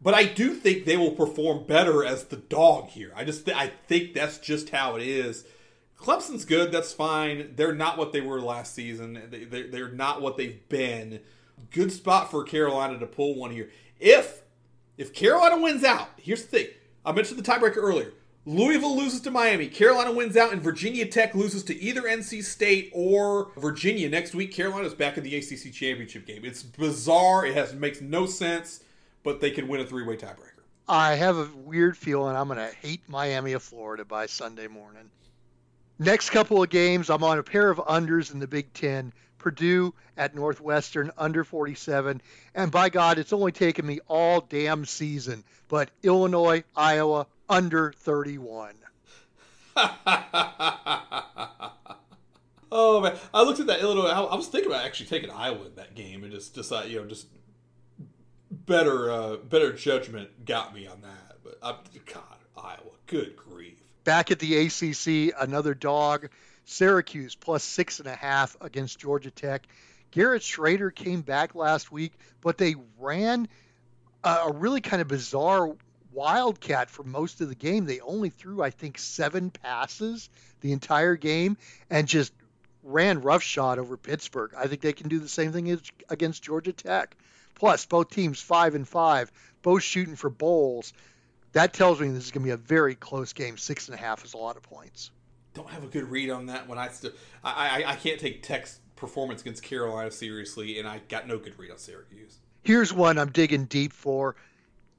But 0.01 0.13
I 0.13 0.25
do 0.25 0.54
think 0.54 0.86
they 0.86 0.97
will 0.97 1.12
perform 1.12 1.65
better 1.65 2.06
as 2.06 2.25
the 2.25 2.36
dog 2.36 2.89
here. 2.89 3.12
I 3.15 3.23
just 3.23 3.49
I 3.49 3.71
think 3.88 4.13
that's 4.13 4.38
just 4.38 4.69
how 4.69 4.95
it 4.95 5.01
is. 5.01 5.45
Clemson's 5.97 6.45
good. 6.45 6.71
That's 6.71 6.93
fine. 6.93 7.54
They're 7.56 7.73
not 7.73 7.97
what 7.97 8.12
they 8.12 8.21
were 8.21 8.41
last 8.41 8.75
season. 8.75 9.19
They, 9.32 9.45
they, 9.45 9.63
they're 9.63 9.89
not 9.89 10.21
what 10.21 10.38
they've 10.38 10.67
been. 10.69 11.21
Good 11.71 11.91
spot 11.91 12.30
for 12.30 12.43
Carolina 12.43 12.99
to 12.99 13.08
pull 13.08 13.36
one 13.36 13.51
here. 13.51 13.69
If 13.99 14.43
if 14.97 15.13
Carolina 15.13 15.62
wins 15.62 15.84
out, 15.84 16.10
here's 16.17 16.43
the 16.43 16.47
thing. 16.47 16.67
I 17.05 17.11
mentioned 17.11 17.39
the 17.39 17.43
tiebreaker 17.43 17.77
earlier. 17.77 18.11
Louisville 18.47 18.95
loses 18.95 19.21
to 19.21 19.31
Miami. 19.31 19.67
Carolina 19.67 20.11
wins 20.11 20.37
out, 20.37 20.53
and 20.53 20.61
Virginia 20.61 21.05
Tech 21.05 21.33
loses 21.33 21.63
to 21.63 21.79
either 21.79 22.03
NC 22.03 22.43
State 22.43 22.91
or 22.93 23.51
Virginia 23.57 24.07
next 24.07 24.35
week. 24.35 24.53
Carolina's 24.53 24.93
back 24.93 25.17
in 25.17 25.23
the 25.23 25.35
ACC 25.35 25.73
championship 25.73 26.27
game. 26.27 26.45
It's 26.45 26.61
bizarre. 26.61 27.45
It 27.45 27.55
has 27.55 27.73
makes 27.73 28.01
no 28.01 28.27
sense, 28.27 28.83
but 29.23 29.41
they 29.41 29.49
could 29.49 29.67
win 29.67 29.81
a 29.81 29.85
three-way 29.85 30.17
tiebreaker. 30.17 30.61
I 30.87 31.15
have 31.15 31.37
a 31.37 31.49
weird 31.55 31.97
feeling 31.97 32.35
I'm 32.35 32.47
going 32.47 32.59
to 32.59 32.75
hate 32.75 33.01
Miami 33.07 33.53
of 33.53 33.63
Florida 33.63 34.05
by 34.05 34.27
Sunday 34.27 34.67
morning. 34.67 35.09
Next 35.97 36.29
couple 36.29 36.61
of 36.61 36.69
games, 36.69 37.09
I'm 37.09 37.23
on 37.23 37.39
a 37.39 37.43
pair 37.43 37.71
of 37.71 37.79
unders 37.79 38.31
in 38.31 38.39
the 38.39 38.47
Big 38.47 38.71
Ten. 38.73 39.11
Purdue 39.45 39.93
at 40.17 40.34
Northwestern 40.34 41.12
under 41.19 41.43
47. 41.43 42.19
And 42.55 42.71
by 42.71 42.89
God, 42.89 43.19
it's 43.19 43.31
only 43.31 43.51
taken 43.51 43.86
me 43.86 43.99
all 44.08 44.41
damn 44.41 44.86
season. 44.86 45.43
But 45.67 45.91
Illinois, 46.01 46.63
Iowa 46.75 47.27
under 47.47 47.91
31. 47.91 48.73
oh 52.71 53.01
man, 53.01 53.15
I 53.31 53.43
looked 53.43 53.60
at 53.60 53.67
that 53.67 53.81
Illinois. 53.81 54.08
I, 54.08 54.19
I 54.19 54.36
was 54.36 54.47
thinking 54.47 54.71
about 54.71 54.84
actually 54.84 55.10
taking 55.10 55.29
Iowa 55.29 55.67
in 55.67 55.75
that 55.75 55.93
game 55.93 56.23
and 56.23 56.34
just 56.34 56.55
decide, 56.55 56.89
you 56.89 56.99
know, 56.99 57.05
just 57.05 57.27
better, 58.49 59.12
uh, 59.12 59.36
better 59.36 59.73
judgment 59.73 60.43
got 60.43 60.73
me 60.73 60.88
on 60.88 61.01
that. 61.01 61.38
But 61.43 61.60
I, 61.62 61.75
God, 62.12 62.23
Iowa, 62.58 62.95
good 63.05 63.36
grief. 63.36 63.77
Back 64.05 64.31
at 64.31 64.39
the 64.39 64.58
ACC, 64.58 65.36
another 65.39 65.75
dog. 65.75 66.29
Syracuse 66.65 67.36
plus 67.36 67.63
six 67.63 67.99
and 67.99 68.08
a 68.08 68.15
half 68.15 68.58
against 68.60 68.99
Georgia 68.99 69.32
Tech. 69.32 69.67
Garrett 70.12 70.41
Shrader 70.41 70.93
came 70.93 71.21
back 71.21 71.56
last 71.56 71.91
week, 71.91 72.13
but 72.41 72.58
they 72.58 72.75
ran 72.99 73.47
a, 74.23 74.51
really 74.51 74.82
kind 74.82 75.01
of 75.01 75.08
bizarre 75.08 75.75
wildcat 76.12 76.89
for 76.89 77.04
most 77.04 77.41
of 77.41 77.49
the 77.49 77.56
game. 77.56 77.86
They 77.86 77.99
only 77.99 78.30
threw, 78.30 78.63
I 78.63 78.71
think, 78.71 78.97
seven 78.97 79.51
passes 79.51 80.30
the 80.62 80.71
entire 80.71 81.15
game 81.15 81.58
and 81.89 82.08
just 82.08 82.34
ran 82.82 83.21
roughshod 83.21 83.78
over 83.78 83.97
Pittsburgh. 83.97 84.54
I 84.58 84.67
think 84.67 84.82
they 84.82 84.93
can 84.93 85.10
do 85.10 85.19
the 85.19 85.28
same 85.28 85.51
thing 85.51 85.80
against 86.10 86.43
Georgia 86.43 86.73
Tech. 86.73 87.15
Plus, 87.56 87.86
both 87.86 88.10
teams 88.10 88.41
five 88.41 88.75
and 88.75 88.88
five, 88.88 89.32
both 89.62 89.84
shooting 89.84 90.15
for 90.15 90.30
bowls. 90.30 90.93
That 91.54 91.73
tells 91.73 92.01
me 92.01 92.10
this 92.10 92.25
is 92.25 92.32
going 92.32 92.43
to 92.43 92.47
be 92.47 92.51
a 92.51 92.58
very 92.58 92.95
close 92.95 93.34
game. 93.34 93.58
Six 93.58 93.88
and 93.88 93.95
a 93.95 94.01
half 94.01 94.25
is 94.25 94.34
a 94.34 94.38
lot 94.38 94.58
of 94.58 94.63
points 94.63 95.12
don't 95.55 95.69
have 95.69 95.83
a 95.83 95.87
good 95.87 96.11
read 96.11 96.29
on 96.29 96.45
that 96.47 96.67
one. 96.67 96.77
I 96.77 96.89
still 96.89 97.11
I, 97.43 97.83
I, 97.83 97.91
I 97.91 97.95
can't 97.95 98.19
take 98.19 98.43
Tech's 98.43 98.79
performance 98.95 99.41
against 99.41 99.63
Carolina 99.63 100.11
seriously, 100.11 100.77
and 100.77 100.87
I 100.87 101.01
got 101.09 101.27
no 101.27 101.39
good 101.39 101.57
read 101.57 101.71
on 101.71 101.77
Syracuse. 101.77 102.37
Here's 102.63 102.93
one 102.93 103.17
I'm 103.17 103.31
digging 103.31 103.65
deep 103.65 103.93
for. 103.93 104.35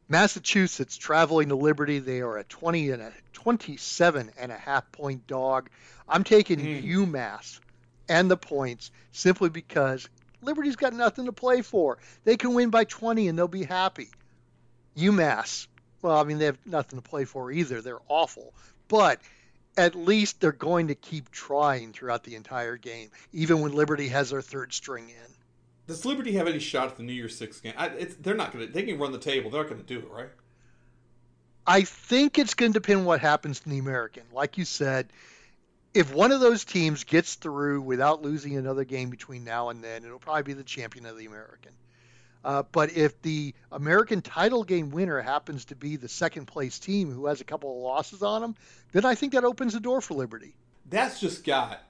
Massachusetts 0.08 0.96
traveling 0.96 1.48
to 1.48 1.56
Liberty. 1.56 1.98
They 1.98 2.20
are 2.20 2.38
a 2.38 2.44
20 2.44 2.90
and 2.90 3.02
a 3.02 3.12
27 3.32 4.30
and 4.38 4.52
a 4.52 4.56
half 4.56 4.90
point 4.92 5.26
dog. 5.26 5.68
I'm 6.08 6.24
taking 6.24 6.60
mm. 6.60 6.84
UMass 6.84 7.60
and 8.08 8.30
the 8.30 8.36
points 8.36 8.92
simply 9.10 9.48
because 9.48 10.08
Liberty's 10.42 10.76
got 10.76 10.92
nothing 10.92 11.26
to 11.26 11.32
play 11.32 11.62
for. 11.62 11.98
They 12.24 12.36
can 12.36 12.54
win 12.54 12.70
by 12.70 12.84
20 12.84 13.26
and 13.26 13.36
they'll 13.36 13.48
be 13.48 13.64
happy. 13.64 14.08
UMass, 14.96 15.66
well, 16.02 16.16
I 16.16 16.24
mean, 16.24 16.38
they 16.38 16.46
have 16.46 16.58
nothing 16.64 17.00
to 17.00 17.08
play 17.08 17.24
for 17.24 17.50
either. 17.50 17.82
They're 17.82 17.98
awful. 18.08 18.54
But 18.86 19.20
at 19.76 19.94
least 19.94 20.40
they're 20.40 20.52
going 20.52 20.88
to 20.88 20.94
keep 20.94 21.30
trying 21.30 21.92
throughout 21.92 22.24
the 22.24 22.34
entire 22.34 22.76
game, 22.76 23.10
even 23.32 23.60
when 23.60 23.72
Liberty 23.72 24.08
has 24.08 24.30
their 24.30 24.42
third 24.42 24.72
string 24.72 25.08
in. 25.08 25.32
Does 25.86 26.04
Liberty 26.04 26.32
have 26.32 26.48
any 26.48 26.58
shot 26.58 26.88
at 26.88 26.96
the 26.96 27.02
New 27.02 27.12
Year's 27.12 27.36
Six 27.36 27.60
game? 27.60 27.74
I, 27.76 27.88
they're 28.20 28.34
not 28.34 28.52
going 28.52 28.66
to. 28.66 28.72
They 28.72 28.82
can 28.82 28.98
run 28.98 29.12
the 29.12 29.18
table. 29.18 29.50
They're 29.50 29.62
not 29.62 29.70
going 29.70 29.82
to 29.82 29.86
do 29.86 30.00
it, 30.00 30.10
right? 30.10 30.30
I 31.66 31.82
think 31.82 32.38
it's 32.38 32.54
going 32.54 32.72
to 32.72 32.78
depend 32.78 33.06
what 33.06 33.20
happens 33.20 33.60
in 33.64 33.72
the 33.72 33.78
American. 33.78 34.22
Like 34.32 34.58
you 34.58 34.64
said, 34.64 35.08
if 35.94 36.12
one 36.12 36.32
of 36.32 36.40
those 36.40 36.64
teams 36.64 37.04
gets 37.04 37.34
through 37.34 37.82
without 37.82 38.22
losing 38.22 38.56
another 38.56 38.84
game 38.84 39.10
between 39.10 39.44
now 39.44 39.68
and 39.68 39.82
then, 39.82 40.04
it'll 40.04 40.18
probably 40.18 40.42
be 40.42 40.52
the 40.52 40.64
champion 40.64 41.06
of 41.06 41.16
the 41.16 41.26
American. 41.26 41.72
Uh, 42.46 42.62
but 42.70 42.96
if 42.96 43.20
the 43.22 43.52
American 43.72 44.22
title 44.22 44.62
game 44.62 44.90
winner 44.90 45.20
happens 45.20 45.64
to 45.64 45.74
be 45.74 45.96
the 45.96 46.08
second 46.08 46.46
place 46.46 46.78
team 46.78 47.10
who 47.10 47.26
has 47.26 47.40
a 47.40 47.44
couple 47.44 47.72
of 47.72 47.82
losses 47.82 48.22
on 48.22 48.40
them, 48.40 48.54
then 48.92 49.04
I 49.04 49.16
think 49.16 49.32
that 49.32 49.42
opens 49.42 49.72
the 49.72 49.80
door 49.80 50.00
for 50.00 50.14
Liberty. 50.14 50.54
That's 50.88 51.18
just 51.18 51.42
got 51.42 51.82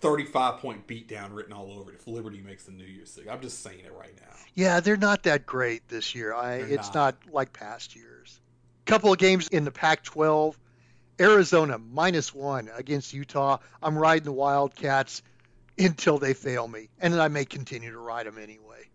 35 0.00 0.58
point 0.58 0.88
beatdown 0.88 1.32
written 1.32 1.52
all 1.52 1.70
over 1.70 1.92
it 1.92 2.00
if 2.00 2.08
Liberty 2.08 2.40
makes 2.40 2.64
the 2.64 2.72
New 2.72 2.84
Year's 2.84 3.12
Six. 3.12 3.28
I'm 3.30 3.40
just 3.40 3.62
saying 3.62 3.78
it 3.84 3.92
right 3.96 4.12
now. 4.20 4.34
Yeah, 4.54 4.80
they're 4.80 4.96
not 4.96 5.22
that 5.22 5.46
great 5.46 5.86
this 5.86 6.16
year. 6.16 6.34
I, 6.34 6.54
it's 6.54 6.92
not. 6.92 7.14
not 7.24 7.32
like 7.32 7.52
past 7.52 7.94
years. 7.94 8.40
Couple 8.86 9.12
of 9.12 9.20
games 9.20 9.46
in 9.46 9.64
the 9.64 9.70
Pac 9.70 10.02
12. 10.02 10.58
Arizona 11.20 11.78
minus 11.78 12.34
one 12.34 12.68
against 12.74 13.14
Utah. 13.14 13.58
I'm 13.80 13.96
riding 13.96 14.24
the 14.24 14.32
Wildcats 14.32 15.22
until 15.78 16.18
they 16.18 16.34
fail 16.34 16.66
me, 16.66 16.88
and 17.00 17.14
then 17.14 17.20
I 17.20 17.28
may 17.28 17.44
continue 17.44 17.92
to 17.92 17.98
ride 17.98 18.26
them 18.26 18.36
anyway. 18.36 18.88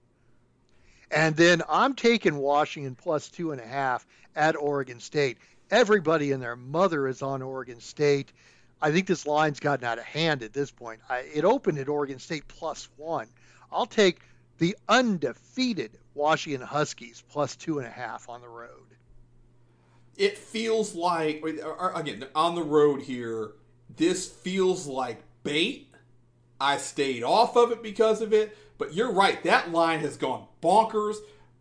And 1.11 1.35
then 1.35 1.61
I'm 1.67 1.93
taking 1.93 2.37
Washington 2.37 2.95
plus 2.95 3.27
two 3.27 3.51
and 3.51 3.59
a 3.59 3.65
half 3.65 4.05
at 4.35 4.55
Oregon 4.55 4.99
State. 4.99 5.37
Everybody 5.69 6.31
and 6.31 6.41
their 6.41 6.55
mother 6.55 7.07
is 7.07 7.21
on 7.21 7.41
Oregon 7.41 7.79
State. 7.79 8.31
I 8.81 8.91
think 8.91 9.07
this 9.07 9.27
line's 9.27 9.59
gotten 9.59 9.85
out 9.85 9.99
of 9.99 10.05
hand 10.05 10.41
at 10.41 10.53
this 10.53 10.71
point. 10.71 11.01
I, 11.09 11.19
it 11.33 11.45
opened 11.45 11.77
at 11.77 11.89
Oregon 11.89 12.19
State 12.19 12.47
plus 12.47 12.89
one. 12.97 13.27
I'll 13.71 13.85
take 13.85 14.21
the 14.57 14.75
undefeated 14.87 15.91
Washington 16.13 16.65
Huskies 16.65 17.23
plus 17.29 17.55
two 17.55 17.79
and 17.79 17.87
a 17.87 17.91
half 17.91 18.29
on 18.29 18.41
the 18.41 18.49
road. 18.49 18.69
It 20.17 20.37
feels 20.37 20.93
like, 20.93 21.43
again, 21.95 22.25
on 22.35 22.55
the 22.55 22.63
road 22.63 23.01
here, 23.01 23.51
this 23.95 24.27
feels 24.29 24.87
like 24.87 25.21
bait. 25.43 25.87
I 26.59 26.77
stayed 26.77 27.23
off 27.23 27.55
of 27.55 27.71
it 27.71 27.81
because 27.81 28.21
of 28.21 28.33
it, 28.33 28.55
but 28.81 28.95
you're 28.95 29.11
right. 29.11 29.43
That 29.43 29.71
line 29.71 29.99
has 29.99 30.17
gone 30.17 30.47
bonkers. 30.59 31.17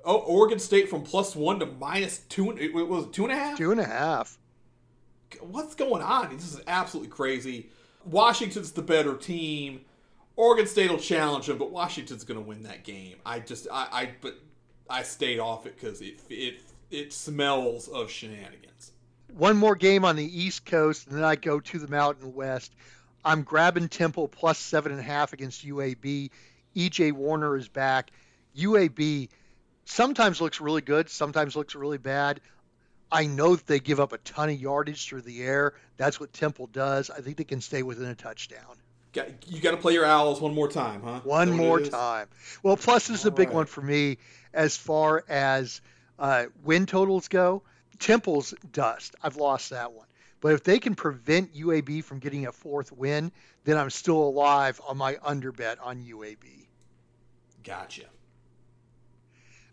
Oh, 0.07 0.21
Oregon 0.21 0.59
State 0.59 0.89
from 0.89 1.03
plus 1.03 1.37
one 1.37 1.59
to 1.61 1.67
minus 1.67 2.21
two. 2.31 2.51
It 2.57 2.73
was 2.73 3.09
two 3.13 3.25
and 3.25 3.33
a 3.33 3.37
half. 3.37 3.59
Two 3.59 3.73
and 3.73 3.79
a 3.79 3.85
half. 3.85 4.39
What's 5.43 5.75
going 5.75 6.03
on? 6.03 6.35
This 6.35 6.55
is 6.55 6.63
absolutely 6.67 7.11
crazy. 7.11 7.69
Washington's 8.07 8.73
the 8.73 8.81
better 8.81 9.17
team. 9.17 9.83
Oregon 10.35 10.67
State 10.67 10.91
will 10.91 10.99
challenge 10.99 11.49
them, 11.49 11.59
but 11.59 11.71
Washington's 11.71 12.25
going 12.25 12.41
to 12.41 12.47
win 12.47 12.63
that 12.63 12.85
game. 12.85 13.17
I 13.27 13.41
just, 13.41 13.69
I, 13.71 13.89
I 13.93 14.11
but 14.23 14.39
I 14.89 15.03
stayed 15.03 15.41
off 15.41 15.67
it 15.67 15.79
because 15.79 16.01
it, 16.01 16.21
it, 16.31 16.63
it 16.91 17.13
smells 17.13 17.89
of 17.89 18.11
shenanigans. 18.11 18.93
One 19.37 19.59
more 19.59 19.77
game 19.77 20.07
on 20.07 20.17
the 20.17 20.25
East 20.25 20.65
Coast, 20.65 21.07
and 21.07 21.19
then 21.19 21.25
I 21.25 21.37
go 21.37 21.61
to 21.61 21.79
the 21.79 21.89
Mountain 21.89 22.33
West. 22.33 22.73
I'm 23.27 23.43
grabbing 23.43 23.91
Temple 23.91 24.27
plus 24.27 24.59
seven 24.59 24.93
and 24.93 25.01
a 25.03 25.05
half 25.05 25.35
against 25.35 25.67
UAB. 25.67 26.31
EJ 26.77 27.13
Warner 27.13 27.57
is 27.57 27.69
back. 27.69 28.11
UAB 28.57 29.29
sometimes 29.85 30.41
looks 30.41 30.61
really 30.61 30.83
good, 30.83 31.09
sometimes 31.09 31.57
looks 31.57 31.75
really 31.75 31.99
bad. 31.99 32.41
I 33.13 33.27
know 33.27 33.57
that 33.57 33.67
they 33.67 33.81
give 33.81 33.99
up 33.99 34.13
a 34.13 34.19
ton 34.19 34.51
of 34.51 34.61
yardage 34.61 35.09
through 35.09 35.23
the 35.23 35.43
air. 35.43 35.75
That's 35.97 36.21
what 36.21 36.33
Temple 36.33 36.69
does. 36.69 37.11
I 37.11 37.21
think 37.21 37.37
they 37.37 37.45
can 37.45 37.61
stay 37.61 37.83
within 37.83 38.09
a 38.09 38.15
touchdown. 38.15 38.77
You 39.49 39.61
got 39.61 39.73
to 39.73 39.77
play 39.77 39.95
your 39.95 40.05
Owls 40.05 40.41
one 40.41 40.55
more 40.55 40.69
time, 40.69 41.03
huh? 41.03 41.21
One 41.25 41.51
more 41.51 41.81
time. 41.81 42.29
Well, 42.63 42.77
plus 42.77 43.09
this 43.09 43.21
is 43.21 43.27
a 43.27 43.33
big 43.33 43.49
right. 43.49 43.57
one 43.57 43.67
for 43.67 43.83
me 43.83 44.19
as 44.55 44.77
far 44.77 45.25
as 45.29 45.81
uh, 46.19 46.45
win 46.63 46.87
totals 46.87 47.27
go. 47.27 47.63
Temple's 47.99 48.55
dust. 48.73 49.17
I've 49.23 49.37
lost 49.37 49.71
that 49.71 49.93
one. 49.93 50.07
But 50.41 50.55
if 50.55 50.65
they 50.65 50.79
can 50.79 50.95
prevent 50.95 51.55
UAB 51.55 52.03
from 52.03 52.19
getting 52.19 52.47
a 52.47 52.53
fourth 52.53 52.93
win, 52.93 53.31
then 53.65 53.77
I'm 53.77 53.91
still 53.91 54.23
alive 54.23 54.81
on 54.87 54.97
my 54.97 55.19
under 55.23 55.53
bet 55.53 55.79
on 55.81 56.03
UAB. 56.03 56.67
Gotcha. 57.63 58.05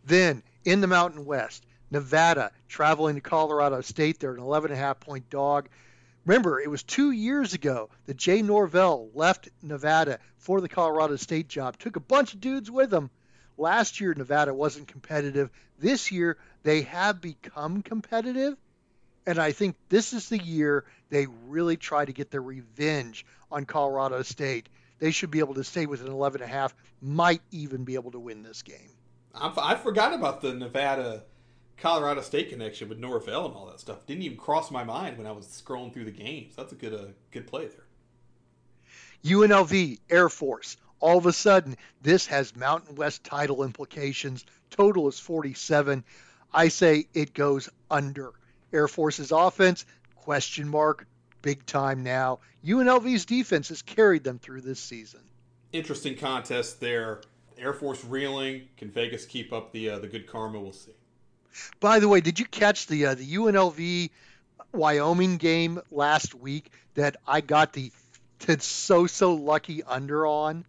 Then 0.03 0.43
in 0.65 0.81
the 0.81 0.87
Mountain 0.87 1.25
West, 1.25 1.65
Nevada 1.89 2.51
traveling 2.67 3.15
to 3.15 3.21
Colorado 3.21 3.81
State. 3.81 4.19
They're 4.19 4.33
an 4.33 4.41
11.5 4.41 4.99
point 4.99 5.29
dog. 5.29 5.69
Remember, 6.25 6.59
it 6.59 6.69
was 6.69 6.83
two 6.83 7.11
years 7.11 7.53
ago 7.53 7.89
that 8.05 8.17
Jay 8.17 8.41
Norvell 8.41 9.09
left 9.13 9.47
Nevada 9.61 10.19
for 10.37 10.59
the 10.59 10.67
Colorado 10.67 11.15
State 11.15 11.47
job. 11.47 11.77
Took 11.77 11.95
a 11.95 12.01
bunch 12.01 12.33
of 12.33 12.41
dudes 12.41 12.69
with 12.69 12.93
him. 12.93 13.09
Last 13.57 14.01
year, 14.01 14.13
Nevada 14.13 14.53
wasn't 14.53 14.89
competitive. 14.89 15.49
This 15.79 16.11
year, 16.11 16.37
they 16.63 16.81
have 16.81 17.21
become 17.21 17.81
competitive. 17.81 18.57
And 19.27 19.39
I 19.39 19.51
think 19.51 19.75
this 19.89 20.13
is 20.13 20.29
the 20.29 20.39
year 20.39 20.85
they 21.09 21.27
really 21.47 21.75
try 21.75 22.05
to 22.05 22.13
get 22.13 22.31
their 22.31 22.41
revenge 22.41 23.25
on 23.51 23.65
Colorado 23.65 24.21
State. 24.21 24.69
They 24.99 25.11
should 25.11 25.31
be 25.31 25.39
able 25.39 25.55
to 25.55 25.65
stay 25.65 25.85
within 25.85 26.07
11 26.07 26.41
and 26.41 26.49
a 26.49 26.51
half, 26.51 26.73
might 27.01 27.41
even 27.51 27.83
be 27.83 27.95
able 27.95 28.11
to 28.11 28.19
win 28.19 28.41
this 28.41 28.61
game. 28.61 28.89
I 29.35 29.75
forgot 29.75 30.13
about 30.13 30.41
the 30.41 30.53
Nevada 30.53 31.23
Colorado 31.75 32.21
State 32.21 32.49
connection 32.49 32.87
with 32.87 32.99
Norvell 32.99 33.45
and 33.45 33.53
all 33.53 33.67
that 33.67 33.81
stuff. 33.81 34.05
Didn't 34.07 34.23
even 34.23 34.37
cross 34.37 34.71
my 34.71 34.85
mind 34.85 35.17
when 35.17 35.27
I 35.27 35.31
was 35.33 35.45
scrolling 35.45 35.93
through 35.93 36.05
the 36.05 36.11
games. 36.11 36.55
That's 36.55 36.71
a 36.71 36.75
good 36.75 36.93
uh, 36.93 37.11
good 37.31 37.47
play 37.47 37.67
there. 37.67 37.85
UNLV 39.25 39.99
Air 40.09 40.29
Force. 40.29 40.77
All 40.99 41.17
of 41.17 41.25
a 41.27 41.33
sudden, 41.33 41.75
this 42.01 42.25
has 42.27 42.55
Mountain 42.55 42.95
West 42.95 43.23
title 43.25 43.63
implications. 43.63 44.45
Total 44.71 45.07
is 45.09 45.19
47. 45.19 46.03
I 46.51 46.69
say 46.69 47.07
it 47.13 47.33
goes 47.35 47.69
under. 47.91 48.31
Air 48.77 48.87
Force's 48.87 49.31
offense, 49.31 49.85
question 50.15 50.69
mark, 50.69 51.07
big 51.41 51.65
time 51.65 52.03
now. 52.03 52.39
UNLV's 52.63 53.25
defense 53.25 53.69
has 53.69 53.81
carried 53.81 54.23
them 54.23 54.37
through 54.37 54.61
this 54.61 54.79
season. 54.79 55.21
Interesting 55.73 56.15
contest 56.15 56.79
there. 56.79 57.21
Air 57.57 57.73
Force 57.73 58.05
reeling. 58.05 58.67
Can 58.77 58.91
Vegas 58.91 59.25
keep 59.25 59.51
up 59.51 59.71
the 59.71 59.89
uh, 59.89 59.99
the 59.99 60.07
good 60.07 60.27
karma? 60.27 60.59
We'll 60.59 60.73
see. 60.73 60.91
By 61.79 61.99
the 61.99 62.07
way, 62.07 62.21
did 62.21 62.39
you 62.39 62.45
catch 62.45 62.85
the 62.85 63.07
uh, 63.07 63.15
the 63.15 63.25
UNLV 63.25 64.11
Wyoming 64.73 65.37
game 65.37 65.81
last 65.89 66.35
week 66.35 66.71
that 66.93 67.17
I 67.25 67.41
got 67.41 67.73
the 67.73 67.91
so 68.59 69.07
so 69.07 69.33
lucky 69.33 69.81
under 69.81 70.27
on? 70.27 70.65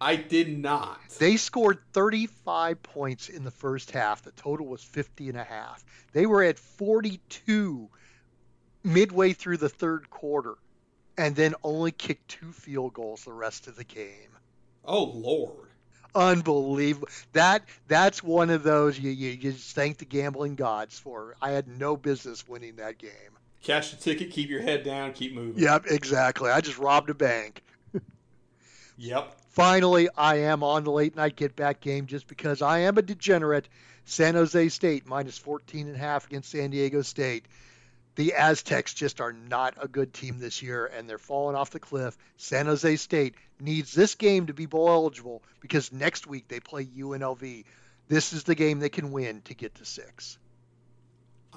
I 0.00 0.16
did 0.16 0.58
not. 0.58 0.98
They 1.18 1.36
scored 1.36 1.78
35 1.92 2.82
points 2.82 3.28
in 3.28 3.44
the 3.44 3.50
first 3.50 3.90
half. 3.90 4.22
The 4.22 4.32
total 4.32 4.66
was 4.66 4.82
50 4.82 5.28
and 5.28 5.38
a 5.38 5.44
half. 5.44 5.84
They 6.12 6.26
were 6.26 6.42
at 6.42 6.58
42 6.58 7.88
midway 8.82 9.32
through 9.34 9.58
the 9.58 9.68
third 9.68 10.08
quarter 10.08 10.54
and 11.18 11.36
then 11.36 11.54
only 11.62 11.92
kicked 11.92 12.28
two 12.28 12.52
field 12.52 12.94
goals 12.94 13.24
the 13.24 13.32
rest 13.32 13.66
of 13.66 13.76
the 13.76 13.84
game. 13.84 14.38
Oh 14.84 15.04
lord 15.04 15.70
unbelievable. 16.14 17.08
That 17.32 17.64
that's 17.88 18.22
one 18.22 18.50
of 18.50 18.62
those 18.62 18.98
you, 18.98 19.10
you, 19.10 19.30
you 19.30 19.52
just 19.52 19.74
thank 19.74 19.98
the 19.98 20.04
gambling 20.04 20.54
gods 20.54 20.98
for. 20.98 21.36
I 21.40 21.50
had 21.50 21.68
no 21.68 21.96
business 21.96 22.46
winning 22.48 22.76
that 22.76 22.98
game. 22.98 23.10
Cash 23.62 23.90
the 23.90 23.96
ticket, 23.96 24.30
keep 24.30 24.48
your 24.48 24.62
head 24.62 24.84
down, 24.84 25.12
keep 25.12 25.34
moving. 25.34 25.62
Yep, 25.62 25.86
exactly. 25.90 26.50
I 26.50 26.60
just 26.60 26.78
robbed 26.78 27.10
a 27.10 27.14
bank. 27.14 27.62
Yep. 29.00 29.34
Finally, 29.50 30.08
I 30.16 30.36
am 30.36 30.62
on 30.62 30.84
the 30.84 30.92
late 30.92 31.16
night 31.16 31.34
get 31.34 31.56
back 31.56 31.80
game 31.80 32.06
just 32.06 32.28
because 32.28 32.62
I 32.62 32.80
am 32.80 32.98
a 32.98 33.02
degenerate. 33.02 33.68
San 34.04 34.34
Jose 34.34 34.68
State 34.68 35.06
minus 35.06 35.38
14 35.38 35.86
and 35.88 35.96
a 35.96 35.98
half 35.98 36.26
against 36.26 36.50
San 36.50 36.70
Diego 36.70 37.02
State 37.02 37.46
the 38.20 38.34
Aztecs 38.34 38.92
just 38.92 39.20
are 39.20 39.32
not 39.32 39.74
a 39.80 39.88
good 39.88 40.12
team 40.12 40.38
this 40.38 40.62
year, 40.62 40.86
and 40.86 41.08
they're 41.08 41.16
falling 41.16 41.56
off 41.56 41.70
the 41.70 41.80
cliff. 41.80 42.18
San 42.36 42.66
Jose 42.66 42.96
State 42.96 43.34
needs 43.60 43.92
this 43.92 44.14
game 44.14 44.46
to 44.46 44.52
be 44.52 44.66
bowl 44.66 44.90
eligible 44.90 45.42
because 45.60 45.92
next 45.92 46.26
week 46.26 46.48
they 46.48 46.60
play 46.60 46.84
UNLV. 46.84 47.64
This 48.08 48.32
is 48.32 48.44
the 48.44 48.54
game 48.54 48.78
they 48.78 48.88
can 48.88 49.12
win 49.12 49.42
to 49.42 49.54
get 49.54 49.76
to 49.76 49.84
six. 49.84 50.38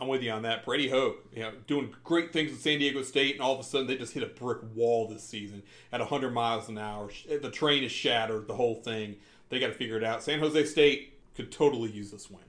I'm 0.04 0.10
with 0.10 0.22
you 0.22 0.32
on 0.32 0.42
that. 0.42 0.66
Brady 0.66 0.90
Hoke, 0.90 1.26
you 1.34 1.44
know, 1.44 1.54
doing 1.66 1.96
great 2.04 2.34
things 2.34 2.52
with 2.52 2.62
San 2.62 2.80
Diego 2.80 3.02
State, 3.04 3.36
and 3.36 3.42
all 3.42 3.54
of 3.54 3.60
a 3.62 3.64
sudden 3.64 3.88
they 3.88 3.96
just 3.96 4.14
hit 4.14 4.22
a 4.22 4.28
brick 4.28 4.58
wall 4.76 5.08
this 5.08 5.24
season 5.24 5.64
at 5.94 6.02
100 6.02 6.32
miles 6.34 6.68
an 6.68 6.78
hour. 6.78 7.10
The 7.30 7.50
train 7.50 7.86
is 7.86 7.92
shattered, 7.94 8.48
the 8.48 8.54
whole 8.54 8.76
thing. 8.76 9.16
They 9.48 9.60
got 9.60 9.68
to 9.68 9.74
figure 9.74 9.96
it 9.96 10.04
out. 10.04 10.22
San 10.22 10.40
Jose 10.40 10.66
State 10.66 11.14
could 11.36 11.54
totally 11.54 11.90
use 11.90 12.12
this 12.12 12.30
win. 12.30 12.44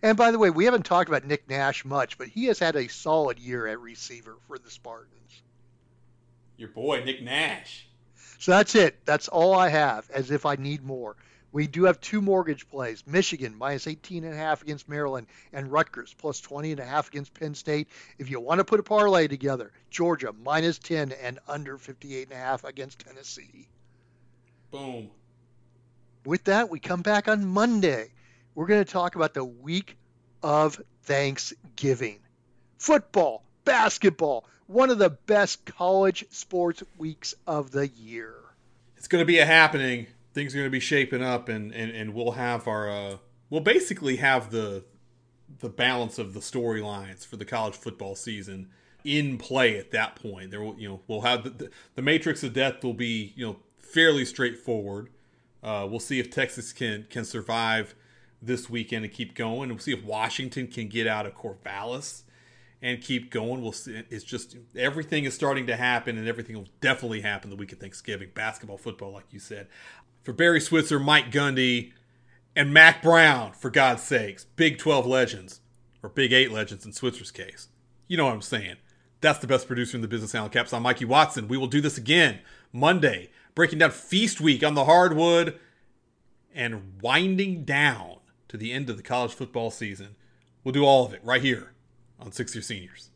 And 0.00 0.16
by 0.16 0.30
the 0.30 0.38
way, 0.38 0.50
we 0.50 0.64
haven't 0.64 0.84
talked 0.84 1.08
about 1.08 1.24
Nick 1.24 1.50
Nash 1.50 1.84
much, 1.84 2.18
but 2.18 2.28
he 2.28 2.44
has 2.44 2.60
had 2.60 2.76
a 2.76 2.88
solid 2.88 3.38
year 3.40 3.66
at 3.66 3.80
receiver 3.80 4.36
for 4.46 4.58
the 4.58 4.70
Spartans. 4.70 5.42
Your 6.56 6.68
boy, 6.68 7.02
Nick 7.04 7.20
Nash. 7.20 7.88
So 8.38 8.52
that's 8.52 8.76
it. 8.76 9.04
That's 9.04 9.26
all 9.26 9.54
I 9.56 9.70
have, 9.70 10.08
as 10.10 10.30
if 10.30 10.46
I 10.46 10.54
need 10.54 10.84
more. 10.84 11.16
We 11.52 11.66
do 11.66 11.84
have 11.84 12.00
two 12.00 12.20
mortgage 12.20 12.68
plays. 12.68 13.04
Michigan 13.06 13.54
minus 13.56 13.86
18 13.86 14.24
and 14.24 14.34
a 14.34 14.36
half 14.36 14.62
against 14.62 14.88
Maryland 14.88 15.26
and 15.52 15.70
Rutgers 15.70 16.14
plus 16.16 16.40
20 16.40 16.72
and 16.72 16.80
a 16.80 16.84
half 16.84 17.08
against 17.08 17.34
Penn 17.34 17.54
State. 17.54 17.88
If 18.18 18.30
you 18.30 18.40
want 18.40 18.58
to 18.58 18.64
put 18.64 18.80
a 18.80 18.82
parlay 18.82 19.28
together, 19.28 19.70
Georgia 19.90 20.32
minus 20.32 20.78
10 20.78 21.12
and 21.12 21.38
under 21.46 21.78
58 21.78 22.24
and 22.24 22.32
a 22.32 22.36
half 22.36 22.64
against 22.64 23.00
Tennessee. 23.00 23.68
Boom. 24.70 25.10
With 26.24 26.44
that, 26.44 26.70
we 26.70 26.80
come 26.80 27.02
back 27.02 27.28
on 27.28 27.46
Monday 27.46 28.12
we're 28.54 28.66
going 28.66 28.84
to 28.84 28.90
talk 28.90 29.14
about 29.16 29.34
the 29.34 29.44
week 29.44 29.96
of 30.42 30.80
Thanksgiving. 31.04 32.18
Football, 32.78 33.44
basketball, 33.64 34.44
one 34.66 34.90
of 34.90 34.98
the 34.98 35.10
best 35.10 35.64
college 35.64 36.26
sports 36.30 36.82
weeks 36.98 37.34
of 37.46 37.70
the 37.70 37.88
year. 37.88 38.34
It's 38.96 39.08
going 39.08 39.22
to 39.22 39.26
be 39.26 39.38
a 39.38 39.46
happening. 39.46 40.06
Things 40.32 40.54
are 40.54 40.58
going 40.58 40.66
to 40.66 40.70
be 40.70 40.80
shaping 40.80 41.22
up, 41.22 41.48
and, 41.48 41.72
and, 41.74 41.90
and 41.90 42.14
we'll 42.14 42.32
have 42.32 42.66
our 42.66 42.90
uh, 42.90 43.16
we'll 43.50 43.60
basically 43.60 44.16
have 44.16 44.50
the 44.50 44.84
the 45.60 45.68
balance 45.68 46.18
of 46.18 46.32
the 46.32 46.40
storylines 46.40 47.26
for 47.26 47.36
the 47.36 47.44
college 47.44 47.74
football 47.74 48.14
season 48.14 48.70
in 49.04 49.36
play 49.36 49.76
at 49.78 49.90
that 49.90 50.16
point. 50.16 50.50
There 50.50 50.62
will 50.62 50.78
you 50.78 50.88
know 50.88 51.00
we'll 51.06 51.22
have 51.22 51.44
the, 51.44 51.70
the, 51.94 52.02
matrix 52.02 52.42
of 52.42 52.52
death 52.52 52.82
will 52.82 52.94
be 52.94 53.32
you 53.36 53.46
know 53.46 53.56
fairly 53.78 54.24
straightforward. 54.24 55.10
Uh, 55.62 55.86
we'll 55.88 56.00
see 56.00 56.18
if 56.18 56.30
Texas 56.30 56.72
can 56.72 57.06
can 57.10 57.24
survive 57.24 57.94
this 58.42 58.68
weekend 58.68 59.04
and 59.04 59.14
keep 59.14 59.34
going. 59.34 59.64
And 59.64 59.72
we'll 59.72 59.78
see 59.78 59.92
if 59.92 60.04
Washington 60.04 60.66
can 60.66 60.88
get 60.88 61.06
out 61.06 61.26
of 61.26 61.34
Corvallis 61.34 62.22
and 62.82 63.00
keep 63.00 63.30
going. 63.30 63.62
We'll 63.62 63.72
see. 63.72 64.02
It's 64.10 64.24
just 64.24 64.56
everything 64.76 65.24
is 65.24 65.34
starting 65.34 65.68
to 65.68 65.76
happen, 65.76 66.18
and 66.18 66.26
everything 66.26 66.56
will 66.56 66.68
definitely 66.80 67.20
happen 67.20 67.48
the 67.48 67.56
week 67.56 67.72
of 67.72 67.78
Thanksgiving. 67.78 68.30
Basketball, 68.34 68.78
football, 68.78 69.12
like 69.12 69.26
you 69.30 69.38
said. 69.38 69.68
For 70.22 70.32
Barry 70.32 70.60
Switzer, 70.60 71.00
Mike 71.00 71.32
Gundy, 71.32 71.92
and 72.54 72.72
Mack 72.72 73.02
Brown, 73.02 73.52
for 73.52 73.70
God's 73.70 74.02
sakes, 74.02 74.44
Big 74.44 74.78
12 74.78 75.06
legends, 75.06 75.60
or 76.02 76.08
Big 76.08 76.32
8 76.32 76.52
legends 76.52 76.86
in 76.86 76.92
Switzer's 76.92 77.30
case. 77.30 77.68
You 78.06 78.16
know 78.16 78.26
what 78.26 78.34
I'm 78.34 78.42
saying. 78.42 78.76
That's 79.20 79.38
the 79.38 79.46
best 79.46 79.66
producer 79.66 79.96
in 79.96 80.00
the 80.02 80.08
business, 80.08 80.34
Alan 80.34 80.50
Caps. 80.50 80.72
I'm 80.72 80.82
Mikey 80.82 81.06
Watson. 81.06 81.48
We 81.48 81.56
will 81.56 81.66
do 81.66 81.80
this 81.80 81.98
again 81.98 82.40
Monday, 82.72 83.30
breaking 83.54 83.78
down 83.78 83.90
Feast 83.90 84.40
Week 84.40 84.62
on 84.62 84.74
the 84.74 84.84
hardwood 84.84 85.58
and 86.54 87.00
winding 87.00 87.64
down 87.64 88.16
to 88.48 88.56
the 88.56 88.72
end 88.72 88.90
of 88.90 88.96
the 88.96 89.02
college 89.02 89.32
football 89.32 89.70
season. 89.70 90.16
We'll 90.62 90.72
do 90.72 90.84
all 90.84 91.06
of 91.06 91.14
it 91.14 91.24
right 91.24 91.42
here 91.42 91.72
on 92.20 92.32
Sixth 92.32 92.54
Year 92.54 92.62
Seniors. 92.62 93.11